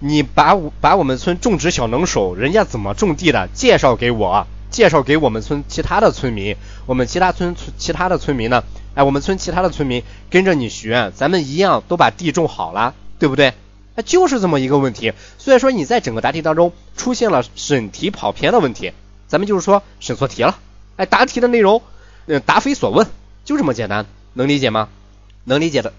[0.00, 4.46] 你把我把我们村种植小能手，人家怎么种地的，介绍给我。
[4.70, 8.64] 介绍给我们村其他的村民，我们其他村村其他的村民呢？
[8.94, 13.54] 哎，我们村其他的村民跟着你学，咱们一样都把地种好了，对不对？
[13.94, 15.12] 哎，就是这么一个问题。
[15.38, 18.92] 所以说你在整个答题当中出现了审题跑偏的问题，
[19.26, 20.58] 咱们就是说审错题了。
[20.96, 21.82] 哎，答题的内容，
[22.26, 23.06] 嗯，答非所问，
[23.44, 24.88] 就这么简单，能理解吗？
[25.44, 25.92] 能理解的，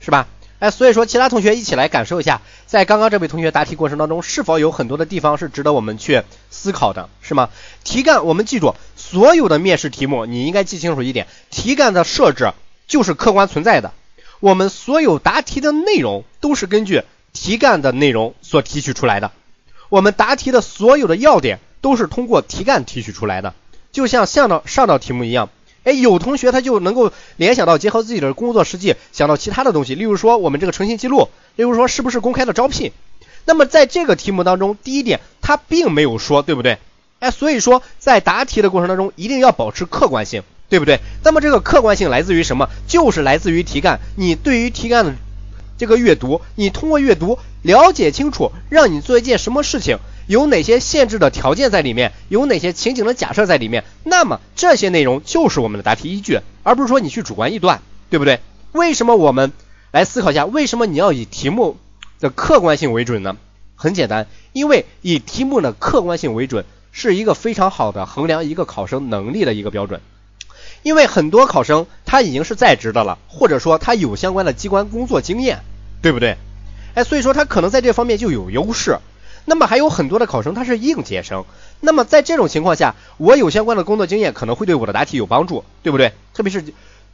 [0.00, 0.26] 是吧？
[0.60, 7.48] 哎，所以说其他同学一起来感受一下，在刚刚这位同学答题过程当中，是否有很多的地方是值得我们去思考的，是吗？
[7.82, 12.52] 题干我们记住，所有的面试题目你应该记清楚一点，题干的设置
[12.86, 13.92] 就是客观存在的，
[14.40, 19.32] 我们所有答题的内容都是根据题干的内容所提取出来的，
[19.88, 23.54] 我们答题的所有的要点都是通过题干提取出来的，
[23.92, 25.48] 就像上道上道题目一样。
[25.84, 32.92] 哎，有同学他就能够联想到，结合自己的工作实际，想到其他的东西，例如说我们这个诚信记录，例如说是不是公开的招聘。
[33.46, 36.78] 那么在这个题目当中，第一点他并没有说，对不对？
[37.20, 41.00] 哎，所以说在答题的过程当中，一定要保持客观性，对不对？
[41.24, 42.68] 那么这个客观性来自于什么？
[42.86, 45.14] 就是来自于题干，你对于题干的
[45.78, 49.98] 这个阅读，你通过阅读了解清楚，让你做一件什么事情。
[50.30, 52.12] 有哪些限制的条件在里面？
[52.28, 53.82] 有哪些情景的假设在里面？
[54.04, 58.38] 那么这些内容就是我们的答题依据，而不是说你去主观臆断，对不对？
[58.70, 59.50] 为什么我们
[59.90, 61.78] 来思考一下，为什么你要以题目
[62.20, 63.36] 的客观性为准呢？
[63.74, 70.00] 很简单，因为以题目的客观性为准是一个非常好的衡量一个考生能力的一个标准。
[70.84, 75.58] 因为很多考生他已经是在职的了，或者说他有相关的机关工作经验，
[76.00, 76.36] 对不对？
[76.94, 78.98] 哎，所以说他可能在这方面就有优势。
[79.44, 81.44] 那么还有很多的考生他是应届生，
[81.80, 86.12] 那么在这种情况下，我有相关的工作经验可能会对我的答题有帮助，对不对？
[86.34, 86.64] 特别是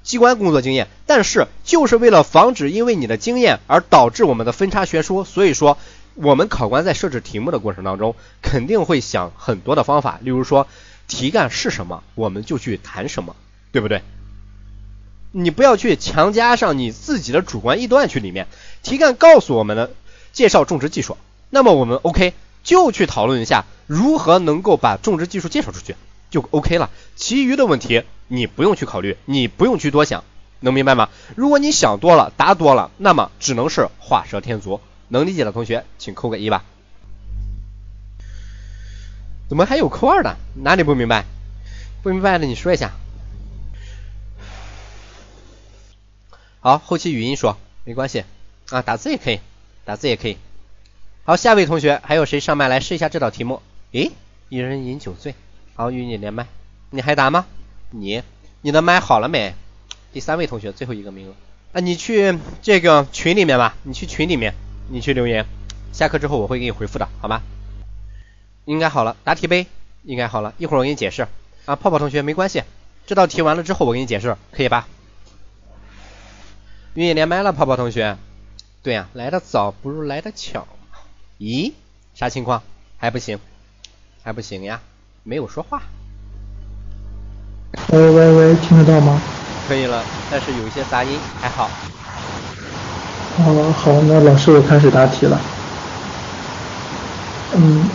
[0.03, 0.89] 机关工作经验。
[1.07, 5.79] 但是就是为了防止因为你的经验而导致我们的分差悬殊，所以说
[6.15, 10.67] 我们考官在设置题目的过程当中肯定会想很多的方法，例如说
[11.09, 13.37] 题干是什么，我们就去谈什么，
[13.73, 14.03] 对不对？
[15.33, 18.47] 你不要去强加上你自己的主观臆断去里面。
[18.83, 19.91] 题干告诉我们的
[20.33, 21.17] 介绍种植技术。
[21.57, 25.97] 那么我们 OK 就去讨论一下如何能够把种植技术介绍出去，
[26.29, 26.91] 就 OK 了。
[27.15, 30.23] 其余的问题你不用去考虑，你不用去多想，
[30.61, 31.09] 能明白吗？
[31.35, 34.83] 如果你想多了，答多了，那么只能是画蛇添足。
[35.09, 36.63] 能理解的同学请扣个一吧。
[39.49, 40.37] 怎么还有扣二的？
[40.57, 41.25] 哪里不明白？
[42.03, 42.93] 不明白的你说一下。
[46.61, 48.25] 好，后期语音说没关系。
[48.69, 49.41] 啊，打字也可以，
[49.87, 50.37] 打字也可以。
[51.27, 53.61] 好，下位同学还有谁上麦来试一下这道题目？
[53.91, 54.13] 诶，
[54.49, 55.35] 一人饮酒醉。
[55.75, 56.47] 好，与你连麦，
[56.91, 57.47] 你还答吗？
[57.91, 58.23] 你，
[58.61, 59.53] 你的麦好了没？
[60.13, 61.35] 第三位同学最后一个名额，
[61.73, 64.55] 啊，你去这个群里面吧，你去群里面，
[64.89, 65.47] 你去留言，
[65.93, 67.43] 下课之后我会给你回复的，好吗？
[68.65, 69.67] 应该好了，答题呗，
[70.05, 71.27] 应该好了，一会儿我给你解释。
[71.65, 72.63] 啊，泡泡同学没关系，
[73.05, 74.87] 这道题完了之后我给你解释，可以吧？
[76.95, 78.17] 与你连麦了，泡泡同学。
[78.85, 80.69] 对呀，来的早不如来的巧。
[81.39, 81.73] 咦，
[82.15, 82.63] 啥情况？
[82.97, 83.39] 还不行，
[84.23, 84.81] 还不行呀？
[85.23, 85.83] 没有说话。
[87.93, 89.21] 喂喂喂，听得到吗？
[89.67, 91.71] 可以了，但是有一些杂音，还好。
[93.37, 95.39] 哦，好，那老师我开始答题了。
[97.53, 97.91] 嗯，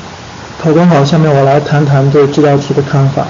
[0.60, 3.26] 考官好，下面我来谈谈对这道题的看法。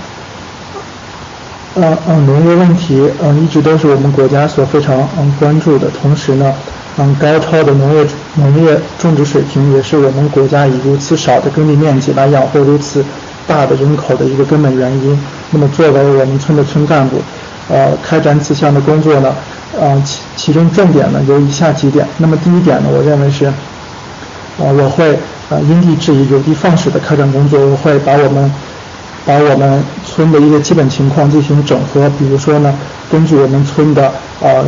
[1.73, 6.53] 嗯嗯，农业问题嗯一直都是我们国家所非常嗯关注的，同时呢，
[6.97, 8.05] 嗯高超的农业
[8.35, 13.03] 农业种植水平也是我们国家以如此少的耕地面积来养活如此。
[13.47, 15.19] 大的人口的一个根本原因。
[15.49, 17.21] 那么作为我们村的村干部，
[17.67, 19.33] 呃，开展此项的工作呢，
[19.77, 22.07] 呃，其其中重点呢有以下几点。
[22.19, 23.51] 那么第一点呢，我认为是，
[24.57, 25.17] 呃，我会
[25.49, 27.59] 呃因地制宜、有的放矢的开展工作。
[27.59, 28.49] 我会把我们
[29.25, 32.09] 把我们村的一个基本情况进行整合。
[32.17, 32.73] 比如说呢，
[33.11, 34.63] 根据我们村的呃，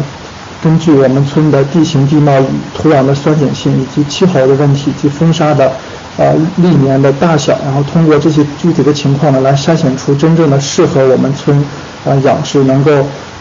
[0.64, 2.32] 根据我们村的地形地貌
[2.74, 5.72] 土壤的酸碱性，以及气候的问题及风沙的。
[6.16, 11.66] 呃，历年的大小，然后通过这些具体的情况呢，来筛选出真正的适合我们村
[12.06, 12.92] 呃养殖，能够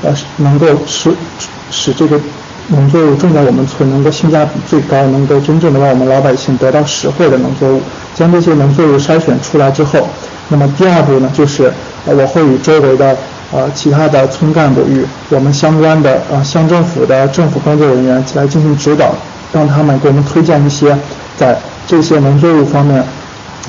[0.03, 1.12] 呃能够使
[1.70, 2.19] 使这个
[2.69, 7.82] 农作物种在我们村能够性价比最高，能够真正的让我们老百姓得到实惠的农作物。
[8.15, 10.09] 将这些农作物筛选出来之后，
[10.49, 11.70] 那么第二步呢，就是
[12.07, 13.15] 呃我会与周围的
[13.52, 19.14] 呃其他的村干部与我们相关的呃乡政府的政府工作人员来进行指导，
[19.52, 20.96] 让他们给我们推荐一些
[21.36, 21.56] 在
[21.86, 22.98] 这些农作物方面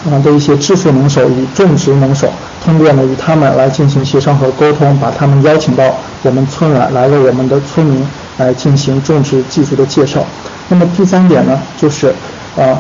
[0.10, 2.32] 啊的一些致富能手与种植能手，
[2.64, 5.84] 通过呢与他们来进行协商和沟通，把他们邀请到
[6.24, 8.06] 我们村来，来为我们的村民
[8.38, 10.24] 来进行种植技术的介绍。
[10.70, 12.14] 那么第三点呢，就是
[12.56, 12.78] 呃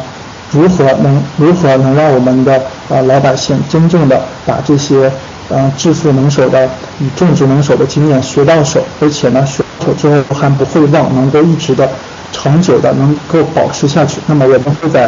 [0.51, 5.11] 如何能如何能让我们的呃老百姓真正的把这些
[5.49, 11.89] 啊致富能手的以种植能手的经验学到手，而且呢学到手之后还不会忘，能够一直的。
[12.35, 15.07] 长久的能够保持下去，那么我们会在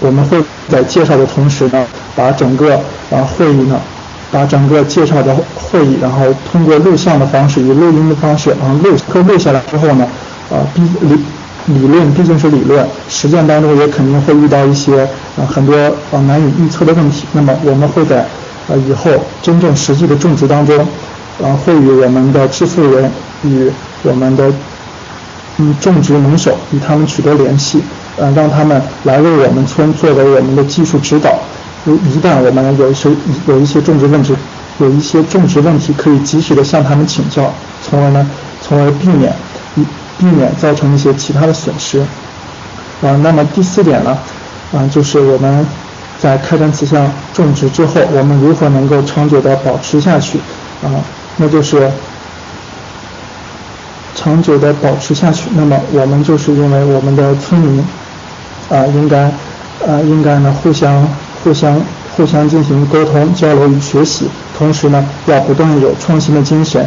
[0.00, 2.74] 我们会在介绍的同时呢，把整个
[3.12, 3.80] 啊会议呢，
[4.32, 10.04] 把整个介绍的会议，然后通过录像的方式，以录音的方式，然后录课录下来之后呢，
[10.50, 11.24] 啊，毕理
[11.66, 15.02] 理论毕竟是理论，实践当中也肯定会遇到一些
[15.38, 15.76] 啊很多
[16.10, 17.24] 啊难以预测的问题。
[17.32, 18.26] 那么我们会在
[18.68, 19.10] 呃以后
[19.42, 20.78] 真正实际的种植当中，
[21.42, 23.10] 啊会与我们的致富人
[23.42, 23.70] 与
[24.02, 24.52] 我们的。
[25.58, 27.78] 嗯种植能手与他们取得联系，
[28.16, 31.30] 呃，让他们来为我们村作为我们的技术指导。
[31.84, 33.10] 如一旦我们有一些
[33.46, 34.34] 有一些种植问题，
[34.78, 37.52] 有一些种植问题，可以及时的向他们请教，
[37.82, 38.26] 从而呢，
[38.62, 39.30] 从而避免
[40.18, 42.00] 避免造成一些其他的损失。
[43.02, 44.16] 啊，那么第四点呢，
[44.72, 45.66] 啊，就是我们
[46.22, 50.38] 在开展此项种植之后，我们如何能够长久的保持下去？
[50.84, 50.86] 啊，
[51.36, 51.90] 那就是。
[54.14, 57.82] 长久的保持下去，那么我们就是因为我们的村民
[58.68, 61.08] 啊，应该啊，应该呢互相
[61.42, 61.80] 互相
[62.14, 66.86] 互相进行沟通交流与学习，同时呢要不断有创新的精神。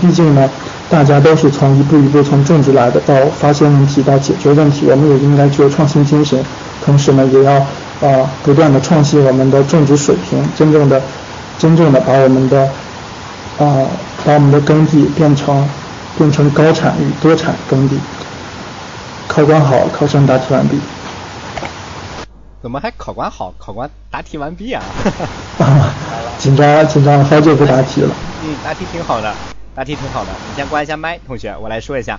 [0.00, 0.50] 毕竟呢，
[0.90, 6.38] 大家都是从一步一步从种植来的，到发现问题到解决问题，我们也应该具有创新精神。
[6.84, 7.64] 同时呢，也要
[8.00, 11.00] 啊不断的创新我们的种植水平，真正的
[11.58, 12.62] 真正的把我们的
[13.58, 13.86] 啊
[14.24, 15.68] 把我们的耕地变成。
[16.18, 17.98] 变成高产与多产耕地。
[19.28, 20.80] 考官好，考生答题完毕。
[22.62, 23.52] 怎么还考官好？
[23.58, 24.82] 考官答题完毕啊？
[26.40, 28.14] 紧张紧张了好久不答题了。
[28.42, 29.34] 嗯，答题挺好的，
[29.74, 30.30] 答题挺好的。
[30.48, 32.18] 你先关一下麦，同学，我来说一下。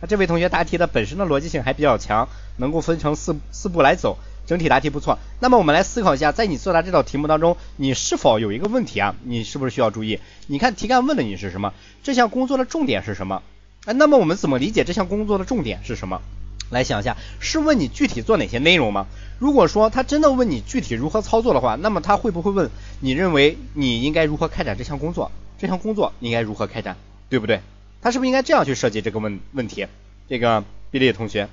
[0.00, 2.26] 那这位同学答题的本身的逻辑性还比较强，
[2.56, 4.18] 能够分成四四步来走。
[4.46, 9.14] 整体答题不错，那么我们来思考一下，在你作答这道题目当中，你是否有一个问题啊？
[9.24, 10.20] 你是不是需要注意？
[10.46, 11.74] 你看题干问的你是什么？
[12.02, 13.42] 这项工作的重点是什么？
[13.86, 16.22] 哎，那么我们怎么理解这项工作的重点是什么？
[16.70, 19.06] 来想一下，是问你具体做哪些内容吗？
[19.38, 22.70] 如果说他真的问你具体如何操作的话，那么他会不会问
[23.00, 25.30] 你认为你应该如何开展这项工作？
[25.58, 26.96] 这项工作应该如何开展？
[27.28, 27.60] 对不对？
[28.02, 29.86] 他是不是应该这样去设计这个问问题？
[30.28, 31.48] 这个比利同学，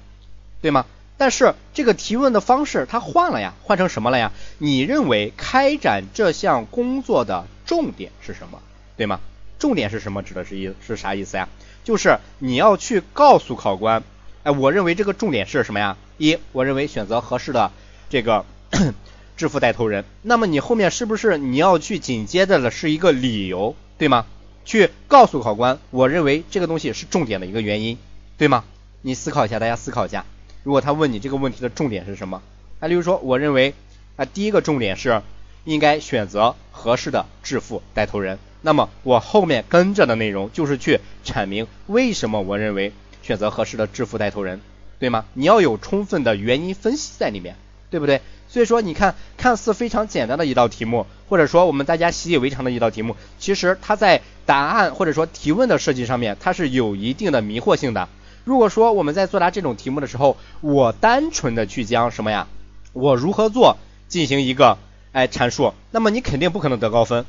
[0.62, 0.86] 对吗？
[1.18, 4.32] 但是这个提问的方式它换了呀，换成什么了呀？
[4.58, 8.60] 你认为开展这项工作的重点是什么？
[8.98, 9.20] 对吗？
[9.60, 10.22] 重点是什么？
[10.24, 11.48] 指的是意是啥意思呀？
[11.84, 14.04] 就是你要去告诉考官，
[14.44, 15.98] 哎，我认为这个重点是什么呀？
[16.18, 17.72] 一，我认为选择合适的
[18.10, 18.46] 这个
[19.38, 20.06] 致富带头人。
[20.22, 24.26] 那么你后面是不是你要去紧接着的是一个理由，对吗？
[24.66, 27.98] 去告诉考官，我认为这个东西是重点的一个原因，
[28.38, 28.64] 对吗？
[29.02, 30.26] 你思考一下，大家思考一下。
[30.64, 32.42] 如果他问你这个问题的重点是什么？
[32.80, 33.74] 那，例如说，我认为
[34.16, 35.22] 啊，第一个重点是
[35.66, 38.40] 应该选择合适的致富带头人。
[38.62, 42.92] 那么我后面跟着的内容就是去阐明为什么我认为。
[43.26, 44.60] 选择合适的致富带头人，
[45.00, 45.24] 对吗？
[45.34, 47.56] 你要有充分的原因分析在里面，
[47.90, 48.20] 对不对？
[48.50, 58.10] 所以说，你看看似非常简单的一道题目，或者说我们大家习以为常的一道题目，其实它在答案或者说提问的设计上面，它是有一定的迷惑性的。
[58.44, 62.48] 如果说我们在作答这种题目的时候，我单纯的去将什么呀，
[62.92, 64.78] 我如何做进行一个
[65.14, 67.26] 哎阐述，那么你肯定不可能得高分，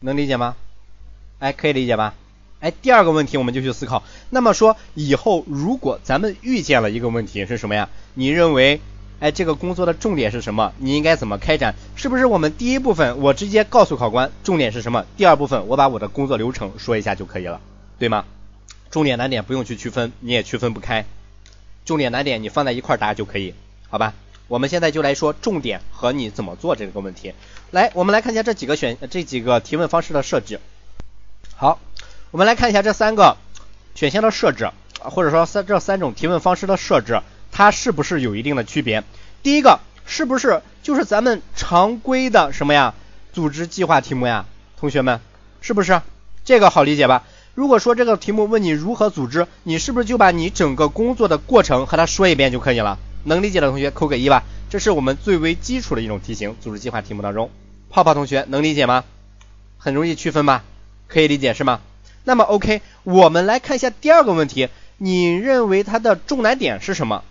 [0.00, 0.56] 能理解吗？
[1.38, 2.14] 哎，可以理解吧？
[2.60, 4.02] 哎，第二个问题我们就去思考。
[4.30, 7.88] 那么说以后如果咱们遇见了一个问题是什么呀？
[8.14, 8.80] 你认为，
[9.20, 10.72] 哎，这个工作的重点是什么？
[10.78, 11.74] 你应该怎么开展？
[11.94, 15.04] 是不是我们第一部分我直接告诉考官重点是什么？
[15.16, 17.60] 第二部分我把我的工作流程说一下就可以了，
[17.98, 18.24] 对吗？
[18.92, 21.04] 重点难点不用去区分，你也区分不开。
[21.84, 23.54] 重点难点你放在一块答就可以，
[23.88, 24.14] 好吧？
[24.46, 27.34] 我们现在就来说重点和你怎么做这个问题。
[27.72, 30.60] 来，我们来看一下这几个选这几个提问方式的设置。
[31.56, 31.80] 好。
[32.30, 33.36] 我们来看一下这三个
[33.94, 34.70] 选项的设置，
[35.00, 37.20] 或者说三这三种提问方式的设置，
[37.50, 39.04] 它是不是有一定的区别？
[39.42, 42.94] 第一个是不是就是咱们常规的什么呀？
[43.34, 44.46] 组织计划题目呀？
[44.78, 45.20] 同学们，
[45.60, 46.00] 是不是？
[46.42, 47.24] 这个好理解吧？
[47.54, 52.98] 如果说这个题目问你如何组织，你是不是就把你整个工作的过程和他说一遍就可以了？
[53.24, 54.42] 能理解的同学扣个一吧。
[54.70, 57.50] 这是我们最为基础的一种题型，组织计划题目当中。
[57.90, 59.04] 泡泡同学能理解吗？
[59.76, 60.64] 很容易区分吧？
[61.08, 61.80] 可以理解是吗？
[62.24, 67.22] 那么 OK，我们来看一下第二个问题，你认为它的重难点是什么？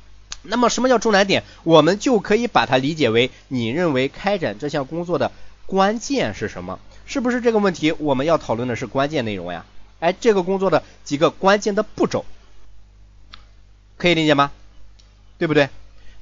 [0.43, 1.41] 那么什么叫重难点？
[1.63, 5.31] 我们就可以把它理解为你认为开展这项工作的
[5.65, 6.77] 关键是什么？
[7.07, 9.65] 是不是这个问题我们要讨论的是关键内容呀？
[10.01, 12.25] 哎，这个工作的几个关键的步骤，
[13.97, 14.51] 可以理解吗？
[15.37, 15.69] 对不对？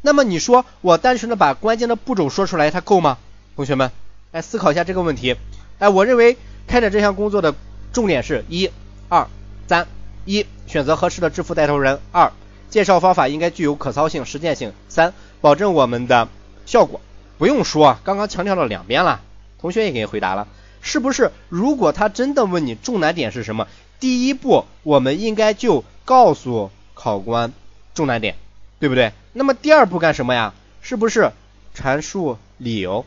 [0.01, 3.17] 那么你说我单纯的把关键的步骤说出来，它够吗？
[3.55, 3.91] 同学们，
[4.31, 5.35] 来思考一下这个问题。
[5.79, 6.37] 哎，我认为
[6.67, 7.55] 开展这项工作的。
[7.91, 8.69] 重点是一、
[9.09, 9.27] 二、
[9.67, 9.87] 三：
[10.23, 12.31] 一、选择合适的致富带头人；二、
[12.69, 15.11] 介绍方法应该具有可操性、实践性；三、
[15.41, 16.27] 保证我们的
[16.67, 17.01] 效果。
[17.39, 19.21] 不用说，刚刚强调了两遍了，
[19.59, 20.47] 同学也给回答了，
[20.81, 21.31] 是不是？
[21.49, 23.67] 如果他真的问你重难点是什么，
[23.99, 27.53] 第一步我们应该就告诉考官
[27.93, 28.35] 重难点，
[28.79, 29.11] 对不对？
[29.33, 30.53] 那么第二步干什么呀？
[30.81, 31.31] 是不是
[31.75, 33.05] 阐述理由？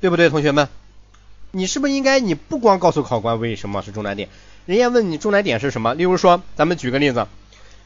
[0.00, 0.68] 对不对，同学们？
[1.52, 4.28] 你是不是应该你不光告诉考官为什么是重难点，
[4.66, 5.94] 人家问你重难点是什么？
[5.94, 7.26] 例如说，咱们举个例子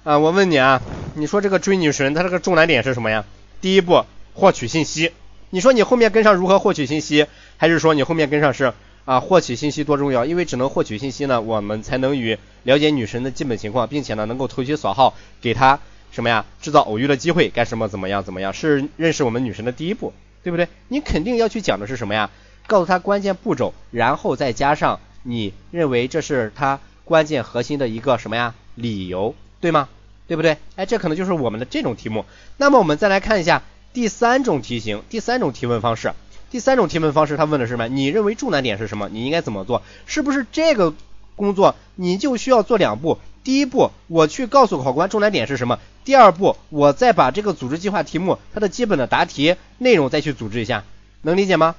[0.02, 0.80] 啊，我问你啊，
[1.14, 3.24] 你说这个追女神，它这个重难点是什么呀？
[3.60, 5.12] 第一步获取信息，
[5.50, 8.72] 你说你后面跟上如何获取信息，还是说你后面跟上是
[9.04, 10.24] 啊获取信息多重要？
[10.24, 15.80] 因为只能获取信息呢，我们才能与了解女神的基本情况，并且呢能够投其所好，给她
[16.12, 20.12] 什么呀制造偶遇的机会，干什么怎么样怎么样，是认识我们女神的第一步，
[20.44, 20.68] 对不对？
[20.86, 22.30] 你肯定要去讲的是什么呀？
[22.68, 29.88] 告诉她关键步骤，然后再加上你认为这是她关键核心的一个什么呀理由，对吗？
[30.28, 30.58] 对不对？
[30.76, 32.24] 哎，这可能就是我们的这种题目。
[32.56, 36.12] 那么我们再来看一下第三种题型，第三种提问方式。
[36.50, 37.88] 第三种提问方式，他问的是什么？
[37.88, 39.08] 你认为重难点是什么？
[39.08, 39.82] 你应该怎么做？
[40.06, 40.94] 是不是这个
[41.36, 43.18] 工作你就需要做两步？
[43.42, 50.84] 第一步，我去告诉考官重难点是什么；第二步，我再把这个组织计划题目它的基本的答题内容再去组织一下，
[51.22, 51.74] 能理解吗？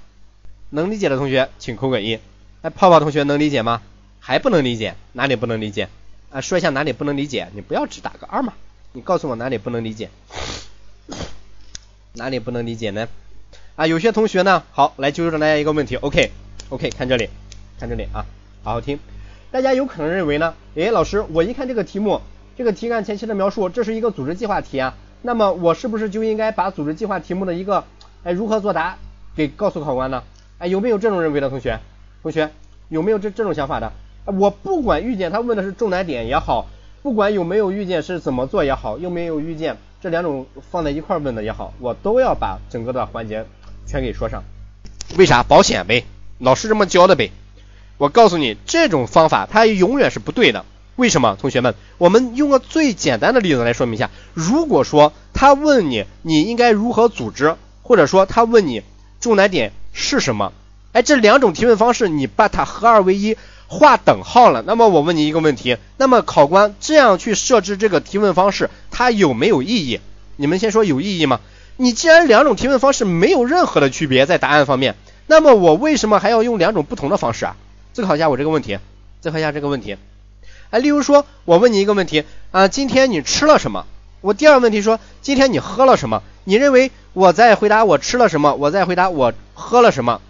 [0.69, 2.19] 能理解的同学请扣个一，
[2.61, 3.81] 哎，泡泡同学能理解吗？
[4.19, 5.89] 还不能理解，哪里不能理解？
[6.31, 8.53] 啊，说一下哪里不能理解，你不要只打个二嘛，
[8.93, 10.09] 你告诉我哪里不能理解，
[12.13, 13.07] 哪里不能理解呢？
[13.77, 17.29] 啊，有些同学呢，好，来纠正大家一个问题，OK，OK，看这里，
[17.79, 18.25] 看这里啊，
[18.63, 18.99] 好好听，
[19.49, 22.19] 大家有可能认为呢，哎，老师，我一看这个题目，
[22.57, 27.85] 这个题干前期的描述，这是一个组织计划题啊，那么我是不是就应该把组织计划题目的一个，
[28.25, 28.97] 哎，如何作答
[29.35, 30.21] 给告诉考官呢？
[30.57, 31.79] 哎，有没有这种认为的同学？
[32.21, 32.49] 同学
[32.89, 33.93] 有没有这这种想法的？
[34.25, 36.67] 我不管遇见他问的是重难点也好，
[37.01, 43.45] 不管有没有遇见是怎么做也好，又没有遇见这两种放在一块问的也好，我都要把整个的环节
[43.85, 44.43] 全给说上。
[45.15, 45.43] 为啥？
[45.43, 46.05] 保险呗，
[46.39, 47.31] 老师这么教的呗。
[47.97, 50.65] 我告诉你，这种方法它永远是不对的。
[50.95, 51.37] 为什么？
[51.39, 54.09] 同学们，我们用个最简单的例子来说明一下。
[54.33, 58.83] 如果说他问你你应该如何组织，或者说他问你
[59.19, 59.71] 重难点。
[59.93, 60.53] 是什么？
[60.93, 63.37] 哎，这两种提问方式，你把它合二为一，
[63.67, 64.61] 画等号了。
[64.65, 70.01] 那么我问你一个问题，那么考官这样去设置这个提问方式，它有没有意义？
[70.35, 71.39] 你们先说有意义吗？
[71.77, 74.95] 你既然两种提问方式没有任何的区别在答案方面，
[75.27, 77.55] 那么我为什么还要用两种不同的方式啊？
[77.93, 78.77] 思考一下我这个问题，
[79.23, 79.97] 思考一下这个问题。
[80.71, 83.85] 哎，例如说，我问你一个问题啊，今天你吃了什么？
[84.19, 86.21] 我第二个问题说，今天你喝了什么？
[86.43, 90.21] 你认为我在回答我吃了什么，我在回答我喝了什么，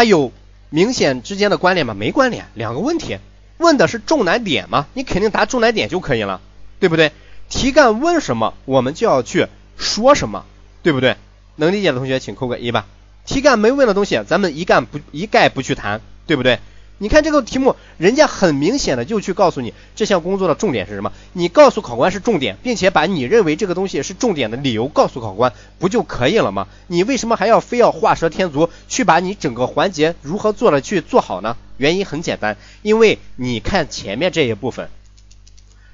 [0.00, 0.32] 它有
[0.70, 1.92] 明显之间的关联吗？
[1.92, 3.18] 没关联，两个问题，
[3.58, 4.86] 问的是重难点吗？
[4.94, 6.40] 你肯定答重难点就可以了，
[6.78, 7.12] 对不对？
[7.50, 10.46] 题干问什么，我们就要去说什么，
[10.82, 11.16] 对不对？
[11.56, 12.86] 能理解的同学请扣个一吧。
[13.26, 16.60] 题干没问的东西，咱们一概不一概不去谈，对不对？
[17.02, 26.68] 你看这个题目，人家很明显的就去告诉你这项工作的重点是什么，你告诉考官是重点，并且把你认为这个东西是重点的理由告诉考官，不就可以了吗？
[26.88, 31.56] 你为什么还要非要画蛇添足，去把你整个环节如何做的去做好呢？
[31.78, 34.90] 原因很简单，因为你看前面这一部分，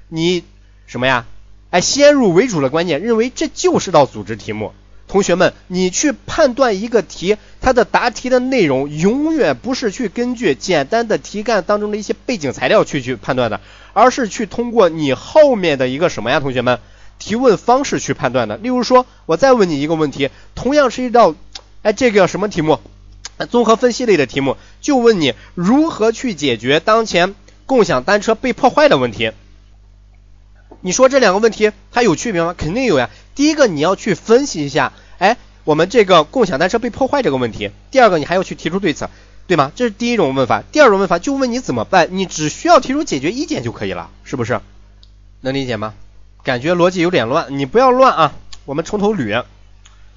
[0.09, 0.43] 你
[0.87, 1.25] 什么呀？
[1.69, 4.73] 哎，先入为主的观念，认为这就是道组织题目。
[5.07, 13.61] 同学们，你去判断一个题，它的答题的内容永远不是去根据简单的题干当中的一些背景材料去去判断的，
[13.93, 16.41] 而是去通过你后面的一个什么呀？
[16.41, 16.79] 同学们，
[17.19, 18.57] 提问方式去判断的。
[18.57, 21.35] 例如说，我再问你一个问题，同样是一道，
[21.83, 22.79] 哎，这个叫什么题目？
[23.49, 27.33] 综合分析类的题目，就问你如何去解决当前
[27.65, 29.31] 共享单车被破坏的问题。
[30.81, 32.53] 你说这两个问题它有区别吗？
[32.57, 33.09] 肯定有呀。
[33.37, 37.69] 第一个你要去分析一下，哎，我们这个共享单车被破坏这个问题。
[37.91, 39.11] 第二个你还要去提出对策，
[39.45, 39.71] 对吗？
[39.75, 40.63] 这是第一种问法。
[40.71, 44.59] 第二种问法就问你怎么办，你只需要提出解决意见就可以了，是不是？
[45.41, 45.93] 能理解吗？
[46.41, 48.33] 感觉逻辑有点乱，你不要乱啊，
[48.65, 49.43] 我们从头捋。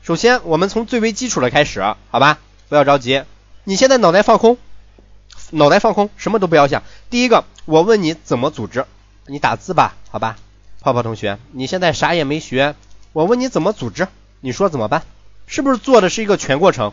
[0.03, 2.39] 首先我们从最为基础的开始，好吧？
[2.71, 3.25] 不要着急，
[3.65, 4.57] 你现在脑袋放空，
[5.51, 6.83] 脑袋放空，什么都不要想。
[7.11, 8.87] 第一个，我问你怎么组织，
[9.27, 10.39] 你打字吧，好吧？
[10.81, 12.75] 泡泡同学，你现在啥也没学，
[13.13, 14.07] 我问你怎么组织，
[14.41, 15.03] 你说怎么办？
[15.47, 16.93] 是不是做的是一个全过程？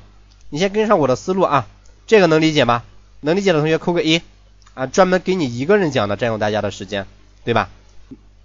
[0.50, 1.68] 你先跟上我的思路啊，
[2.08, 2.84] 这个能理解吗？
[3.22, 4.22] 能理解的同学扣个一
[4.74, 7.06] 啊，专门给你一个人讲的，占用大家的时间，
[7.46, 7.70] 对吧？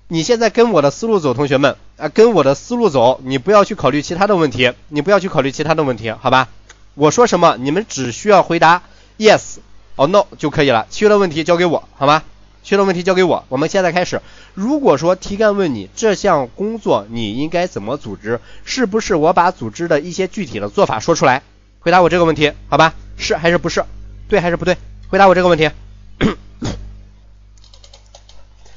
[0.08, 6.48] 你现在跟我的思路走，同学们啊，跟我的思路走，你不要去考虑其他的问题，你不要去考虑其他的问题，好吧？
[6.94, 8.82] 我说什么，你们只需要回答
[9.16, 9.56] yes
[9.96, 12.22] or no 就可以了，其余的问题交给我，好吗？
[12.62, 14.22] 学的问题交给我，我们现在开始。
[14.54, 21.42] 如果说题干问你这项工作你应该怎么组织，是不是我把组织的一些具体的做法说出来？
[21.80, 22.94] 回答我这个问题，好吧？
[23.16, 23.84] 是还是不是？
[24.28, 24.76] 对还是不对？
[25.08, 25.68] 回答我这个问题。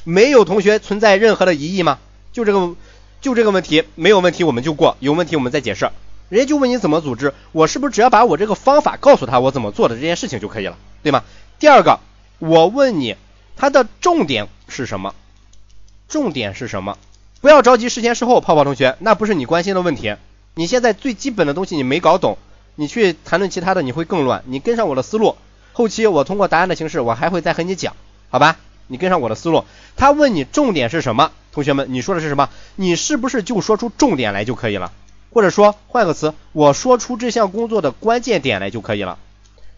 [0.03, 1.99] 没有同学存在任何的疑义吗？
[2.34, 2.76] 就这个
[3.22, 5.91] 就这个问题没有问题我们就过，有问题我们再解释。
[6.30, 11.24] 人家就问你怎么组织，我是不是只要把我这个方法告诉他我怎么做的这件事情就可以了，对吗？
[11.60, 11.99] 第二个，
[12.40, 13.16] 我问你。
[13.56, 15.15] 它的重点是什么？
[16.07, 16.98] 重点是什么？
[17.41, 20.15] 不要着急，事前事后，泡泡同学，那不是你关心的问题。
[20.56, 22.38] 你现在最基本的东西你没搞懂，
[22.76, 24.44] 你去谈论其他的你会更乱。
[24.45, 25.36] 你跟上我的思路，
[25.73, 27.95] 后期我通过答案的形式，我还会再和你讲，
[28.30, 28.57] 好吧？
[28.88, 29.65] 你跟上我的思路。
[29.95, 31.32] 他问你重点是什么？
[31.52, 32.49] 同学们，你说的是什么？
[32.76, 34.91] 你是不是就说出重点来就可以了？
[35.32, 39.18] 或者说换个词，我说出这项工作的关键点来就可以了。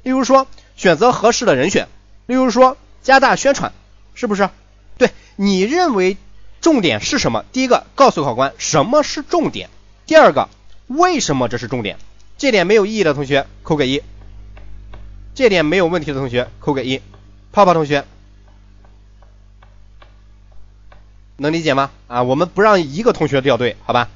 [0.03, 1.87] 例如说，选择合适的人选。
[2.25, 2.77] 例如说。
[3.07, 3.71] 加大宣传，
[4.15, 4.49] 是不是？
[4.97, 6.17] 对你认为
[6.59, 7.45] 重点是什么？
[7.53, 9.69] 第一个，告诉考官什么是重点；
[10.05, 10.49] 第二个，
[10.87, 11.97] 为什么这是重点？
[12.37, 14.03] 这点没有意义的同学扣个一，
[15.35, 17.01] 这点没有问题的同学扣个一。
[17.53, 18.03] 泡泡同学
[21.37, 21.91] 能理解吗？
[22.09, 24.09] 啊，我们不让一个同学掉队，好吧？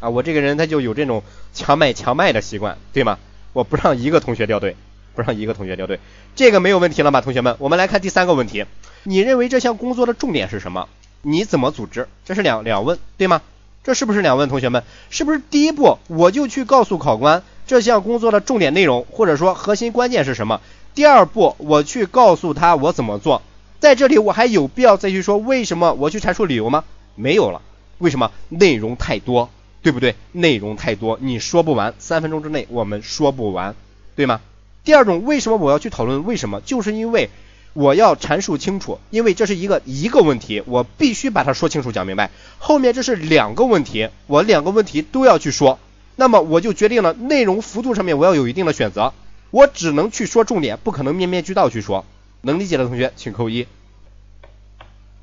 [0.00, 1.22] 啊，我这个人他就有这种
[1.52, 3.18] 强买强卖的习惯，对吗？
[3.52, 4.74] 我不让一个同学掉队。
[5.18, 5.98] 不让一个同学掉队，
[6.36, 7.56] 这个没有问题了吧，同学们？
[7.58, 8.64] 我们来看第三个问题，
[9.02, 10.88] 你认为这项工作的重点是什么？
[11.22, 12.06] 你怎么组织？
[12.24, 13.42] 这是两两问，对吗？
[13.82, 14.48] 这是不是两问？
[14.48, 20.60] 同学们，是不是第一步我就去告诉考官这项工作的重点内容，或者说核心关键是什么？
[20.94, 23.42] 第二步我去告诉他我怎么做，
[23.80, 26.84] 在这里我还有必要再去说为什么我去阐述理由吗？
[27.16, 27.60] 没有了，
[27.98, 28.30] 为什么？
[28.50, 29.50] 内容太多，
[29.82, 30.14] 对不对？
[30.30, 33.74] 内容太多，你说不完，三分钟之内我们说不完，
[34.14, 34.40] 对吗？
[34.88, 36.62] 第二种，为什么我要去讨论为什么？
[36.62, 37.28] 就是因为
[37.74, 42.30] 我要阐述清楚，因为这是一个一个问题，我必须把它说清楚讲明白。
[42.58, 45.78] 后面这是两个问题，我两个问题都要去说，
[46.16, 49.12] 那么我就决定了内容幅度上面我要有一定的选择，
[49.50, 52.06] 我只能去说重点，不可能面面俱到去说。
[52.40, 53.66] 能理解的同学请扣一。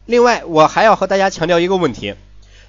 [0.06, 2.14] 另外，我还要和大家强调一个问题，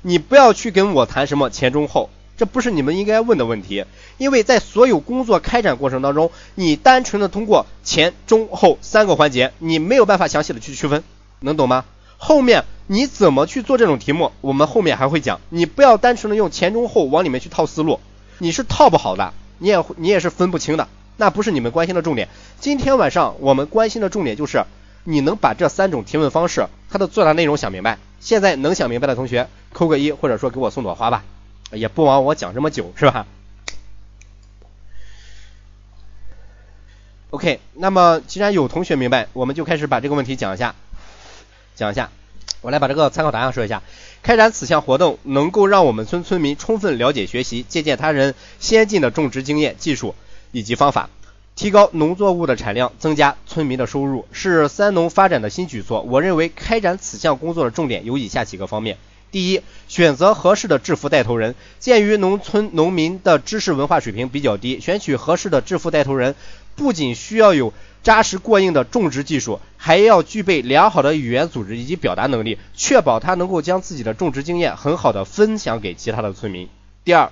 [0.01, 3.85] 你不要去跟我谈什么前中后，这不是你们应该问的问题，
[4.19, 11.03] 因为在所有工作开展过程当中，你单纯的通过前中后三个环节，你没有办法详细的去区分，
[11.41, 11.85] 能懂吗？
[12.19, 18.01] 后面你怎么去做这种题目，我们后面还会讲，你不要单纯的用前中后往里面去套思路，
[18.39, 22.29] 你是套不好的，你也你也是分不清的，那不是你们关心的重点。
[22.61, 24.65] 今天晚上我们关心的重点就是
[25.05, 27.99] 你能把这三种提问方式它的作答内容想明白。
[28.21, 31.23] 现在能想明白的同学扣个一，或者说给我送朵花吧。
[31.73, 33.27] 也不枉我讲这么久，是吧
[37.31, 40.75] ？OK，那么既然有同学明白，我们就开始把这个问题讲一下，
[41.75, 42.11] 讲一下。
[42.63, 43.83] 我来把这个参考答案说一下。
[44.23, 50.15] 开展此项活动，能够让我们村村民充分了解、学习、借鉴他人先进的种植经验、技术
[50.51, 51.11] 以及方法，
[51.55, 56.01] 提高农作物的产量，增加村民的收入，是三农发展的新举措。
[56.03, 58.97] 我认为开展此项工作的重点有以下几个方面。
[59.31, 61.55] 第一，选择合适的致富带头人。
[61.79, 66.35] 鉴于农村农民的知识文化水平比较低，选取合适的致富带头人，
[66.75, 67.73] 不仅需要有
[68.03, 76.69] 扎实过硬的种植技术，还要具备良好的语言组织以及表达能力，确保他能够将自己的种植经验很好的分享给其他的村民。
[77.05, 77.31] 第二，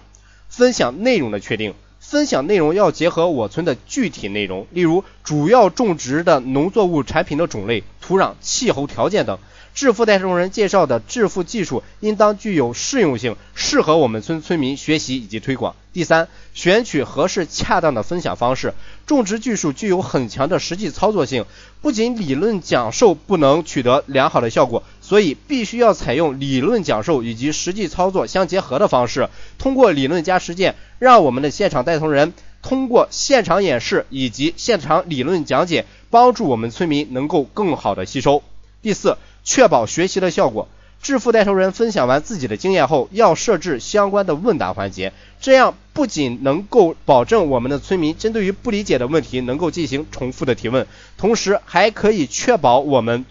[0.49, 9.39] 分享内容的确定，分享内容要结合我村的具体内容，例如主要种植的农作物产品的种类、土壤、气候条件等。
[9.75, 15.75] 致富带头人介绍的致富技术应当具有适用性，适合我们村村民学习以及推广。
[15.93, 18.73] 第三，选取合适恰当的分享方式。
[19.07, 21.45] 种植技术具有很强的实际操作性，
[21.83, 29.29] 不仅理论讲授不能取得良好的效果，所以必须要采用理论讲授以及实际操作相结合的方式，
[29.59, 32.33] 通过理论加实践，让我们的现场带头人
[32.63, 38.45] 通过现场演示以及现场理论讲解，帮助我们村民能够更好的吸收。
[38.81, 39.19] 第四。
[39.45, 40.69] 确保学习的效果。
[41.03, 50.87] 致富带头人分享完自己的经验后，要设置相关的问答环节，这样不仅能够保证我们的村民针对于不理解的问题能够进行重复的提问，
[51.19, 53.27] 同时还可以确保我们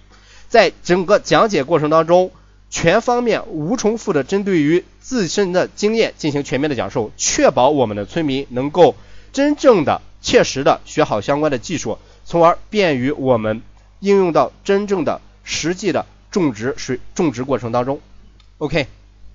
[0.50, 2.30] 在整个讲解过程当中
[2.70, 8.96] 全方面无重复的针对于自身的经验进行全面的讲授，确保我们的村民能够
[9.32, 13.64] 真正的切实的学好相关的技术，从而便于我们
[14.00, 15.22] 应用到真正的。
[15.44, 18.00] 实际的种植水种植过程当中
[18.58, 18.88] ，OK，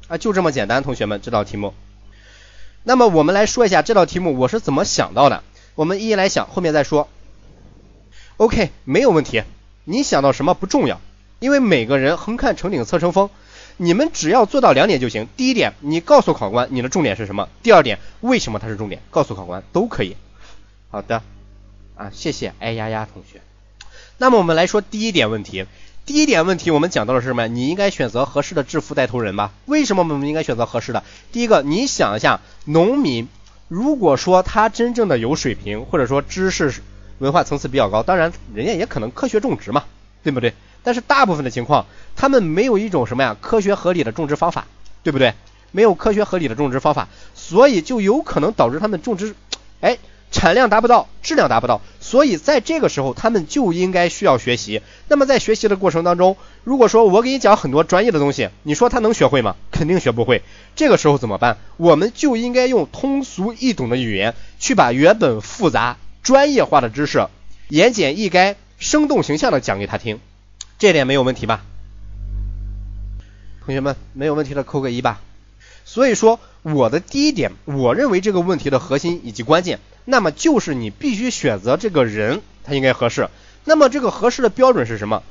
[0.08, 1.74] 啊就这么简单，同学们这道题目。
[2.82, 5.42] 那么我们来说一下这道题目我是怎么想到的，
[5.74, 7.08] 我们一一来想，后面再说。
[8.38, 9.42] OK，没有问题，
[9.84, 11.00] 你想到什么不重要，
[11.40, 13.28] 因为每个人横看成岭侧成峰，
[13.76, 15.28] 你们只要做到两点就行。
[15.36, 20.16] 第一点，你告诉考官你的重点是什么；第二点，为什么它是重点，告诉考官都可以。
[20.90, 21.22] 好的，
[21.96, 23.42] 啊谢谢哎呀呀同学。
[24.16, 25.66] 那么我们来说第一点问题。
[26.08, 27.48] 第一点问题，我们讲到的是什么？
[27.48, 29.52] 你应该选择合适的致富带头人吧？
[29.66, 31.04] 为什么我们应该选择合适的？
[31.32, 33.28] 第一个，你想一下，农民
[33.68, 36.72] 如果说他真正的有水平，或者说知识
[37.18, 39.84] 文化层次比较高，当然人家也可能科学种植嘛，
[40.22, 40.54] 对不对？
[40.82, 41.84] 但是大部分的情况，
[42.16, 44.66] 他们没有一种什么呀科学合理的种植方法，
[45.02, 45.34] 对不对？
[45.72, 49.34] 没有科学合理的种植方法，所以就有可能导致他们种植，
[49.82, 49.98] 哎，
[50.30, 51.80] 产量达不到，质量达不到。
[52.00, 54.82] 所以在这个时候，他们就应该需要学习。
[55.08, 59.56] 那么在学习的过程当中，如果说我给你讲很多专业的东西，你说他能学会吗？
[59.70, 60.42] 肯定学不会。
[60.76, 61.58] 这个时候怎么办？
[61.76, 67.26] 我们就应该用通俗易懂的语言，去把原本复杂、专业化的知识，
[67.68, 70.20] 言简意赅、生动形象的讲给他听。
[70.78, 71.64] 这点没有问题吧？
[73.64, 75.20] 同学们，没有问题的扣个一吧。
[75.84, 79.78] 所以说，我的第一点，我认为这个问题的核心以及关键。
[80.10, 83.28] 那么就是你必须选择这个人，他应该合适。
[83.66, 85.22] 那么这个合适的标准是什么？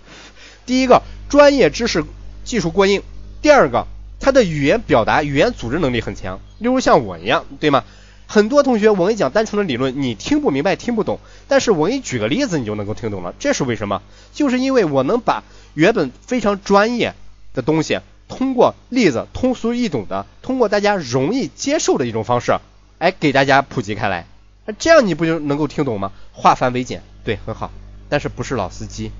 [0.68, 2.04] 第一个，专业知识、
[2.44, 3.02] 技术过硬；
[3.42, 3.88] 第二个，
[4.20, 6.40] 他的语言表达、语言组织能力很强。
[6.60, 7.86] 例如像我一样，对吗？
[8.28, 13.34] 很多同学我给你讲单纯的理论，你听不明白、听不懂，但是我给你举个例子，你就能够听懂了。
[13.40, 14.04] 这是为什么？
[14.32, 15.44] 就是因为我能把
[15.74, 17.16] 原本非常专业
[17.56, 22.60] 的东西，通过例子通俗易懂的，通过大家容易接受的一种方式，
[23.00, 24.28] 哎，给大家普及开来。
[24.68, 26.12] 那这样你不就能够听懂吗？
[26.34, 27.72] 化繁为简，对，很好。
[28.10, 29.12] 但是不是老司机，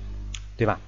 [0.58, 0.78] 对吧？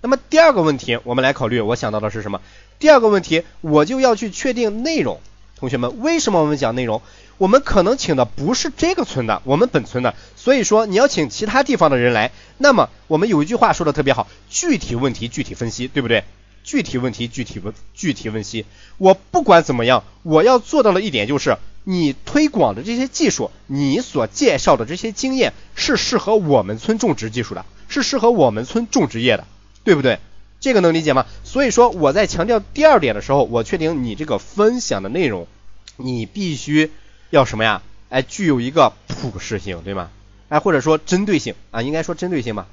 [0.00, 1.60] 那么第二个问题，我们来考虑。
[1.60, 2.40] 我想到的是什么？
[2.80, 5.20] 第二个问题，我就要去确定内容。
[5.56, 7.02] 同学们，为什么我们讲内容？
[7.38, 10.16] 我们可能请的不是这个村的，我们本村的。
[10.36, 16.24] 所以说你要请其他地方的人来，那么我们有一句话说的特别好：具体问题具体分析，对不对？
[16.64, 18.66] 具体问题具体问具体分析。
[18.98, 21.56] 我不管怎么样，我要做到的一点就是。
[21.84, 29.46] 你推广的这些技术，你所介绍的这些经验是适合我们村种植技术的，是适合我们村种植业的，
[29.84, 30.18] 对不对？
[30.60, 31.26] 这个能理解吗？
[31.42, 35.46] 所以说我在强调第二点的时候，我确定你这个分享的内容，
[35.96, 36.90] 你必须
[37.30, 37.82] 要什么呀？
[38.10, 40.10] 哎，具有一个普适性，对吗？
[40.48, 42.66] 哎，或者说针对性啊，应该说针对性吧？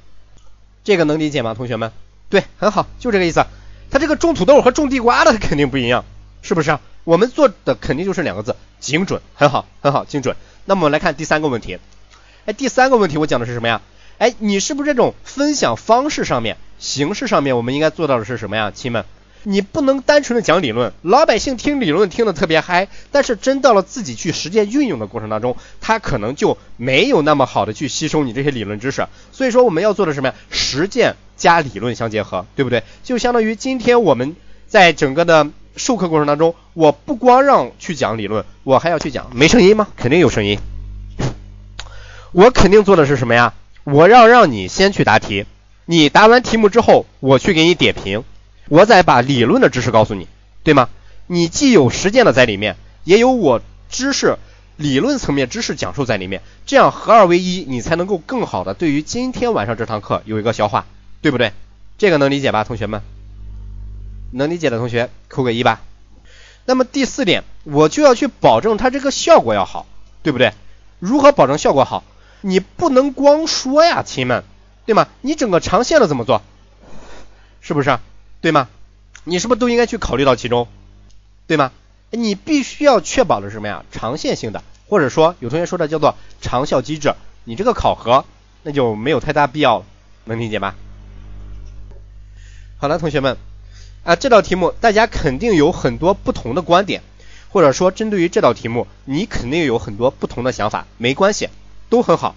[0.83, 1.91] 这个能理解吗，同学们？
[2.29, 3.45] 对，很好，就这个意思。
[3.89, 6.03] 它这个种土豆和种地瓜的肯定不一样，
[6.41, 6.77] 是不是？
[7.07, 10.35] 我们做的肯定就是两个字，精准，很好，很好，精准。
[10.65, 11.79] 那么我们来看第三个问题。
[12.45, 13.81] 哎，第三个问题我讲的是什么呀？
[14.17, 19.05] 哎，你是不是这种分享方式上面、形式上面，我们应该做到的是什么呀，亲们？
[19.43, 29.07] 你不能单纯的讲理论，老百姓听理论听得特别嗨，但是真到了自己去实践运用的过程当中，他可能就没有那么好的去吸收你这些理论知识。
[29.31, 30.35] 所以说我们要做的什么呀？
[30.49, 32.83] 实践加理论相结合，对不对？
[33.05, 34.35] 就相当于今天我们
[34.67, 35.47] 在整个的
[35.77, 39.29] 授课过程当中，我不光让去讲理论，我还要去讲。
[39.33, 39.87] 没声音吗？
[39.95, 40.59] 肯定有声音。
[42.33, 43.53] 我肯定做的是什么呀？
[43.83, 45.45] 我要让你先去答题，
[45.85, 48.23] 你答完题目之后，我去给你点评，
[48.67, 50.27] 我再把理论的知识告诉你，
[50.63, 50.89] 对吗？
[51.27, 52.75] 你既有实践的在里面，
[53.05, 54.37] 也有我知识
[54.75, 60.85] 理论层面知识讲述在里面，这样合二为一，你才能够更好的对于今天晚上这堂课有一个消化，
[61.21, 61.53] 对不对？
[61.97, 63.01] 这个能理解吧，同学们？
[64.31, 65.81] 能理解的同学扣个一吧。
[66.65, 69.85] 那么第四点，我就要去保证它这个效果要好，
[70.23, 70.53] 对不对？
[70.99, 72.03] 如何保证效果好？
[72.41, 74.43] 你不能光说呀，亲们，
[74.85, 75.07] 对吗？
[75.21, 76.41] 你整个长线的怎么做？
[77.61, 77.99] 是不是？
[78.41, 78.67] 对吗？
[79.23, 80.67] 你是不是都应该去考虑到其中？
[81.47, 81.71] 对吗？
[82.11, 83.83] 你必须要确保的是什么呀？
[83.91, 87.13] 长线性的，或者说有同学说的叫做长效机制，
[87.43, 88.25] 你这个考核
[88.63, 89.85] 那就没有太大必要了，
[90.25, 90.75] 能理解吧？
[92.77, 93.37] 好了，同学们
[94.07, 97.03] 啊，这道题目大家肯定有很多不同的观点，
[97.49, 101.49] 或者说针对于这道题目，你肯定有很多不同的想法，没关系。
[101.89, 102.33] 都很好，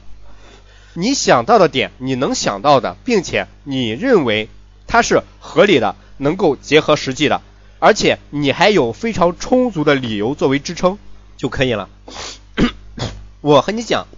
[0.94, 4.48] 你想到的点，你能想到的，并且你认为
[4.88, 7.40] 它是合理的，能够结合实际的，
[7.78, 10.98] 而且你还有非常充足的理由作为支撑
[11.36, 11.88] 就可以了。
[13.42, 14.08] 我和你讲，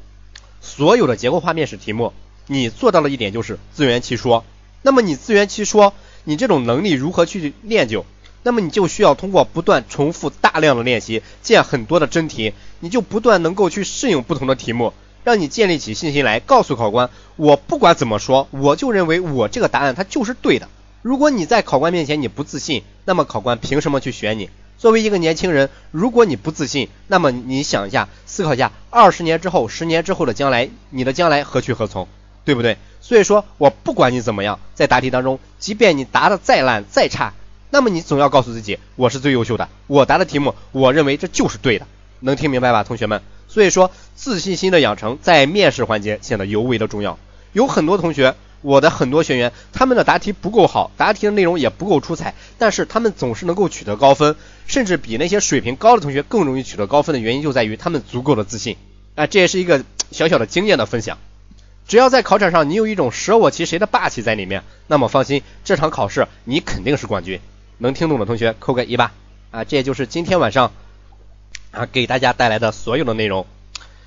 [0.63, 2.15] 所有的结构化面试题目，
[2.47, 4.43] 你做到了一点就是自圆其说。
[4.81, 8.05] 那么你自圆其说，你这种能力如何去练就？
[8.45, 14.93] 那么你就需要通过不断重复大量的练习，见很多的真题，你就不断能够去适应不同的题目。
[15.25, 20.69] 让你建立起信心来，告诉考官，我不管怎么说，我就认为我这个答案它就是对的。
[21.01, 24.51] 如果你在考官面前你不自信，那么考官凭什么去选你？
[24.79, 32.09] 作为一个年轻人，如果你不自信，那么你想一下，思考一下，二十年之后、十年之后的将来，你的将来何去何从？
[32.45, 32.77] 对不对？
[33.13, 37.35] 所以说我不管你怎么样，在答题当中，即便你答的再烂再差，
[37.69, 41.87] 那么你总要告诉自己，我是最优秀的，我答的题目，我认为这就是对的。
[42.21, 43.21] 能听明白吧，同学们？
[43.49, 47.19] 所以说，自信心的养成在面试环节显得尤为的重要。
[47.53, 54.37] 有很多同学，我的很多学员，他们的答题不够好，答题的内容也不够出彩，但是他们总是能够取得高分，
[54.67, 58.79] 甚至比那些水平高的同学更容易取得高分的原因就在于他们足够的自信。
[59.17, 61.19] 啊，这也是一个小小的经验的分享。
[61.93, 67.39] 只要在考场上你有一种舍我其谁的霸气在里面，那么放心，这场考试你肯定是冠军。
[67.77, 69.13] 能听懂的同学扣个一吧。
[69.51, 70.73] 啊，这也就是今天晚上。
[71.71, 73.45] 啊，给大家带来的所有的内容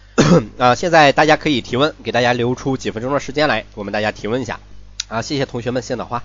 [0.58, 4.60] 啊，现在大家可以提问，给大家留出几分钟的时间来，我们大家提问一下
[5.08, 6.24] 啊，谢谢同学们献的花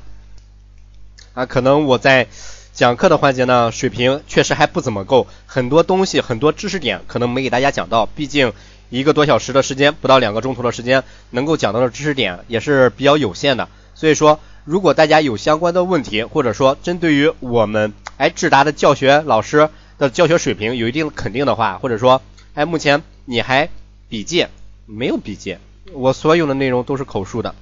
[1.35, 2.29] 啊，可能我在
[2.73, 8.55] 讲课的环节呢，水平确实还不怎么够，很多东西很多知识点可能没给大家讲到，毕竟
[8.91, 19.71] 一个多小时的时间，不到两个钟头的时间，能够讲到的知识点也是比较有限的，所以说如果大家有相关的问题，或者说针对于我们哎智达的教学老师。
[20.01, 22.23] 的教学水平有一定的肯定的话，或者说，
[22.55, 23.69] 哎，目前你还
[24.09, 24.47] 笔记
[24.87, 25.59] 没有笔记？
[25.93, 27.55] 我所有的内容都是口述的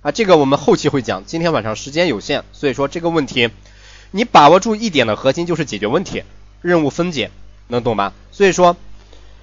[0.00, 1.26] 啊，这个我们后期会讲。
[1.26, 3.50] 今天晚上时间有限，所以说这个问题
[4.12, 6.22] 你把握住一点的核心就是解决问题，
[6.62, 7.30] 任务分解，
[7.66, 8.14] 能懂吗？
[8.32, 8.74] 所以说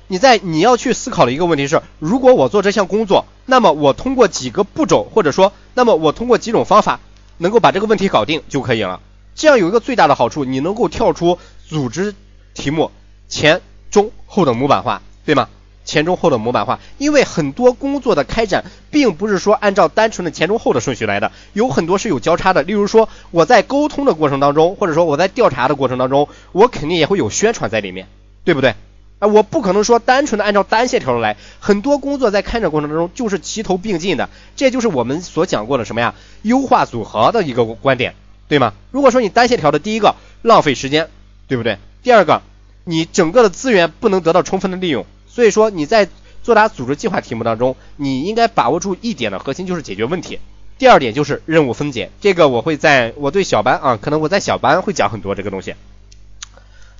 [0.07, 6.99] 你在你要去思考的一个问题是，如果我做这项工作，那么我通过几个步骤，或者说，那么我通过几种方法
[7.37, 9.01] 能够把这个问题搞定就可以了。
[9.35, 11.37] 这样有一个最大的好处，你能够跳出。
[11.67, 12.13] 组织
[12.53, 12.91] 题目
[13.27, 13.59] 前
[13.89, 15.49] 中后的模板化，对吗？
[15.83, 22.61] 前中后的模板化，因为很多工作的开展并不是说按照单纯的前中后的顺序来的，有很多是有交叉的。
[22.61, 28.07] 例如说我在沟通的过程当中，或者说我在调查的过程当中，我肯定也会有宣传在里面，
[28.43, 28.75] 对不对？
[29.19, 36.15] 啊，我不可能说单纯的按照单线条来，很多工作在开展过程当中就是齐头并进的，这就是我们所讲过的什么呀？
[36.41, 38.15] 优化组合的一个观点，
[38.47, 38.73] 对吗？
[38.91, 41.09] 如果说你单线条的第一个浪费时间。
[41.47, 41.77] 对不对？
[42.01, 42.41] 第二个，
[42.85, 46.09] 你整个的资源不能得到充分的利用，所以说你在
[46.41, 50.39] 作答组织计划题目当中，你应该把握住一点的核心就是解决问题。
[50.79, 55.75] 第二点就是任务分解，这个我会在我对小班啊，可能我在小班会讲很多这个东西。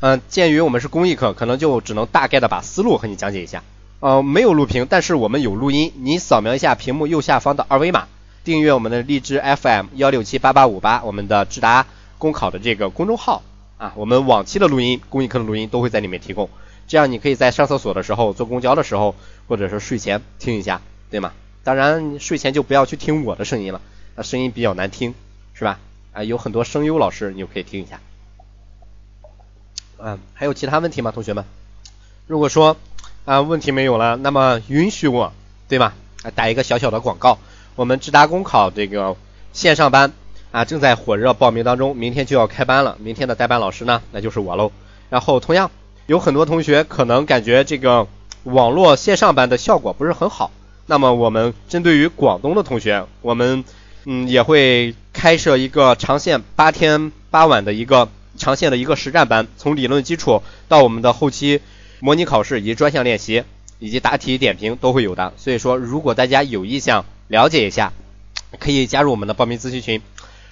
[0.02, 3.64] 嗯，鉴于我们是公益课，可能就只能大概的把思路和你讲解一下。
[4.02, 8.08] 呃，没有录屏，但是我们有录音，你扫描一下屏幕右下方的二维码，
[8.44, 13.42] 订阅我们的荔枝 FM 幺六七八八五八，我们的智达公考的这个公众号
[13.78, 16.50] 啊，我们往期的录音、公益课的录音都会在里面提供，
[16.88, 19.16] 这样你可以在上厕所的时候、坐公交的时候，
[19.48, 21.32] 或者是睡前听一下，对吗？
[21.64, 23.82] 当然睡前就不要去听我的声音了，
[24.16, 25.16] 那声音比较难听，
[25.54, 25.80] 是吧？
[26.12, 28.00] 啊，有很多声优老师，你就可以听一下。
[30.08, 31.44] 嗯，还有其他问题吗，同学们？
[32.28, 32.78] 如果说
[33.26, 35.34] 啊问题没有了，那么允许我，
[35.68, 35.96] 对吧？
[36.36, 37.40] 打一个小小的广告，
[37.76, 39.18] 我们智达公考这个
[39.52, 40.14] 线上班
[40.52, 42.96] 啊正在火热报名当中，明天就要开班了。
[43.00, 44.72] 明天的代班老师呢，那就是我喽。
[45.10, 45.72] 然后同样
[46.06, 48.08] 有很多同学可能感觉这个
[48.44, 50.52] 网络线上班的效果不是很好，
[50.86, 53.64] 那么我们针对于广东的同学，我们
[54.04, 58.08] 嗯也会开设一个长线八天八晚的一个。
[58.38, 61.62] 长线的一个实战班，从理论基础到我们的后期
[62.00, 63.44] 模拟考试以及专项练习
[63.80, 65.34] 以及答题点评都会有的。
[65.38, 67.94] 所以说，如果大家有意向了解一下，
[68.60, 70.02] 可以加入我们的报名咨询群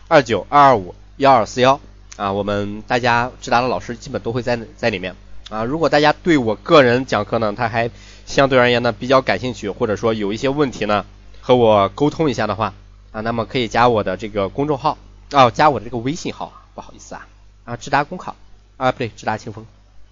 [0.08, 1.80] 二九二二五幺二四幺
[2.18, 5.16] 啊，我们大家智达的老师基本都会在在里面
[5.50, 5.64] 啊。
[5.64, 7.90] 如果大家对我个人讲课呢，他还
[8.26, 11.06] 相对而言呢比较感兴趣，或者说有一些问题呢
[11.42, 12.74] 和我沟通一下的话
[13.12, 14.98] 啊，那么可以加我的这个公众号
[15.32, 17.28] 哦，加我的这个微信号，不好意思啊。
[17.66, 18.36] 啊，直达公考
[18.78, 19.66] 啊，不对，直达清风，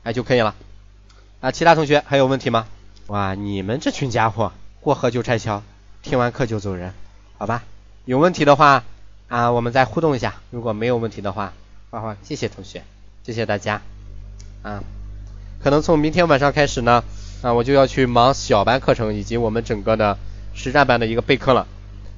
[0.04, 0.56] 哎就可以了。
[1.42, 2.68] 啊，其他同学还有问题吗？
[3.08, 5.64] 哇，你们这群家伙过河就拆桥，
[6.02, 6.94] 听完课就走人，
[7.38, 7.64] 好吧？
[8.06, 8.84] 有问题的话
[9.28, 10.36] 啊，我们再互动一下。
[10.50, 11.54] 如果没有问题的话，
[11.90, 12.84] 花花，谢谢同学，
[13.24, 13.82] 谢谢大家。
[14.62, 14.84] 啊，
[15.64, 17.04] 可能从明天晚上开始呢，
[17.42, 20.18] 啊，我就要去忙小班课程以及我们整个的
[20.54, 21.68] 实战班的一个备课了。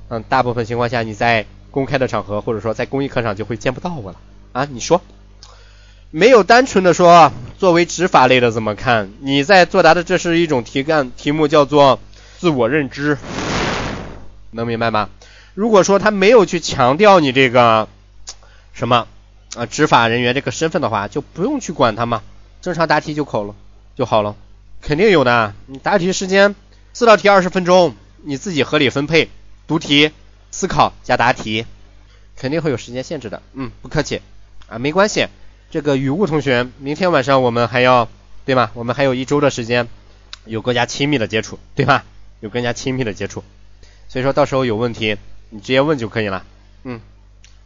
[0.10, 4.20] 嗯，大部分情况下你在公开的场合或者说在公益课上就会见不到我了。
[4.52, 5.02] 啊，你说？
[6.16, 9.10] 没有单纯的说，作为执法类的怎么看？
[9.22, 12.00] 你在作答的这是一种题干，题目叫做
[12.38, 13.18] 自我认知，
[14.52, 15.10] 能明白吗？
[15.56, 17.88] 如果说他没有去强调你这个
[18.74, 19.08] 什么
[19.56, 22.22] 啊执法人员这个身份的话，就不用去管他嘛，
[22.62, 23.56] 正常答题就考了
[23.96, 24.36] 就好了。
[24.84, 26.54] 肯定有的，你答题时间
[26.94, 29.30] 四道题二十分钟，你自己合理分配，
[29.66, 30.12] 读题、
[30.52, 31.66] 思考加答题，
[32.36, 33.42] 肯定会有时间限制的。
[33.54, 34.22] 嗯，不客气
[34.68, 35.26] 啊，没关系。
[35.74, 38.08] 这个雨雾同学，明天晚上我们还要，
[38.46, 38.70] 对吗？
[38.76, 39.88] 我们还有一周的时间，
[40.46, 42.06] 有更加亲密的接触，对吧？
[42.42, 43.44] 有更加亲密的接触，
[44.08, 45.18] 所以说到时候有问题，
[45.50, 46.46] 你直接问就可以了。
[46.84, 47.02] 嗯，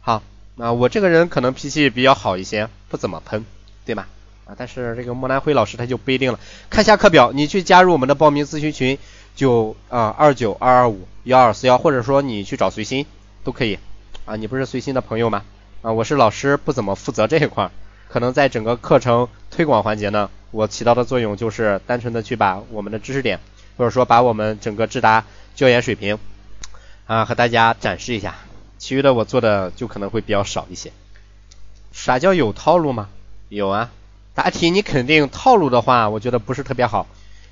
[0.00, 0.22] 好，
[0.56, 3.44] 啊，我这个人可能脾气比较好一些，不怎么喷，
[3.84, 4.08] 对吧？
[4.46, 6.40] 啊，但是这个莫南辉老师他就不一定了。
[6.70, 8.98] 看下课表，你去加入我们的报名咨询群，
[9.36, 13.04] 就啊二九二二五幺二四幺，或者说你去找随心
[13.44, 13.78] 都可以。
[14.24, 15.44] 啊，你不是随心的朋友吗？
[15.82, 17.70] 啊，我是老师，不怎么负责这一块儿。
[18.08, 23.38] 可能在整个课程推广环节呢，我起到的作用就是单纯的去把我们的知识点，
[23.76, 25.24] 或者说把我们整个智达
[25.54, 26.18] 教研水平
[27.06, 28.34] 啊和大家展示一下，
[28.78, 30.90] 其余的我做的就可能会比较少一些。
[31.92, 33.08] 啥叫有套路吗？
[33.50, 33.90] 有啊，
[34.34, 37.06] 答题你肯定套路的话，我觉得不是特别好。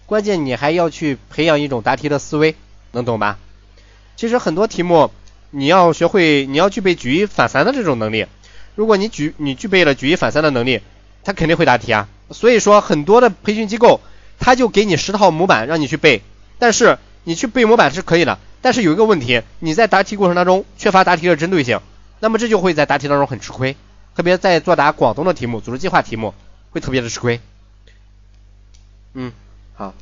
[0.06, 2.54] 关键你还要去培养一种答题的思维，
[2.92, 3.38] 能懂吧？
[4.16, 5.10] 其实很多题目
[5.50, 8.26] 你要学会，你要具备举一反三的这种能力。
[8.76, 10.80] 如果你举你具备了举一反三的能力，
[11.24, 12.08] 他肯定会答题啊。
[12.30, 14.00] 所以说很多的培训机构，
[14.38, 16.22] 他就给你十套模板让你去背，
[16.58, 21.80] 但是你去背模板是可以的，但是有一个问题，你在答题过程当中缺乏答题的针对性，
[22.20, 23.76] 那么这就会在答题当中很吃亏，
[24.14, 26.34] 特别在作答广东的题目、组织计划题目
[26.70, 27.40] 会特别的吃亏。
[29.14, 29.32] 嗯，
[29.74, 29.94] 好，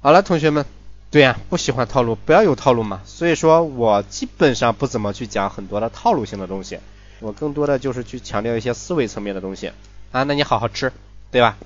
[0.00, 0.64] 好了，同学们，
[1.10, 3.00] 对呀，不喜欢套路，不要有套路嘛。
[3.04, 6.78] 所以说我基本上不怎么去讲很多的套路性的东西。
[7.20, 9.72] 我更多的就是去强调一些思维层面的东西
[10.12, 10.92] 啊，那你好好吃，
[11.30, 11.56] 对吧？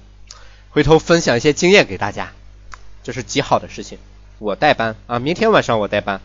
[0.70, 2.32] 回头分享一些经验给大家，
[3.02, 3.98] 这是极好的事情。
[4.38, 6.20] 我带班啊，明天晚上我带班。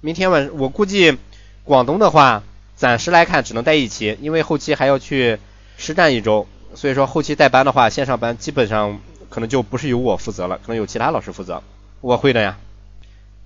[0.00, 1.18] 明天晚我估计
[1.64, 2.42] 广东的话，
[2.74, 5.38] 暂时来看只能带一期，因为后期还要去
[5.76, 8.98] 实战一周，所以说后期带班的话，线上班基本上
[9.28, 11.62] 可能就不是由我负责了，可能有其他老师负责。
[12.00, 12.56] 我会的呀，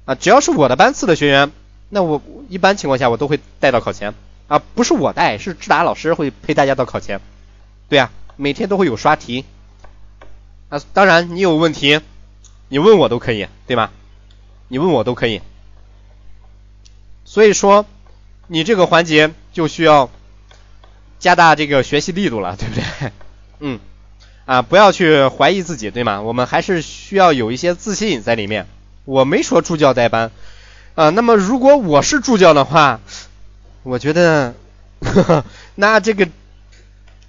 [0.05, 1.51] 啊，只要是我的班次的学员，
[1.89, 4.15] 那我一般情况下我都会带到考前。
[4.47, 7.21] 啊，不是我带，是智达老师会陪大家到考前。
[7.89, 9.47] 对呀，每天都会有刷题。
[10.69, 12.01] 啊，当然你有问题，
[12.69, 13.91] 你问我都可以，对吧？
[14.69, 15.41] 你问我都可以。
[17.25, 17.87] 所以说，
[18.47, 20.11] 你这个环节就需要
[21.19, 23.13] 加大这个学习力度了，对不对？
[23.61, 23.81] 嗯，
[24.45, 26.21] 啊，不要去怀疑自己，对吗？
[26.21, 28.67] 我们还是需要有一些自信在里面。
[29.07, 30.31] 我没说助教带班
[30.95, 33.01] 啊，那么如果我是助教的话。
[33.85, 34.55] 我觉得，
[35.01, 35.45] 呵呵，
[35.75, 36.27] 那这个，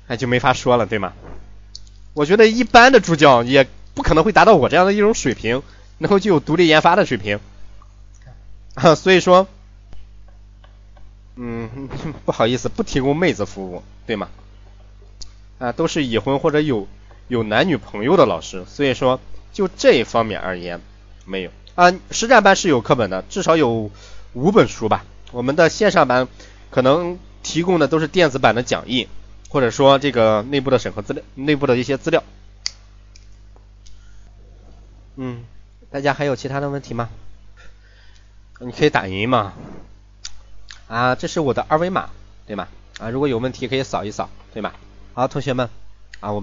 [0.08, 1.14] 哎，就没法说了，对吗？
[2.14, 5.62] 我觉得一般的助教也不可能会达到我这样的一种水平，
[5.98, 7.42] 能够具有独立研发的水平
[8.76, 8.96] 啊。
[8.96, 9.48] 所以说，
[11.36, 11.90] 嗯，
[12.24, 14.30] 不好意思，不提供妹子服务，对吗？
[15.60, 16.88] 啊，都是已婚或者有
[17.28, 19.20] 有男女朋友的老师，所以说
[19.52, 20.80] 就这一方面而言，
[21.26, 21.94] 没有啊。
[22.12, 23.92] 实战班是有课本的，至少有
[24.32, 25.04] 五本书吧。
[25.32, 26.28] 我们的线上版
[26.70, 29.08] 可能提供的都是电子版的讲义，
[29.50, 32.24] 或者说这个内部的审核资料、内部的一些资料。
[35.18, 35.44] 嗯，
[35.92, 37.10] 大家还有其他的问题吗？
[38.60, 39.54] 你可以打印嘛。
[40.88, 42.10] 啊，这是我的二维码，
[42.46, 42.68] 对吗？
[43.00, 44.72] 啊，如果有问题可以扫一扫，对吗？
[45.14, 45.70] 好，同学们。